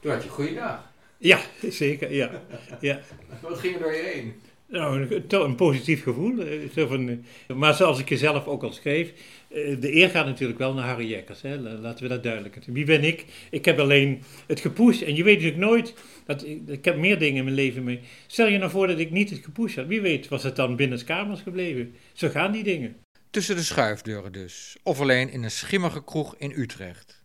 Toen 0.00 0.10
had 0.10 0.22
je 0.22 0.28
een 0.28 0.34
goede 0.34 0.54
dag. 0.54 0.90
Ja, 1.18 1.40
zeker, 1.70 2.12
ja. 2.12 2.42
ja. 2.80 3.00
Wat 3.40 3.58
ging 3.58 3.74
er 3.74 3.80
door 3.80 3.92
je 3.92 4.02
heen? 4.02 4.34
Nou, 4.72 5.20
een, 5.28 5.54
positief 5.54 6.02
gevoel. 6.02 6.38
eh, 6.38 6.86
van, 6.86 7.08
eh, 7.08 7.56
maar 7.56 7.74
zoals 7.74 7.98
ik 7.98 8.10
er 8.10 8.16
zelf 8.16 8.46
ook 8.46 8.62
al 8.62 8.72
schreef, 8.72 9.12
eh, 9.48 9.80
de 9.80 9.94
eer 9.94 10.08
gaat 10.10 10.26
natuurlijk 10.26 10.58
wel 10.58 10.74
naar 10.74 10.86
Harry 10.86 11.08
Jekkers. 11.10 11.42
Hè? 11.42 11.56
La- 11.56 11.70
Laten 11.78 12.02
we 12.02 12.08
dat 12.08 12.22
duidelijk. 12.22 12.58
Wie 12.66 12.84
ben 12.84 13.04
ik? 13.04 13.24
Ik 13.50 13.64
heb 13.64 13.78
alleen 13.78 14.22
het 14.46 14.60
gepusht. 14.60 15.02
En 15.02 15.14
je 15.14 15.22
weet 15.24 15.34
natuurlijk 15.40 15.62
nooit, 15.70 15.94
dat 16.26 16.46
ik, 16.66 16.84
heb 16.84 16.96
meer 16.96 17.18
dingen 17.18 17.36
in 17.36 17.44
mijn 17.44 17.56
leven 17.56 17.84
mee. 17.84 18.00
Stel 18.26 18.46
je 18.46 18.58
nou 18.58 18.70
voor 18.70 18.86
dat 18.86 18.98
ik 18.98 19.10
niet 19.10 19.30
het 19.30 19.44
gepusht 19.44 19.76
had. 19.76 19.86
Wie 19.86 20.00
weet 20.00 20.28
was 20.28 20.42
het 20.42 20.56
dan 20.56 20.76
binnen 20.76 21.04
kamers 21.04 21.40
gebleven. 21.40 21.94
Zo 22.12 22.28
gaan 22.28 22.52
die 22.52 22.64
dingen. 22.64 22.96
Tussen 23.30 23.56
de 23.56 23.62
schuifdeuren 23.62 24.32
dus. 24.32 24.76
Of 24.82 25.00
alleen 25.00 25.30
in 25.30 25.42
een 25.42 25.50
schimmige 25.50 26.04
kroeg 26.04 26.34
in 26.38 26.52
Utrecht. 26.56 27.22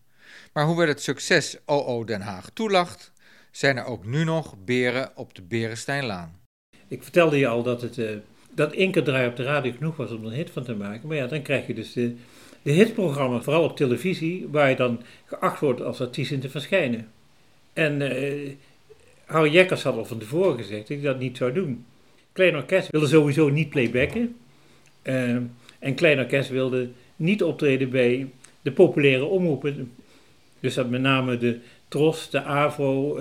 Maar 0.53 0.65
hoewel 0.65 0.87
het 0.87 1.01
succes 1.01 1.57
OO 1.65 2.03
Den 2.03 2.21
Haag 2.21 2.49
toelacht, 2.49 3.11
zijn 3.51 3.77
er 3.77 3.85
ook 3.85 4.05
nu 4.05 4.23
nog 4.23 4.55
beren 4.65 5.11
op 5.15 5.33
de 5.35 5.41
Berensteinlaan. 5.41 6.45
Ik 6.87 7.03
vertelde 7.03 7.37
je 7.37 7.47
al 7.47 7.63
dat, 7.63 7.81
het, 7.81 7.97
eh, 7.97 8.09
dat 8.51 8.73
één 8.73 8.91
keer 8.91 9.03
draaien 9.03 9.29
op 9.29 9.35
de 9.35 9.43
radio 9.43 9.71
genoeg 9.71 9.95
was 9.95 10.11
om 10.11 10.21
er 10.21 10.27
een 10.27 10.37
hit 10.37 10.49
van 10.49 10.63
te 10.63 10.75
maken. 10.75 11.07
Maar 11.07 11.17
ja, 11.17 11.27
dan 11.27 11.41
krijg 11.41 11.67
je 11.67 11.73
dus 11.73 11.93
de, 11.93 12.15
de 12.61 12.71
hitprogramma's, 12.71 13.43
vooral 13.43 13.63
op 13.63 13.75
televisie, 13.75 14.47
waar 14.51 14.69
je 14.69 14.75
dan 14.75 15.01
geacht 15.25 15.59
wordt 15.59 15.81
als 15.81 16.01
artiest 16.01 16.31
in 16.31 16.39
te 16.39 16.49
verschijnen. 16.49 17.07
En 17.73 18.01
eh 18.01 18.51
Harry 19.27 19.51
Jekkers 19.51 19.83
had 19.83 19.97
al 19.97 20.05
van 20.05 20.17
tevoren 20.17 20.57
gezegd 20.57 20.87
dat 20.87 20.97
hij 20.97 21.05
dat 21.05 21.19
niet 21.19 21.37
zou 21.37 21.53
doen. 21.53 21.85
Klein 22.31 22.55
Orkest 22.55 22.91
wilde 22.91 23.07
sowieso 23.07 23.49
niet 23.49 23.69
playbacken. 23.69 24.35
Eh, 25.01 25.35
en 25.79 25.95
Klein 25.95 26.19
Orkest 26.19 26.49
wilde 26.49 26.89
niet 27.15 27.43
optreden 27.43 27.89
bij 27.89 28.27
de 28.61 28.71
populaire 28.71 29.25
omroepen. 29.25 29.91
Dus 30.59 30.73
dat 30.73 30.89
met 30.89 31.01
name 31.01 31.37
de 31.37 31.59
Tros, 31.87 32.29
de 32.29 32.43
AVRO, 32.43 33.19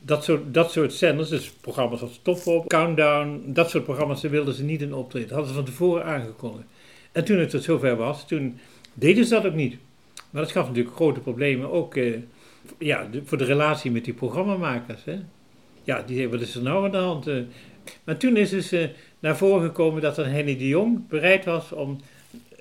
dat, 0.00 0.24
soort, 0.24 0.54
dat 0.54 0.72
soort 0.72 0.92
zenders, 0.92 1.28
dus 1.28 1.50
programma's 1.50 2.00
als 2.00 2.20
Topop, 2.22 2.68
Countdown, 2.68 3.42
dat 3.46 3.70
soort 3.70 3.84
programma's, 3.84 4.20
daar 4.20 4.30
wilden 4.30 4.54
ze 4.54 4.62
niet 4.62 4.82
in 4.82 4.94
optreden. 4.94 5.28
Dat 5.28 5.36
hadden 5.36 5.54
ze 5.54 5.60
van 5.62 5.70
tevoren 5.70 6.04
aangekondigd. 6.04 6.66
En 7.12 7.24
toen 7.24 7.38
het 7.38 7.50
tot 7.50 7.62
zover 7.62 7.96
was, 7.96 8.26
toen 8.26 8.58
deden 8.94 9.24
ze 9.24 9.34
dat 9.34 9.46
ook 9.46 9.54
niet. 9.54 9.76
Maar 10.30 10.42
dat 10.42 10.52
gaf 10.52 10.66
natuurlijk 10.66 10.96
grote 10.96 11.20
problemen, 11.20 11.70
ook 11.70 11.96
eh, 11.96 12.14
ja, 12.78 13.08
voor 13.24 13.38
de 13.38 13.44
relatie 13.44 13.90
met 13.90 14.04
die 14.04 14.14
programmamakers. 14.14 15.04
Hè? 15.04 15.18
Ja, 15.82 16.02
die 16.02 16.16
zeiden, 16.16 16.38
wat 16.38 16.48
is 16.48 16.54
er 16.54 16.62
nou 16.62 16.84
aan 16.84 16.90
de 16.90 16.96
hand? 16.96 17.26
eh? 17.26 17.42
maar 18.04 18.16
toen 18.16 18.36
is 18.36 18.50
dus 18.50 18.72
eh, 18.72 18.88
naar 19.18 19.36
voren 19.36 19.66
gekomen 19.66 20.02
dat 20.02 20.18
er 20.18 20.30
Henny 20.30 20.56
de 20.56 20.68
Jong 20.68 21.08
bereid 21.08 21.44
was 21.44 21.72
om, 21.72 22.00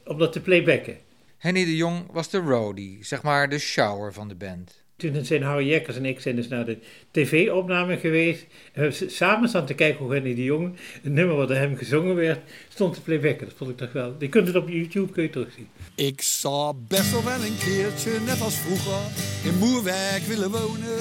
om 0.06 0.18
dat 0.18 0.32
te 0.32 0.42
playbacken. 0.42 0.98
Henny 1.38 1.66
de 1.66 1.76
Jong 1.76 2.12
was 2.12 2.30
de 2.30 2.38
roadie, 2.38 2.98
zeg 3.02 3.24
maar 3.24 3.50
de 3.50 3.60
shower 3.60 4.14
van 4.14 4.28
de 4.28 4.36
band. 4.36 4.79
Toen 5.00 5.26
zijn 5.26 5.43
Harry 5.43 5.68
Jekkers 5.68 5.97
en 5.97 6.06
ik 6.06 6.20
zijn 6.20 6.36
dus 6.36 6.47
naar 6.47 6.66
de 6.66 6.78
tv-opname 7.12 7.97
geweest. 7.97 8.45
En 8.74 8.84
we 8.84 9.06
samen 9.08 9.50
staan 9.50 9.66
te 9.66 9.74
kijken 9.74 10.06
hoe 10.06 10.14
Henny 10.14 10.36
de 10.36 10.43
Jong, 10.43 10.76
een 11.04 11.14
nummer 11.14 11.36
wat 11.36 11.47
door 11.47 11.58
hem 11.58 11.76
gezongen 11.76 12.16
werd, 12.16 12.39
stond 12.70 12.93
te 12.93 13.02
playbacken. 13.02 13.47
Dat 13.47 13.56
vond 13.58 13.70
ik 13.70 13.78
toch 13.78 13.91
wel. 13.91 14.16
Je 14.20 14.30
kunt 14.30 14.47
het 14.47 14.56
op 14.56 14.70
YouTube 14.70 15.12
kun 15.12 15.24
je 15.24 15.30
terugzien. 15.30 15.68
Ik 15.95 16.22
zou 16.22 16.76
best 16.88 17.12
wel 17.12 17.24
wel 17.24 17.43
een 17.43 17.58
keertje, 17.58 18.20
net 18.26 18.41
als 18.41 18.56
vroeger, 18.56 19.02
in 19.43 19.58
Moerwijk 19.58 20.24
willen 20.24 20.52
wonen. 20.52 20.97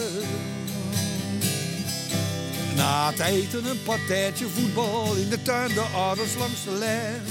Na 2.76 3.10
het 3.10 3.20
eten 3.20 3.64
een 3.64 3.82
partijtje 3.82 4.46
voetbal 4.46 5.16
in 5.16 5.28
de 5.28 5.42
tuin, 5.42 5.74
de 5.74 5.80
ouders 5.80 6.36
langs 6.36 6.64
de 6.64 6.72
lijn. 6.78 7.22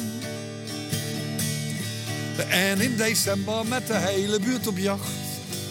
En 2.50 2.82
in 2.82 2.96
december 2.96 3.66
met 3.66 3.88
de 3.88 3.98
hele 3.98 4.40
buurt 4.40 4.68
op 4.68 4.78
jacht, 4.78 5.27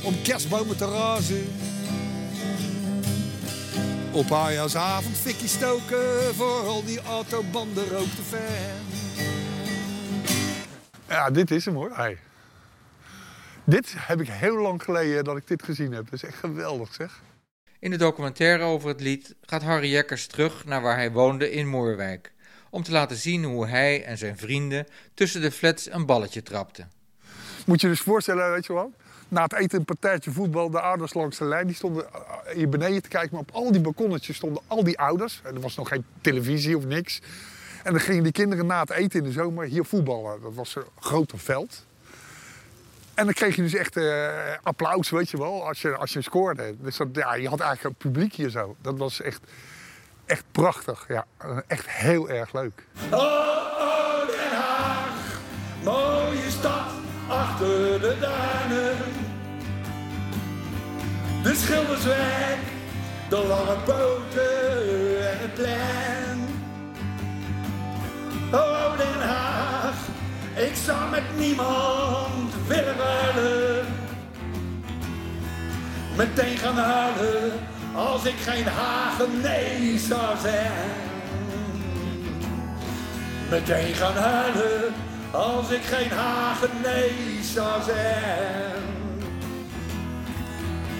om 0.07 0.23
kerstbomen 0.23 0.77
te 0.77 0.85
razen. 0.85 1.47
Op 4.13 4.31
oudjaarsavond 4.31 5.17
fikkie 5.17 5.49
stoken, 5.49 6.35
voor 6.35 6.61
al 6.61 6.85
die 6.85 7.01
autobanden 7.01 7.89
rook 7.89 8.17
de 8.17 8.23
fan. 8.23 8.85
Ja, 11.09 11.31
dit 11.31 11.51
is 11.51 11.65
hem 11.65 11.75
hoor. 11.75 11.91
Hey. 11.95 12.19
Dit 13.65 13.95
heb 13.97 14.21
ik 14.21 14.29
heel 14.29 14.57
lang 14.57 14.83
geleden 14.83 15.25
dat 15.25 15.37
ik 15.37 15.47
dit 15.47 15.63
gezien 15.63 15.93
heb. 15.93 16.05
Dat 16.05 16.13
is 16.13 16.23
echt 16.23 16.39
geweldig 16.39 16.95
zeg. 16.95 17.23
In 17.79 17.91
de 17.91 17.97
documentaire 17.97 18.65
over 18.65 18.89
het 18.89 19.01
lied 19.01 19.35
gaat 19.43 19.63
Harry 19.63 19.91
Jekkers 19.91 20.27
terug 20.27 20.65
naar 20.65 20.83
waar 20.83 20.97
hij 20.97 21.13
woonde 21.13 21.51
in 21.51 21.69
Moerwijk. 21.69 22.33
Om 22.71 22.83
te 22.83 22.93
laten 22.93 23.17
zien 23.17 23.45
hoe 23.45 23.67
hij 23.67 24.05
en 24.05 24.19
zijn 24.19 24.39
vrienden 24.39 24.87
tussen 25.15 25.41
de 25.41 25.51
flats 25.51 25.91
een 25.91 26.07
balletje 26.07 26.43
trapten. 26.43 26.91
Moet 27.67 27.81
je 27.81 27.89
dus 27.89 28.01
voorstellen, 28.01 28.53
weet 28.53 28.67
je 28.67 28.73
wel. 28.73 28.95
Na 29.29 29.43
het 29.43 29.53
eten 29.53 29.79
een 29.79 29.85
partijtje 29.85 30.31
voetbal, 30.31 30.71
de 30.71 30.81
ouders 30.81 31.15
langs 31.15 31.39
de 31.39 31.45
lijn, 31.45 31.67
die 31.67 31.77
stonden 31.77 32.07
eh, 32.13 32.55
hier 32.55 32.69
beneden 32.69 33.03
te 33.03 33.09
kijken. 33.09 33.31
Maar 33.31 33.41
op 33.41 33.51
al 33.53 33.73
die 33.73 33.81
balkonnetjes 33.81 34.37
stonden 34.37 34.63
al 34.67 34.85
die 34.85 34.99
ouders. 34.99 35.41
En 35.45 35.55
er 35.55 35.61
was 35.61 35.77
nog 35.77 35.89
geen 35.89 36.05
televisie 36.21 36.77
of 36.77 36.85
niks. 36.85 37.21
En 37.83 37.93
dan 37.93 38.01
gingen 38.01 38.23
die 38.23 38.33
kinderen 38.33 38.67
na 38.67 38.81
het 38.81 38.91
eten 38.91 39.19
in 39.19 39.25
de 39.25 39.33
zomer 39.33 39.67
hier 39.67 39.85
voetballen. 39.85 40.41
Dat 40.41 40.55
was 40.55 40.77
een 40.77 40.85
grote 40.99 41.39
veld. 41.39 41.85
En 43.15 43.25
dan 43.25 43.35
kreeg 43.35 43.57
je 43.57 43.63
dus 43.63 43.75
echt 43.75 43.97
eh, 43.97 44.29
applaus, 44.63 45.11
weet 45.11 45.31
je 45.31 45.37
wel, 45.37 45.67
als 45.67 45.83
je, 45.83 45.97
als 45.97 46.13
je 46.13 46.23
scoorde. 46.23 46.75
Dus 46.79 47.01
ja, 47.13 47.35
je 47.35 47.49
had 47.49 47.61
eigenlijk 47.61 47.83
een 47.83 48.11
publiek 48.11 48.35
hier 48.35 48.51
zo. 48.51 48.77
Dat 48.81 48.99
was 48.99 49.21
echt, 49.21 49.41
echt 50.27 50.45
prachtig. 50.53 51.05
Ja, 51.09 51.27
echt 51.67 51.91
heel 51.91 52.29
erg 52.29 52.53
leuk. 52.53 52.83
Oh, 53.11 53.56
De 61.57 61.63
Schildersweg, 61.63 62.59
de 63.29 63.37
lange 63.37 63.77
poten 63.85 65.31
en 65.31 65.39
het 65.39 65.55
plein. 65.55 66.49
Oh, 68.53 68.97
Den 68.97 69.29
Haag, 69.29 69.95
ik 70.55 70.75
zou 70.85 71.11
met 71.11 71.23
niemand 71.39 72.55
willen 72.67 72.97
ruilen. 72.97 73.87
Meteen 76.17 76.57
gaan 76.57 76.77
huilen 76.77 77.53
als 77.95 78.25
ik 78.25 78.37
geen 78.45 78.67
Hagenees 78.67 80.07
zou 80.07 80.37
zijn 80.43 81.05
meteen 83.51 83.95
gaan 83.95 84.17
huilen 84.17 84.95
als 85.31 85.71
ik 85.71 85.83
geen 85.83 86.11
Hagenees 86.11 87.53
zou 87.53 87.83
zijn. 87.83 88.76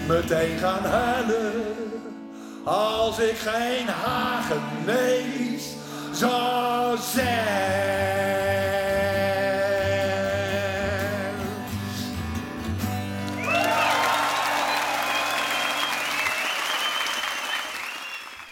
Meteen 0.07 0.57
gaan 0.57 0.83
huilen 0.83 1.75
als 2.63 3.19
ik 3.19 3.35
geen 3.35 3.87
Hagenees 3.87 5.73
zou 6.11 6.97
zijn. 6.97 8.07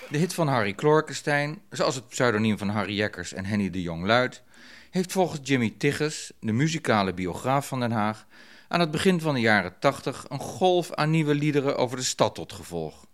De 0.09 0.17
hit 0.17 0.33
van 0.33 0.47
Harry 0.47 0.73
Klorkenstein, 0.73 1.61
zoals 1.69 1.95
het 1.95 2.07
pseudoniem 2.07 2.57
van 2.57 2.69
Harry 2.69 2.95
Jekkers 2.95 3.33
en 3.33 3.45
Henny 3.45 3.69
de 3.69 3.81
Jong 3.81 4.05
luidt, 4.05 4.43
heeft 4.89 5.11
volgens 5.11 5.39
Jimmy 5.43 5.73
Tigges, 5.77 6.31
de 6.39 6.51
muzikale 6.51 7.13
biograaf 7.13 7.67
van 7.67 7.79
Den 7.79 7.91
Haag, 7.91 8.25
aan 8.67 8.79
het 8.79 8.91
begin 8.91 9.21
van 9.21 9.33
de 9.33 9.39
jaren 9.39 9.79
80 9.79 10.25
een 10.27 10.39
golf 10.39 10.93
aan 10.93 11.09
nieuwe 11.09 11.35
liederen 11.35 11.77
over 11.77 11.97
de 11.97 12.03
stad 12.03 12.35
tot 12.35 12.53
gevolg. 12.53 13.05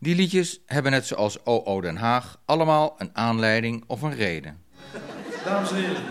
Die 0.00 0.14
liedjes 0.14 0.60
hebben 0.66 0.92
net 0.92 1.06
zoals 1.06 1.42
OO 1.44 1.80
Den 1.80 1.96
Haag 1.96 2.40
allemaal 2.44 2.94
een 2.98 3.10
aanleiding 3.12 3.84
of 3.86 4.02
een 4.02 4.14
reden. 4.14 4.62
Dames 5.44 5.70
en 5.70 5.76
heren, 5.76 6.02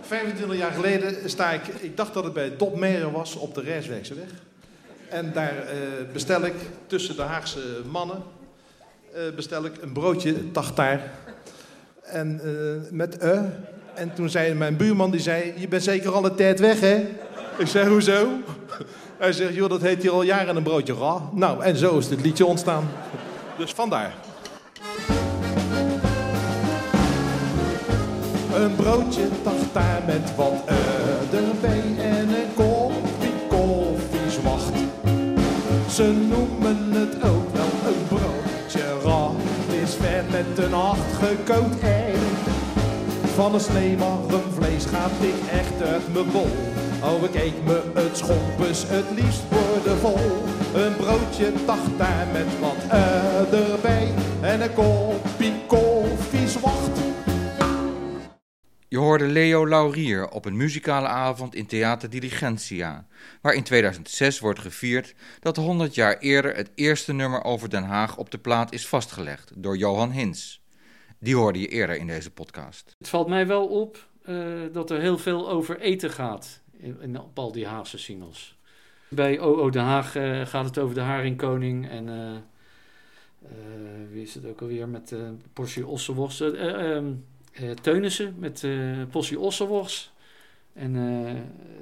25 0.00 0.56
jaar 0.56 0.72
geleden 0.72 1.30
sta 1.30 1.50
ik, 1.50 1.66
ik 1.66 1.96
dacht 1.96 2.14
dat 2.14 2.24
het 2.24 2.32
bij 2.32 2.56
Dop 2.56 2.76
Meren 2.76 3.12
was, 3.12 3.34
op 3.36 3.54
de 3.54 3.60
Rijswijkseweg. 3.60 4.28
En 5.08 5.32
daar 5.32 5.58
eh, 5.58 5.76
bestel 6.12 6.44
ik 6.44 6.54
tussen 6.86 7.16
de 7.16 7.22
Haagse 7.22 7.82
mannen 7.90 8.22
eh, 9.14 9.22
bestel 9.34 9.64
ik 9.64 9.82
een 9.82 9.92
broodje 9.92 10.50
tartaar. 10.50 11.10
En 12.02 12.40
eh, 12.44 12.90
met. 12.90 13.18
En 13.94 14.14
toen 14.14 14.28
zei 14.28 14.54
mijn 14.54 14.76
buurman, 14.76 15.10
die 15.10 15.20
zei, 15.20 15.52
je 15.56 15.68
bent 15.68 15.82
zeker 15.82 16.12
al 16.12 16.24
een 16.24 16.34
tijd 16.34 16.60
weg, 16.60 16.80
hè? 16.80 17.08
Ik 17.58 17.66
zei, 17.66 17.88
hoezo? 17.88 18.28
Hij 19.18 19.32
zegt, 19.32 19.54
joh, 19.54 19.68
dat 19.68 19.80
heet 19.80 20.02
hier 20.02 20.10
al 20.10 20.22
jaren 20.22 20.56
een 20.56 20.62
broodje 20.62 20.94
ra. 20.94 21.20
Nou, 21.32 21.62
en 21.62 21.76
zo 21.76 21.98
is 21.98 22.08
dit 22.08 22.20
liedje 22.20 22.46
ontstaan. 22.46 22.88
Dus 23.58 23.72
vandaar. 23.72 24.14
Een 28.54 28.74
broodje 28.76 29.28
tartaar 29.42 30.02
met 30.06 30.34
wat 30.36 30.52
erbij 31.30 31.82
en 31.98 32.28
een 32.28 32.54
kopje 32.54 33.30
koffie 33.48 34.30
zwacht. 34.30 34.72
Ze 35.90 36.12
noemen 36.28 36.92
het 36.92 37.14
ook 37.14 37.52
wel 37.52 37.92
een 37.92 38.06
broodje 38.08 39.00
rad. 39.02 39.32
Het 39.36 39.88
is 39.88 39.94
vet 39.94 40.30
met 40.30 40.64
een 40.64 40.72
hard 40.72 40.98
gekookt 41.20 41.82
ei. 41.82 42.14
Van 43.34 43.54
een 43.54 43.60
sneewarm 43.60 44.42
vlees 44.58 44.84
gaat 44.84 45.10
ik 45.20 45.50
echt 45.52 45.88
uit 45.88 46.12
mijn 46.12 46.30
bol. 46.32 46.48
Oh, 47.02 47.22
ik 47.22 47.34
eet 47.34 47.64
me 47.64 47.82
het 47.94 48.16
schompes 48.16 48.84
het 48.88 49.10
liefst 49.10 49.42
worden 49.48 49.98
vol. 49.98 50.44
Een 50.82 50.96
broodje 50.96 51.52
tartaar 51.64 52.26
met 52.26 52.58
wat 52.58 52.76
erbij 53.52 54.14
en 54.40 54.60
een 54.60 54.72
kopje 54.72 55.52
koffie 55.66 56.48
zwart. 56.48 56.98
Je 58.88 58.98
hoorde 58.98 59.26
Leo 59.26 59.68
Laurier 59.68 60.28
op 60.28 60.44
een 60.44 60.56
muzikale 60.56 61.06
avond 61.06 61.54
in 61.54 61.66
Theater 61.66 62.10
Diligentia, 62.10 63.06
waar 63.40 63.54
in 63.54 63.62
2006 63.62 64.40
wordt 64.40 64.58
gevierd 64.58 65.14
dat 65.40 65.56
100 65.56 65.94
jaar 65.94 66.18
eerder 66.18 66.56
het 66.56 66.70
eerste 66.74 67.12
nummer 67.12 67.44
over 67.44 67.70
Den 67.70 67.84
Haag 67.84 68.16
op 68.16 68.30
de 68.30 68.38
plaat 68.38 68.72
is 68.72 68.86
vastgelegd 68.86 69.52
door 69.56 69.76
Johan 69.76 70.10
Hins. 70.10 70.64
Die 71.18 71.36
hoorde 71.36 71.60
je 71.60 71.68
eerder 71.68 71.96
in 71.96 72.06
deze 72.06 72.30
podcast. 72.30 72.94
Het 72.98 73.08
valt 73.08 73.28
mij 73.28 73.46
wel 73.46 73.66
op 73.66 74.08
eh, 74.22 74.36
dat 74.72 74.90
er 74.90 75.00
heel 75.00 75.18
veel 75.18 75.48
over 75.48 75.80
eten 75.80 76.10
gaat 76.10 76.64
in, 76.78 76.96
in, 77.00 77.20
op 77.20 77.38
al 77.38 77.52
die 77.52 77.66
Haagse 77.66 77.98
singles. 77.98 78.56
Bij 79.08 79.40
OO 79.40 79.70
Den 79.70 79.82
Haag 79.82 80.16
eh, 80.16 80.46
gaat 80.46 80.64
het 80.64 80.78
over 80.78 80.94
de 80.94 81.00
Haringkoning 81.00 81.88
en 81.88 82.08
eh, 82.08 82.34
eh, 83.42 83.52
wie 84.12 84.22
is 84.22 84.34
het 84.34 84.46
ook 84.46 84.60
alweer 84.60 84.88
met 84.88 85.12
eh 85.12 85.18
portie 85.52 85.86
ossenworst. 85.86 86.40
Eh, 86.40 86.48
eh, 86.68 86.96
ehm, 86.96 87.06
eh, 87.52 87.70
Teunissen 87.70 88.34
met 88.38 88.64
eh 88.64 88.72
portie 89.10 89.38
ossenworst. 89.38 90.12
En, 90.72 90.92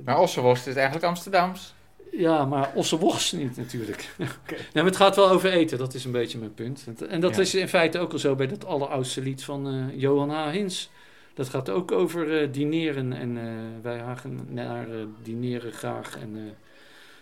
Maar 0.05 0.19
ossenworst 0.21 0.67
is 0.67 0.75
eigenlijk 0.75 1.05
Amsterdams. 1.07 1.75
ja, 2.13 2.45
maar 2.45 2.73
ossenworst 2.75 3.33
niet 3.33 3.57
natuurlijk. 3.57 4.09
Nee, 4.49 4.83
maar 4.83 4.85
het 4.85 4.97
gaat 4.97 5.17
wel 5.17 5.29
over 5.31 5.51
eten, 5.51 5.79
dat 5.79 5.95
is 5.95 6.05
een 6.05 6.13
beetje 6.13 6.39
mijn 6.39 6.55
punt. 6.55 6.87
En 7.09 7.21
dat 7.21 7.35
Ja. 7.35 7.41
is 7.41 7.55
in 7.55 7.69
feite 7.69 7.99
ook 7.99 8.13
al 8.13 8.19
zo 8.19 8.35
bij 8.35 8.47
dat 8.47 8.65
alleroudste 8.65 9.21
lied 9.23 9.45
van 9.45 9.91
Johan 9.97 10.31
H. 10.31 10.51
Hins. 10.51 10.91
Dat 11.35 11.49
gaat 11.49 11.71
ook 11.71 11.93
over 11.93 12.41
eh, 12.43 12.53
dineren 12.53 13.13
en 13.13 13.37
eh, 13.39 13.45
wij 13.83 13.99
Hagenaren 13.99 15.15
dineren 15.23 15.73
graag. 15.73 16.17
En, 16.19 16.37
eh, 16.37 16.43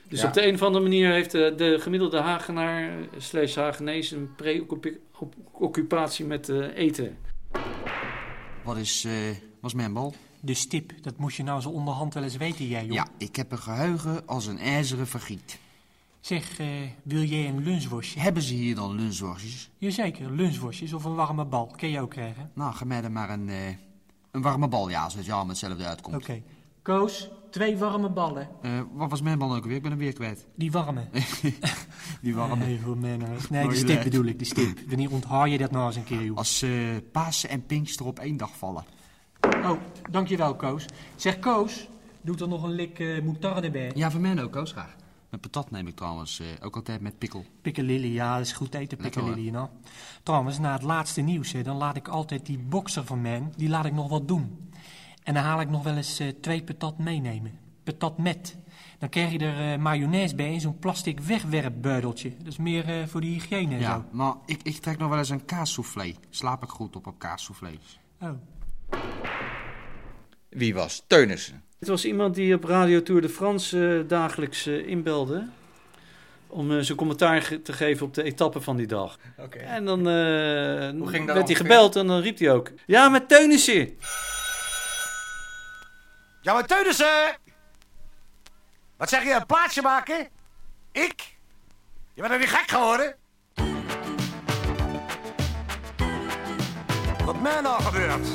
dus 0.09 0.21
Ja. 0.21 0.27
op 0.27 0.33
de 0.35 0.47
een 0.47 0.55
of 0.55 0.63
andere 0.63 0.85
manier 0.85 1.11
heeft 1.13 1.31
de, 1.31 1.53
de 1.57 1.79
gemiddelde 1.81 2.19
Hagenaar 2.21 2.89
eh, 2.89 2.95
slash 3.19 3.55
Hagenees 3.55 4.11
een 4.11 4.31
preoccupatie 4.37 6.25
met 6.25 6.49
eh, 6.49 6.77
eten. 6.77 7.17
Wat 8.65 8.77
is, 8.77 9.05
eh 9.05 9.13
was 9.61 9.75
mijn 9.75 9.93
bal? 9.93 10.15
De 10.41 10.55
stip, 10.55 10.93
dat 11.03 11.17
moest 11.17 11.37
je 11.37 11.43
nou 11.43 11.61
zo 11.61 11.69
onderhand 11.69 12.15
wel 12.15 12.23
eens 12.23 12.37
weten, 12.37 12.67
jij, 12.67 12.85
joh. 12.85 12.95
Ja, 12.95 13.07
ik 13.19 13.37
heb 13.37 13.53
een 13.53 13.59
geheugen 13.59 14.27
als 14.27 14.47
een 14.47 14.59
ijzeren 14.59 15.07
vergiet. 15.07 15.59
Zeg, 16.21 16.59
eh, 16.59 16.67
wil 17.03 17.23
jij 17.23 17.49
een 17.49 17.63
lunchworstje? 17.63 18.21
Hebben 18.21 18.43
ze 18.43 18.55
hier 18.55 18.75
dan 18.75 18.95
lunchworstjes? 18.97 19.71
Jazeker, 19.79 20.31
lunchworstjes 20.33 20.93
of 20.93 21.05
een 21.05 21.15
warme 21.15 21.45
bal. 21.45 21.67
Kun 21.77 21.89
je 21.91 22.01
ook 22.01 22.11
krijgen. 22.11 22.51
Nou, 22.55 22.75
ga 22.75 22.85
mij 22.85 23.01
dan 23.01 23.13
maar 23.13 23.31
een, 23.31 23.49
eh, 23.49 23.57
een 24.33 24.43
warme 24.43 24.69
bal, 24.69 24.89
ja, 24.91 25.05
als 25.05 25.15
het 25.15 25.25
jou 25.25 25.47
met 25.47 25.61
hetzelfde 25.61 25.87
uitkomt. 25.87 26.17
Oké. 26.17 26.43
Koos, 26.83 27.31
twee 27.51 27.77
warme 27.77 28.11
ballen. 28.11 28.49
Eh, 28.63 28.71
wat 28.93 29.11
was 29.11 29.23
mijn 29.23 29.39
bal 29.39 29.55
ook 29.55 29.65
weer? 29.65 29.77
Ik 29.77 29.83
ben 29.83 29.91
hem 29.91 30.01
weer 30.01 30.13
kwijt. 30.13 30.47
Die 30.55 30.73
warme. 30.73 31.05
Die 32.23 32.35
warme. 32.35 32.65
Nee, 32.65 32.81
voor 32.81 32.97
mij 32.99 33.17
nou. 33.17 33.31
Nee, 33.51 33.65
Mooie 33.65 33.77
stip 33.77 34.03
bedoel 34.03 34.25
ik, 34.25 34.39
de 34.39 34.45
stip. 34.45 34.79
Wanneer 34.89 35.11
onthaal 35.11 35.45
je 35.45 35.59
dat 35.59 35.71
nou 35.71 35.87
eens 35.87 35.97
een 35.97 36.05
keer, 36.05 36.25
joh? 36.25 36.37
Als 36.37 36.63
eh 36.63 36.71
Pasen 37.13 37.49
en 37.49 37.67
Pinkster 37.67 38.07
op 38.07 38.19
één 38.19 38.37
dag 38.37 38.57
vallen. 38.57 38.85
Oh, 39.41 39.81
dankjewel, 40.11 40.57
Koos. 40.57 40.87
Zeg, 41.17 41.39
Koos, 41.39 41.89
doe 42.21 42.37
er 42.39 42.49
nog 42.49 42.63
een 42.63 42.73
lik 42.73 42.99
eh 42.99 43.23
moutarde 43.23 43.71
bij. 43.71 43.91
Ja, 43.95 44.11
voor 44.11 44.21
mij 44.21 44.43
ook, 44.43 44.53
Koos, 44.53 44.73
graag. 44.73 44.97
Met 45.33 45.41
patat 45.41 45.71
neem 45.71 45.87
ik 45.87 45.97
trouwens 45.97 46.41
eh, 46.41 46.47
ook 46.61 46.77
altijd 46.77 47.01
met 47.01 47.19
pikkel. 47.19 47.45
Piccalilli, 47.63 48.13
ja, 48.13 48.37
dat 48.37 48.47
is 48.47 48.53
goed 48.53 48.75
eten, 48.75 48.99
Lekker, 49.01 49.23
piccalilli, 49.23 49.51
nou. 49.51 49.69
Trouwens, 50.23 50.59
na 50.59 50.73
het 50.73 50.83
laatste 50.83 51.21
nieuws, 51.21 51.53
hè, 51.53 51.63
dan 51.63 51.77
laat 51.77 51.97
ik 51.97 52.09
altijd 52.09 52.47
die 52.47 52.59
bokser 52.59 53.05
van 53.05 53.21
mij, 53.21 53.43
die 53.57 53.69
laat 53.69 53.85
ik 53.85 53.93
nog 53.93 54.09
wat 54.09 54.29
doen. 54.29 54.71
En 55.23 55.35
dan 55.35 55.43
haal 55.43 55.61
ik 55.61 55.69
nog 55.71 55.83
wel 55.83 55.97
eens 55.97 56.19
eh, 56.19 56.29
twee 56.29 56.63
patat 56.65 56.99
meenemen. 56.99 57.59
Patat 57.85 58.19
met. 58.19 58.57
Dan 58.99 59.09
krijg 59.09 59.33
je 59.33 59.39
er 59.39 59.73
eh, 59.73 59.79
mayonaise 59.79 60.35
bij 60.35 60.53
in 60.53 60.61
zo'n 60.61 60.79
plastic 60.79 61.21
wegwerpbuideltje. 61.21 62.37
Dat 62.37 62.47
is 62.47 62.57
meer 62.57 62.89
eh, 63.01 63.07
voor 63.07 63.21
de 63.21 63.27
hygiëne 63.27 63.75
en 63.75 63.81
Ja, 63.81 63.95
zo. 63.95 64.05
maar 64.17 64.35
ik, 64.47 64.63
ik 64.63 64.77
trek 64.77 64.99
nog 64.99 65.09
wel 65.09 65.19
eens 65.19 65.29
een 65.29 65.45
kaassoufflé. 65.45 66.15
Slaap 66.31 66.63
ik 66.63 66.69
goed 66.69 66.97
op 66.97 67.07
op 67.07 67.19
kaassoufflés. 67.19 68.01
Oh. 68.21 68.31
Wie 70.49 70.75
was 70.75 71.05
Teunissen? 71.07 71.63
Het 71.83 71.91
was 71.91 72.05
iemand 72.05 72.35
die 72.35 72.55
op 72.55 72.65
Radio 72.65 73.03
Tour 73.03 73.21
de 73.21 73.29
France 73.29 73.99
eh, 73.99 74.09
dagelijks 74.09 74.67
eh, 74.67 74.87
inbelde. 74.87 75.49
Om 76.47 76.73
eh, 76.73 76.79
zijn 76.79 76.97
commentaar 76.97 77.43
ge- 77.43 77.63
te 77.63 77.73
geven 77.73 78.07
op 78.07 78.15
de 78.15 78.23
etappe 78.23 78.61
van 78.61 78.77
die 78.77 78.87
dag. 78.87 79.19
Oké. 79.39 79.59
En 79.59 79.85
dan 79.85 80.09
eh, 80.09 81.09
ging 81.09 81.27
dat 81.27 81.35
werd 81.37 81.47
hij 81.47 81.57
gebeld 81.57 81.97
en 81.97 82.07
dan 82.07 82.21
riep 82.21 82.39
hij 82.39 82.51
ook... 82.53 82.71
Ja, 82.87 83.09
met 83.09 83.29
Teunissen! 83.29 83.99
Ja, 86.43 86.53
maar 86.53 86.67
Teunissen! 86.67 87.37
Wat 88.97 89.09
zeg 89.09 89.23
je, 89.25 89.35
een 89.35 89.47
plaatsje 89.47 89.83
maken? 89.83 90.29
Ik? 90.93 91.37
Je 92.15 92.21
bent 92.21 92.33
er 92.33 92.39
niet 92.39 92.49
gek 92.49 92.71
geworden? 92.71 93.17
Wat 97.25 97.41
mij 97.41 97.61
nou 97.61 97.83
gebeurt, 97.83 98.27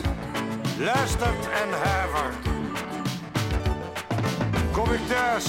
luistert 0.80 1.50
en 1.50 1.70
huivert. 1.70 2.57
Kom 4.78 4.92
ik 4.92 5.08
thuis, 5.08 5.46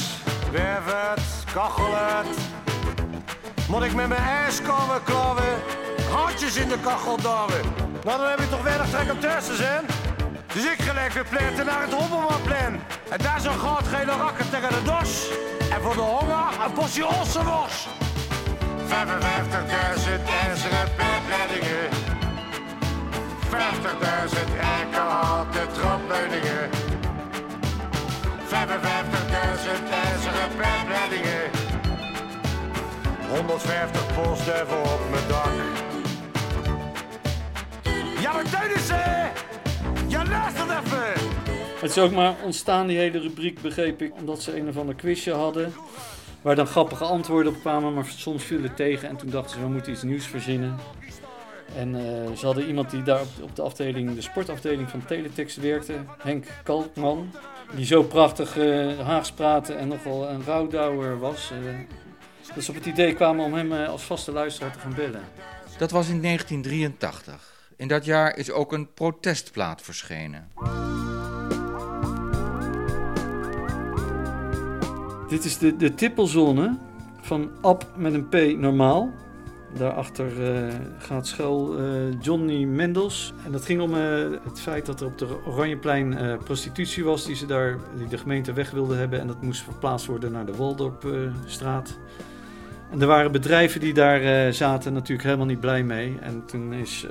werf 0.51 0.85
het, 0.85 1.21
kachel 1.53 1.95
het. 1.95 2.39
Moet 3.69 3.83
ik 3.83 3.95
met 3.95 4.09
mijn 4.09 4.21
ijs 4.21 4.63
komen 4.63 5.03
klauwen, 5.05 5.55
handjes 6.11 6.57
in 6.57 6.69
de 6.69 6.79
kachel 6.79 7.17
douwen. 7.17 7.63
Nou, 8.05 8.19
dan 8.21 8.31
heb 8.31 8.39
je 8.39 8.49
toch 8.49 8.63
weinig 8.63 8.89
trek 8.89 9.13
om 9.13 9.21
thuis 9.21 9.47
te 9.47 9.55
zijn? 9.55 9.87
Dus 10.53 10.65
ik 10.65 10.83
gelijk 10.83 11.13
weer 11.13 11.25
pleiten 11.25 11.67
naar 11.67 11.81
het 11.81 11.93
Hoppermanplein. 11.93 12.81
En 13.09 13.19
daar 13.19 13.41
zo'n 13.41 13.59
goudgele 13.59 14.13
rakker 14.13 14.49
tegen 14.51 14.69
de 14.69 14.83
dos. 14.83 15.29
En 15.71 15.81
voor 15.83 15.95
de 15.95 16.01
honger 16.01 16.65
een 16.65 16.73
portie 16.73 17.07
ossenworst. 17.07 17.87
55.000 17.87 18.95
ijzeren 20.45 20.89
pijpleidingen. 20.97 21.89
50.000 23.51 24.61
eikenhouten 24.61 25.73
trapleuningen. 25.73 26.88
55.000 28.49 28.55
ijzeren 29.91 30.57
pijpleidingen. 30.57 31.51
150 33.29 34.15
postduiven 34.15 34.83
op 34.83 35.01
mijn 35.11 35.29
dak. 35.29 35.53
Ja, 38.21 38.33
maar 38.33 38.51
Teunissen! 38.51 39.31
Ja, 40.07 40.25
luister 40.27 40.63
even! 40.63 41.27
Het 41.81 41.91
is 41.91 41.99
ook 41.99 42.13
maar 42.13 42.35
ontstaan, 42.45 42.87
die 42.87 42.99
hele 42.99 43.19
rubriek, 43.19 43.61
begreep 43.61 44.03
ik, 44.03 44.15
omdat 44.15 44.43
ze 44.43 44.57
een 44.57 44.69
of 44.69 44.77
ander 44.77 44.95
quizje 44.95 45.33
hadden. 45.33 45.73
Waar 46.43 46.57
dan 46.57 46.67
grappige 46.67 47.05
antwoorden 47.05 47.55
op 47.55 47.61
kwamen, 47.61 47.95
maar 47.95 48.05
soms 48.05 48.45
viel 48.45 48.63
het 48.63 48.77
tegen. 48.77 49.09
En 49.09 49.17
toen 49.17 49.31
dachten 49.31 49.51
ze, 49.51 49.61
we 49.61 49.69
moeten 49.71 49.93
iets 49.93 50.03
nieuws 50.03 50.27
verzinnen. 50.27 50.77
En 51.77 51.95
eh, 51.95 52.37
ze 52.37 52.47
hadden 52.47 52.67
iemand 52.67 52.91
die 52.91 53.03
daar 53.03 53.23
op 53.43 53.57
de 53.57 53.63
afdeling, 53.63 54.15
de 54.15 54.21
sportafdeling 54.21 54.91
van 54.91 55.05
Teletext 55.05 55.57
werkte, 55.57 55.95
Henk 56.19 56.47
Kalkman. 56.63 57.31
Die 57.75 57.87
zo 57.87 58.03
prachtig 58.03 58.57
eh 58.57 58.99
Haags 58.99 59.33
praatte 59.33 59.73
en 59.73 59.89
nogal 59.89 60.29
een 60.29 60.45
rouwdouwer 60.45 61.19
was. 61.19 61.51
Eh, 61.51 61.59
dat 62.55 62.65
ze 62.65 62.71
op 62.71 62.77
het 62.77 62.87
idee 62.87 63.15
kwamen 63.15 63.45
om 63.45 63.55
hem 63.55 63.73
eh, 63.73 63.89
als 63.89 64.03
vaste 64.03 64.33
luisteraar 64.33 64.73
te 64.73 64.79
gaan 64.79 64.95
bellen. 64.95 65.23
Dat 65.79 65.91
was 65.91 66.09
in 66.09 66.23
1983. 66.23 67.71
In 67.77 67.89
dat 67.89 68.05
jaar 68.05 68.37
is 68.37 68.51
ook 68.51 68.73
een 68.73 68.93
protestplaat 68.93 69.83
verschenen. 69.83 70.49
Dit 75.29 75.45
is 75.45 75.59
de, 75.59 75.77
de 75.77 75.95
tippelzone 75.95 76.77
van 77.21 77.51
Ab 77.61 77.87
met 77.97 78.15
een 78.15 78.29
P 78.29 78.59
normaal. 78.59 79.11
Daarachter 79.77 80.55
eh, 80.55 80.75
gaat 80.99 81.27
schuil 81.27 81.79
eh, 81.79 81.85
Johnny 82.21 82.65
Mendels. 82.65 83.33
En 83.45 83.53
dat 83.53 83.65
ging 83.65 83.81
om 83.81 83.95
eh, 83.95 84.01
het 84.45 84.61
feit 84.61 84.87
dat 84.87 85.01
er 85.01 85.07
op 85.07 85.19
de 85.19 85.27
Oranjeplein 85.47 86.39
prostitutie 86.45 87.05
was 87.05 87.25
die, 87.25 87.37
ze 87.37 87.47
daar, 87.47 87.79
die 87.97 88.09
de 88.09 88.19
gemeente 88.19 88.53
weg 88.53 88.71
wilde 88.71 88.95
hebben. 88.95 89.21
En 89.21 89.27
dat 89.27 89.43
moest 89.43 89.63
verplaatst 89.63 90.07
worden 90.07 90.33
naar 90.33 90.47
de 90.47 90.57
Waldorpstraat. 90.57 91.99
en 92.91 93.01
er 93.01 93.07
waren 93.07 93.33
bedrijven 93.33 93.81
die 93.81 93.95
daar 93.95 94.53
zaten 94.53 94.93
natuurlijk 94.93 95.23
helemaal 95.23 95.47
niet 95.47 95.61
blij 95.61 95.83
mee. 95.83 96.19
En 96.21 96.45
toen 96.47 96.73
is 96.73 97.07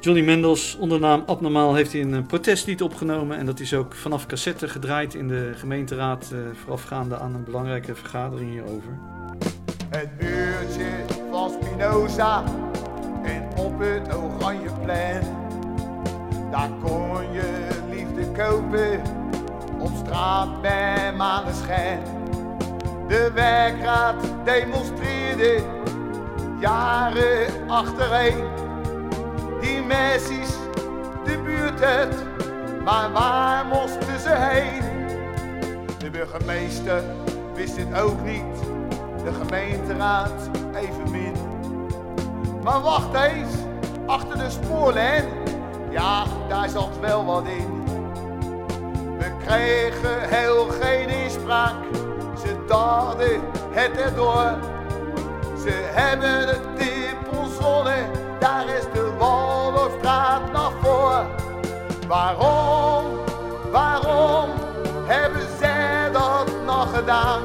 Johnny 0.00 0.24
Mendels 0.24 0.76
onder 0.76 0.98
de 0.98 1.04
naam 1.04 1.22
Abnormaal 1.26 1.74
heeft 1.74 1.92
hij 1.92 2.00
een 2.02 2.26
protestlied 2.26 2.82
opgenomen. 2.82 3.36
En 3.38 3.46
dat 3.46 3.60
is 3.60 3.74
ook 3.74 3.94
vanaf 3.94 4.26
cassette 4.26 4.68
gedraaid 4.68 5.14
in 5.14 5.28
de 5.28 5.52
gemeenteraad 5.54 6.34
voorafgaande 6.52 7.18
aan 7.18 7.34
een 7.34 7.44
belangrijke 7.44 7.94
vergadering 7.94 8.50
hierover. 8.50 8.98
Het 9.90 10.18
buurtje 10.18 11.05
en 11.78 13.48
op 13.56 13.78
het 13.78 14.16
Oranjeplein 14.16 15.22
Daar 16.50 16.70
kon 16.82 17.32
je 17.32 17.68
liefde 17.90 18.30
kopen, 18.30 19.00
op 19.78 19.90
straat 20.04 20.60
bij 20.62 21.12
maneschijn. 21.16 22.00
De 23.08 23.30
werkraad 23.34 24.14
demonstreerde, 24.44 25.62
jaren 26.60 27.68
achtereen. 27.68 28.44
Die 29.60 29.82
meisjes, 29.82 30.56
de 31.24 31.38
buurt 31.44 31.82
uit, 31.82 32.14
maar 32.84 33.12
waar 33.12 33.64
moesten 33.66 34.20
ze 34.20 34.34
heen? 34.34 34.82
De 35.98 36.10
burgemeester 36.10 37.02
wist 37.54 37.76
het 37.76 38.00
ook 38.00 38.22
niet, 38.24 38.60
de 39.24 39.32
gemeenteraad. 39.32 40.65
Maar 42.66 42.80
wacht 42.80 43.14
eens, 43.14 43.54
achter 44.06 44.38
de 44.38 44.50
spoorlijn, 44.50 45.24
ja, 45.90 46.24
daar 46.48 46.68
zat 46.68 46.98
wel 47.00 47.24
wat 47.24 47.44
in. 47.46 47.84
We 49.18 49.32
kregen 49.46 50.28
heel 50.28 50.66
geen 50.80 51.08
inspraak, 51.08 51.74
ze 52.38 52.64
dachten 52.66 53.40
het 53.70 53.96
erdoor. 53.96 54.54
Ze 55.62 55.90
hebben 55.92 56.48
het 56.48 56.62
tippelzonne, 56.76 57.96
daar 58.38 58.68
is 58.68 58.84
de 58.92 59.14
Waldorfstraat 59.18 60.52
naar 60.52 60.70
voor. 60.82 61.24
Waarom, 62.08 63.04
waarom 63.70 64.50
hebben 65.06 65.46
zij 65.58 66.10
dat 66.12 66.50
nog 66.64 66.96
gedaan? 66.96 67.42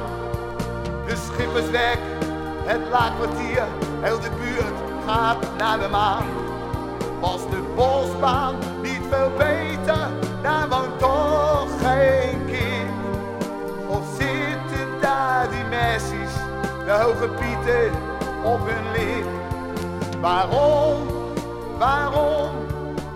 De 1.06 1.16
schipperswerk, 1.16 2.00
het 2.64 2.80
laakkwartier, 2.90 3.64
heel 4.00 4.20
de 4.20 4.30
buurt 4.40 4.91
gaat 5.06 5.56
naar 5.56 5.78
de 5.78 5.88
maan. 5.88 6.26
Was 7.20 7.50
de 7.50 7.72
bosbaan 7.76 8.54
niet 8.82 9.00
veel 9.10 9.30
beter, 9.38 10.08
daar 10.42 10.68
woont 10.68 10.98
toch 10.98 11.68
geen 11.80 12.46
kind. 12.46 12.90
Of 13.88 14.04
zitten 14.18 15.00
daar 15.00 15.50
die 15.50 15.64
meisjes, 15.64 16.32
de 16.84 16.90
hoge 16.90 17.28
pieten, 17.28 17.92
op 18.44 18.60
hun 18.66 18.92
lip? 18.92 19.26
Waarom, 20.20 21.06
waarom 21.78 22.50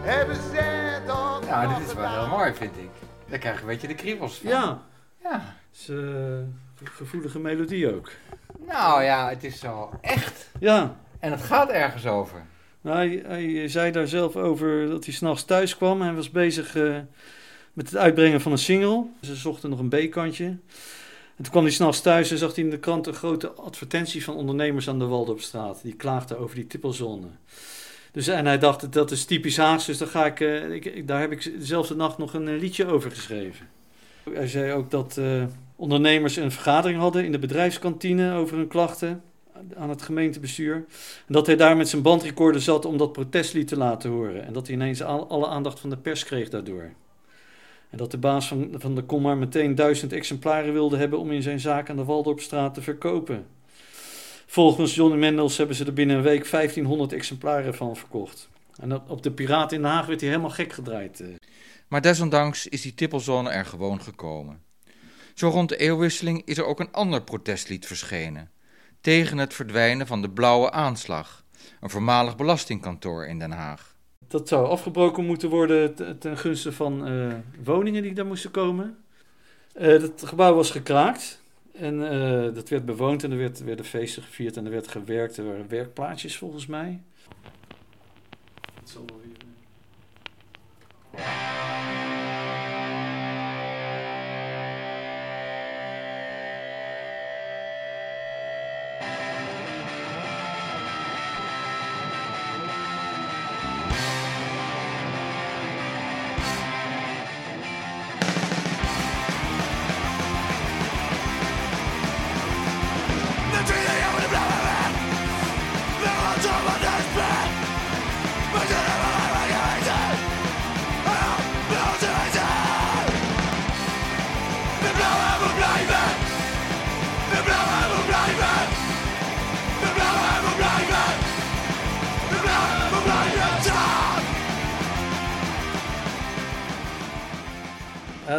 hebben 0.00 0.36
zij 0.52 1.00
dat 1.06 1.44
Ja, 1.46 1.66
dit 1.66 1.86
is 1.86 1.94
wel 1.94 2.10
heel 2.10 2.28
mooi, 2.28 2.54
vind 2.54 2.76
ik. 2.76 2.90
Daar 3.28 3.38
krijg 3.38 3.54
je 3.54 3.60
een 3.60 3.66
beetje 3.66 3.88
de 3.88 3.94
kriebels 3.94 4.38
van. 4.38 4.48
Ja. 4.50 4.78
Ja. 5.22 5.30
Het 5.32 5.80
is 5.80 5.88
eh, 5.88 5.96
een 5.96 6.58
gevoelige 6.92 7.38
melodie 7.38 7.94
ook. 7.94 8.10
Nou 8.66 9.02
ja, 9.02 9.28
het 9.28 9.44
is 9.44 9.58
zo 9.58 9.90
echt. 10.00 10.48
Ja. 10.58 10.94
En 11.26 11.32
het 11.32 11.42
gaat 11.42 11.70
ergens 11.70 12.06
over. 12.06 12.46
Nou, 12.80 13.22
hij, 13.26 13.68
zei 13.68 13.90
daar 13.90 14.08
zelf 14.08 14.36
over 14.36 14.88
dat 14.88 15.04
hij 15.04 15.14
s'nachts 15.14 15.44
thuis 15.44 15.76
kwam. 15.76 16.02
Hij 16.02 16.14
was 16.14 16.30
bezig 16.30 16.76
eh, 16.76 16.96
met 17.72 17.90
het 17.90 17.96
uitbrengen 17.96 18.40
van 18.40 18.52
een 18.52 18.58
single. 18.58 19.04
Ze 19.22 19.34
zochten 19.34 19.70
nog 19.70 19.78
een 19.78 19.88
B-kantje. 19.88 20.44
En 20.44 21.42
toen 21.42 21.50
kwam 21.50 21.62
hij 21.62 21.72
s'nachts 21.72 22.00
thuis 22.00 22.30
en 22.30 22.38
zag 22.38 22.54
hij 22.54 22.64
in 22.64 22.70
de 22.70 22.78
krant 22.78 23.06
een 23.06 23.14
grote 23.14 23.50
advertentie 23.50 24.24
van 24.24 24.34
ondernemers 24.34 24.88
aan 24.88 24.98
de 24.98 25.04
Waldorpstraat. 25.04 25.80
Die 25.82 25.94
klaagden 25.94 26.38
over 26.38 26.54
die 26.54 26.66
tippelzone. 26.66 27.26
Dus, 28.12 28.28
en 28.28 28.46
hij 28.46 28.58
dacht, 28.58 28.92
dat 28.92 29.10
is 29.10 29.24
typisch 29.24 29.56
Haags, 29.56 29.86
dus 29.86 29.98
daar, 29.98 30.08
ga 30.08 30.26
ik, 30.26 30.40
eh, 30.40 30.70
ik, 30.70 31.08
daar 31.08 31.20
heb 31.20 31.32
ik 31.32 31.58
dezelfde 31.58 31.94
nacht 31.94 32.18
nog 32.18 32.34
een 32.34 32.48
eh, 32.48 32.58
liedje 32.58 32.86
over 32.86 33.10
geschreven. 33.10 33.66
Hij 34.30 34.48
zei 34.48 34.72
ook 34.72 34.90
dat 34.90 35.20
ondernemers 35.76 36.36
een 36.36 36.52
vergadering 36.52 36.98
hadden 37.00 37.24
in 37.24 37.32
de 37.32 37.38
bedrijfskantine 37.38 38.34
over 38.34 38.56
hun 38.56 38.68
klachten 38.68 39.22
aan 39.76 39.88
het 39.88 40.02
gemeentebestuur. 40.02 40.74
En 41.26 41.32
dat 41.32 41.46
hij 41.46 41.56
daar 41.56 41.76
met 41.76 41.88
zijn 41.88 42.02
bandrecorder 42.02 42.60
zat 42.62 42.84
om 42.84 42.96
dat 42.96 43.12
protestlied 43.12 43.68
te 43.68 43.76
laten 43.76 44.10
horen. 44.10 44.46
En 44.46 44.52
dat 44.52 44.66
hij 44.66 44.76
ineens 44.76 45.02
al- 45.02 45.28
alle 45.28 45.46
aandacht 45.46 45.80
van 45.80 45.90
de 45.90 45.96
pers 45.96 46.24
kreeg 46.24 46.48
daardoor. 46.48 46.92
En 47.90 47.98
dat 47.98 48.10
de 48.10 48.18
baas 48.18 48.48
van, 48.48 48.74
van 48.78 48.94
de 48.94 49.18
maar 49.18 49.36
meteen 49.36 49.74
duizend 49.74 50.12
exemplaren 50.12 50.72
wilde 50.72 50.96
hebben 50.96 51.18
om 51.18 51.30
in 51.32 51.42
zijn 51.42 51.60
zaak 51.60 51.90
aan 51.90 51.96
de 51.96 52.04
Waldorpstraat 52.04 52.74
te 52.74 52.82
verkopen. 52.82 53.46
Volgens 54.46 54.94
Johnny 54.94 55.18
Mendels 55.18 55.56
hebben 55.56 55.76
ze 55.76 55.84
er 55.84 55.92
binnen 55.92 56.16
een 56.16 56.22
week 56.22 56.50
1500 56.50 57.12
exemplaren 57.12 57.74
van 57.74 57.96
verkocht. 57.96 58.48
En 58.80 58.94
op- 58.94 59.10
op 59.10 59.22
de 59.22 59.30
Piraat 59.30 59.72
in 59.72 59.82
Den 59.82 59.90
Haag 59.90 60.06
werd 60.06 60.20
hij 60.20 60.28
helemaal 60.28 60.50
gek 60.50 60.72
gedraaid. 60.72 61.20
eh. 61.20 61.26
Maar 61.88 62.00
desondanks 62.00 62.66
is 62.66 62.82
die 62.82 62.94
tippelzone 62.94 63.50
er 63.50 63.64
gewoon 63.64 64.00
gekomen. 64.00 64.62
Zo 65.34 65.48
rond 65.48 65.68
de 65.68 65.76
eeuwwisseling 65.76 66.42
is 66.44 66.58
er 66.58 66.64
ook 66.64 66.80
een 66.80 66.92
ander 66.92 67.22
protestlied 67.22 67.86
verschenen. 67.86 68.50
Tegen 69.06 69.38
het 69.38 69.54
verdwijnen 69.54 70.06
van 70.06 70.22
de 70.22 70.30
blauwe 70.30 70.70
aanslag. 70.70 71.44
Een 71.80 71.90
voormalig 71.90 72.36
belastingkantoor 72.36 73.26
in 73.26 73.38
Den 73.38 73.50
Haag. 73.50 73.94
Dat 74.28 74.48
zou 74.48 74.66
afgebroken 74.68 75.24
moeten 75.24 75.48
worden 75.48 75.94
te- 75.94 76.18
ten 76.18 76.38
gunste 76.38 76.72
van 76.72 77.06
eh, 77.06 77.34
woningen 77.64 78.02
die 78.02 78.12
daar 78.14 78.26
moesten 78.26 78.50
komen. 78.50 79.04
Eh 79.72 80.00
dat 80.00 80.22
gebouw 80.26 80.54
was 80.54 80.70
gekraakt. 80.70 81.42
En 81.72 82.10
eh, 82.10 82.54
dat 82.54 82.68
werd 82.68 82.84
bewoond 82.84 83.24
en 83.24 83.30
er 83.30 83.38
werd, 83.38 83.64
werden 83.64 83.84
feesten 83.84 84.22
gevierd 84.22 84.56
en 84.56 84.64
er 84.64 84.70
werd 84.70 84.88
gewerkt. 84.88 85.36
Er 85.36 85.46
waren 85.46 85.68
werkplaatsjes 85.68 86.36
volgens 86.36 86.66
mij. 86.66 87.02
Het 88.80 88.90
zal 88.90 89.04
wel 89.06 89.20
weer... 89.22 89.34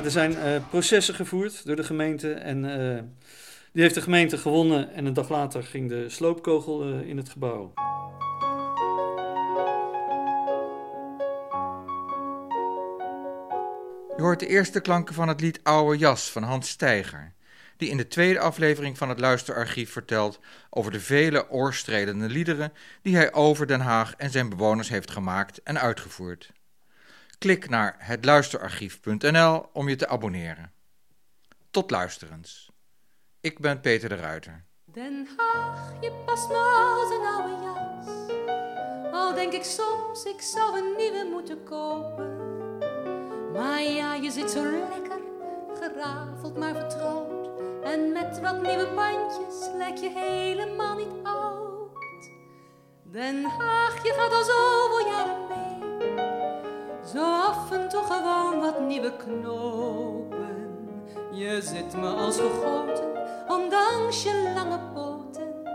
Er 0.03 0.11
zijn 0.11 0.37
eh, 0.37 0.69
processen 0.69 1.15
gevoerd 1.15 1.65
door 1.65 1.75
de 1.75 1.83
gemeente 1.83 2.33
en 2.33 2.65
eh, 2.65 3.03
die 3.71 3.81
heeft 3.81 3.95
de 3.95 4.01
gemeente 4.01 4.37
gewonnen 4.37 4.93
en 4.93 5.05
een 5.05 5.13
dag 5.13 5.29
later 5.29 5.63
ging 5.63 5.89
de 5.89 6.09
sloopkogel 6.09 6.83
eh, 6.83 7.09
in 7.09 7.17
het 7.17 7.29
gebouw. 7.29 7.73
Je 14.15 14.23
hoort 14.23 14.39
de 14.39 14.47
eerste 14.47 14.79
klanken 14.79 15.15
van 15.15 15.27
het 15.27 15.41
lied 15.41 15.59
Oude 15.63 15.97
Jas 15.97 16.31
van 16.31 16.43
Hans 16.43 16.69
Steiger, 16.69 17.33
die 17.77 17.89
in 17.89 17.97
de 17.97 18.07
tweede 18.07 18.39
aflevering 18.39 18.97
van 18.97 19.09
het 19.09 19.19
Luisterarchief 19.19 19.91
vertelt 19.91 20.39
over 20.69 20.91
de 20.91 20.99
vele 20.99 21.49
oorstrelende 21.49 22.29
liederen 22.29 22.73
die 23.01 23.15
hij 23.15 23.33
over 23.33 23.67
Den 23.67 23.81
Haag 23.81 24.13
en 24.17 24.29
zijn 24.29 24.49
bewoners 24.49 24.89
heeft 24.89 25.11
gemaakt 25.11 25.63
en 25.63 25.79
uitgevoerd. 25.79 26.51
Klik 27.37 27.69
naar 27.69 27.95
hetluisterarchief.nl 27.97 29.69
om 29.73 29.89
je 29.89 29.95
te 29.95 30.07
abonneren. 30.07 30.71
Tot 31.71 31.91
luisterens. 31.91 32.71
Ik 33.41 33.59
ben 33.59 33.81
Peter 33.81 34.09
de 34.09 34.15
Ruiter. 34.15 34.65
Den 34.85 35.27
Haag, 35.37 35.93
je 36.01 36.11
past 36.25 36.47
me 36.47 36.55
als 36.99 37.11
een 37.11 37.25
oude 37.25 37.63
jas. 37.63 38.07
Al 39.13 39.33
denk 39.33 39.53
ik 39.53 39.63
soms, 39.63 40.25
ik 40.25 40.41
zou 40.41 40.77
een 40.77 40.95
nieuwe 40.97 41.27
moeten 41.31 41.63
kopen. 41.63 42.77
Maar 43.53 43.81
ja, 43.81 44.13
je 44.13 44.31
zit 44.31 44.51
zo 44.51 44.63
lekker, 44.63 45.19
gerafeld 45.79 46.57
maar 46.57 46.75
vertrouwd. 46.75 47.49
En 47.83 48.11
met 48.11 48.39
wat 48.39 48.61
nieuwe 48.61 48.91
bandjes 48.95 49.69
lijk 49.75 49.97
je 49.97 50.09
helemaal 50.09 50.95
niet 50.95 51.23
oud. 51.23 51.97
Den 53.03 53.43
Haag, 53.43 54.03
je 54.03 54.13
gaat 54.13 54.33
al 54.33 54.43
zoveel 54.43 55.07
jaren 55.07 55.47
mee. 55.47 55.66
Zo 57.13 57.23
af 57.23 57.71
en 57.71 57.89
toe 57.89 58.03
gewoon 58.03 58.59
wat 58.59 58.79
nieuwe 58.79 59.13
knopen. 59.17 60.77
Je 61.31 61.61
zit 61.61 61.95
me 61.97 62.07
als 62.09 62.35
gegoten, 62.35 63.03
ondanks 63.47 64.23
je 64.23 64.51
lange 64.55 64.79
poten. 64.93 65.65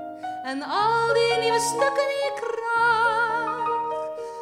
En 0.44 0.62
al 0.62 1.14
die 1.14 1.36
nieuwe 1.40 1.60
stukken 1.60 2.02
in 2.02 2.22
je 2.24 2.32
kraag. 2.40 3.66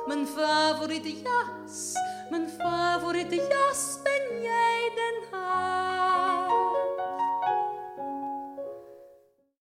Mijn 0.06 0.26
favoriete 0.26 1.12
jas, 1.12 1.92
mijn 2.30 2.48
favoriete 2.48 3.34
jas 3.34 3.98
ben 4.02 4.42
jij 4.42 4.92
Den 4.94 5.38
Haag. 5.38 6.48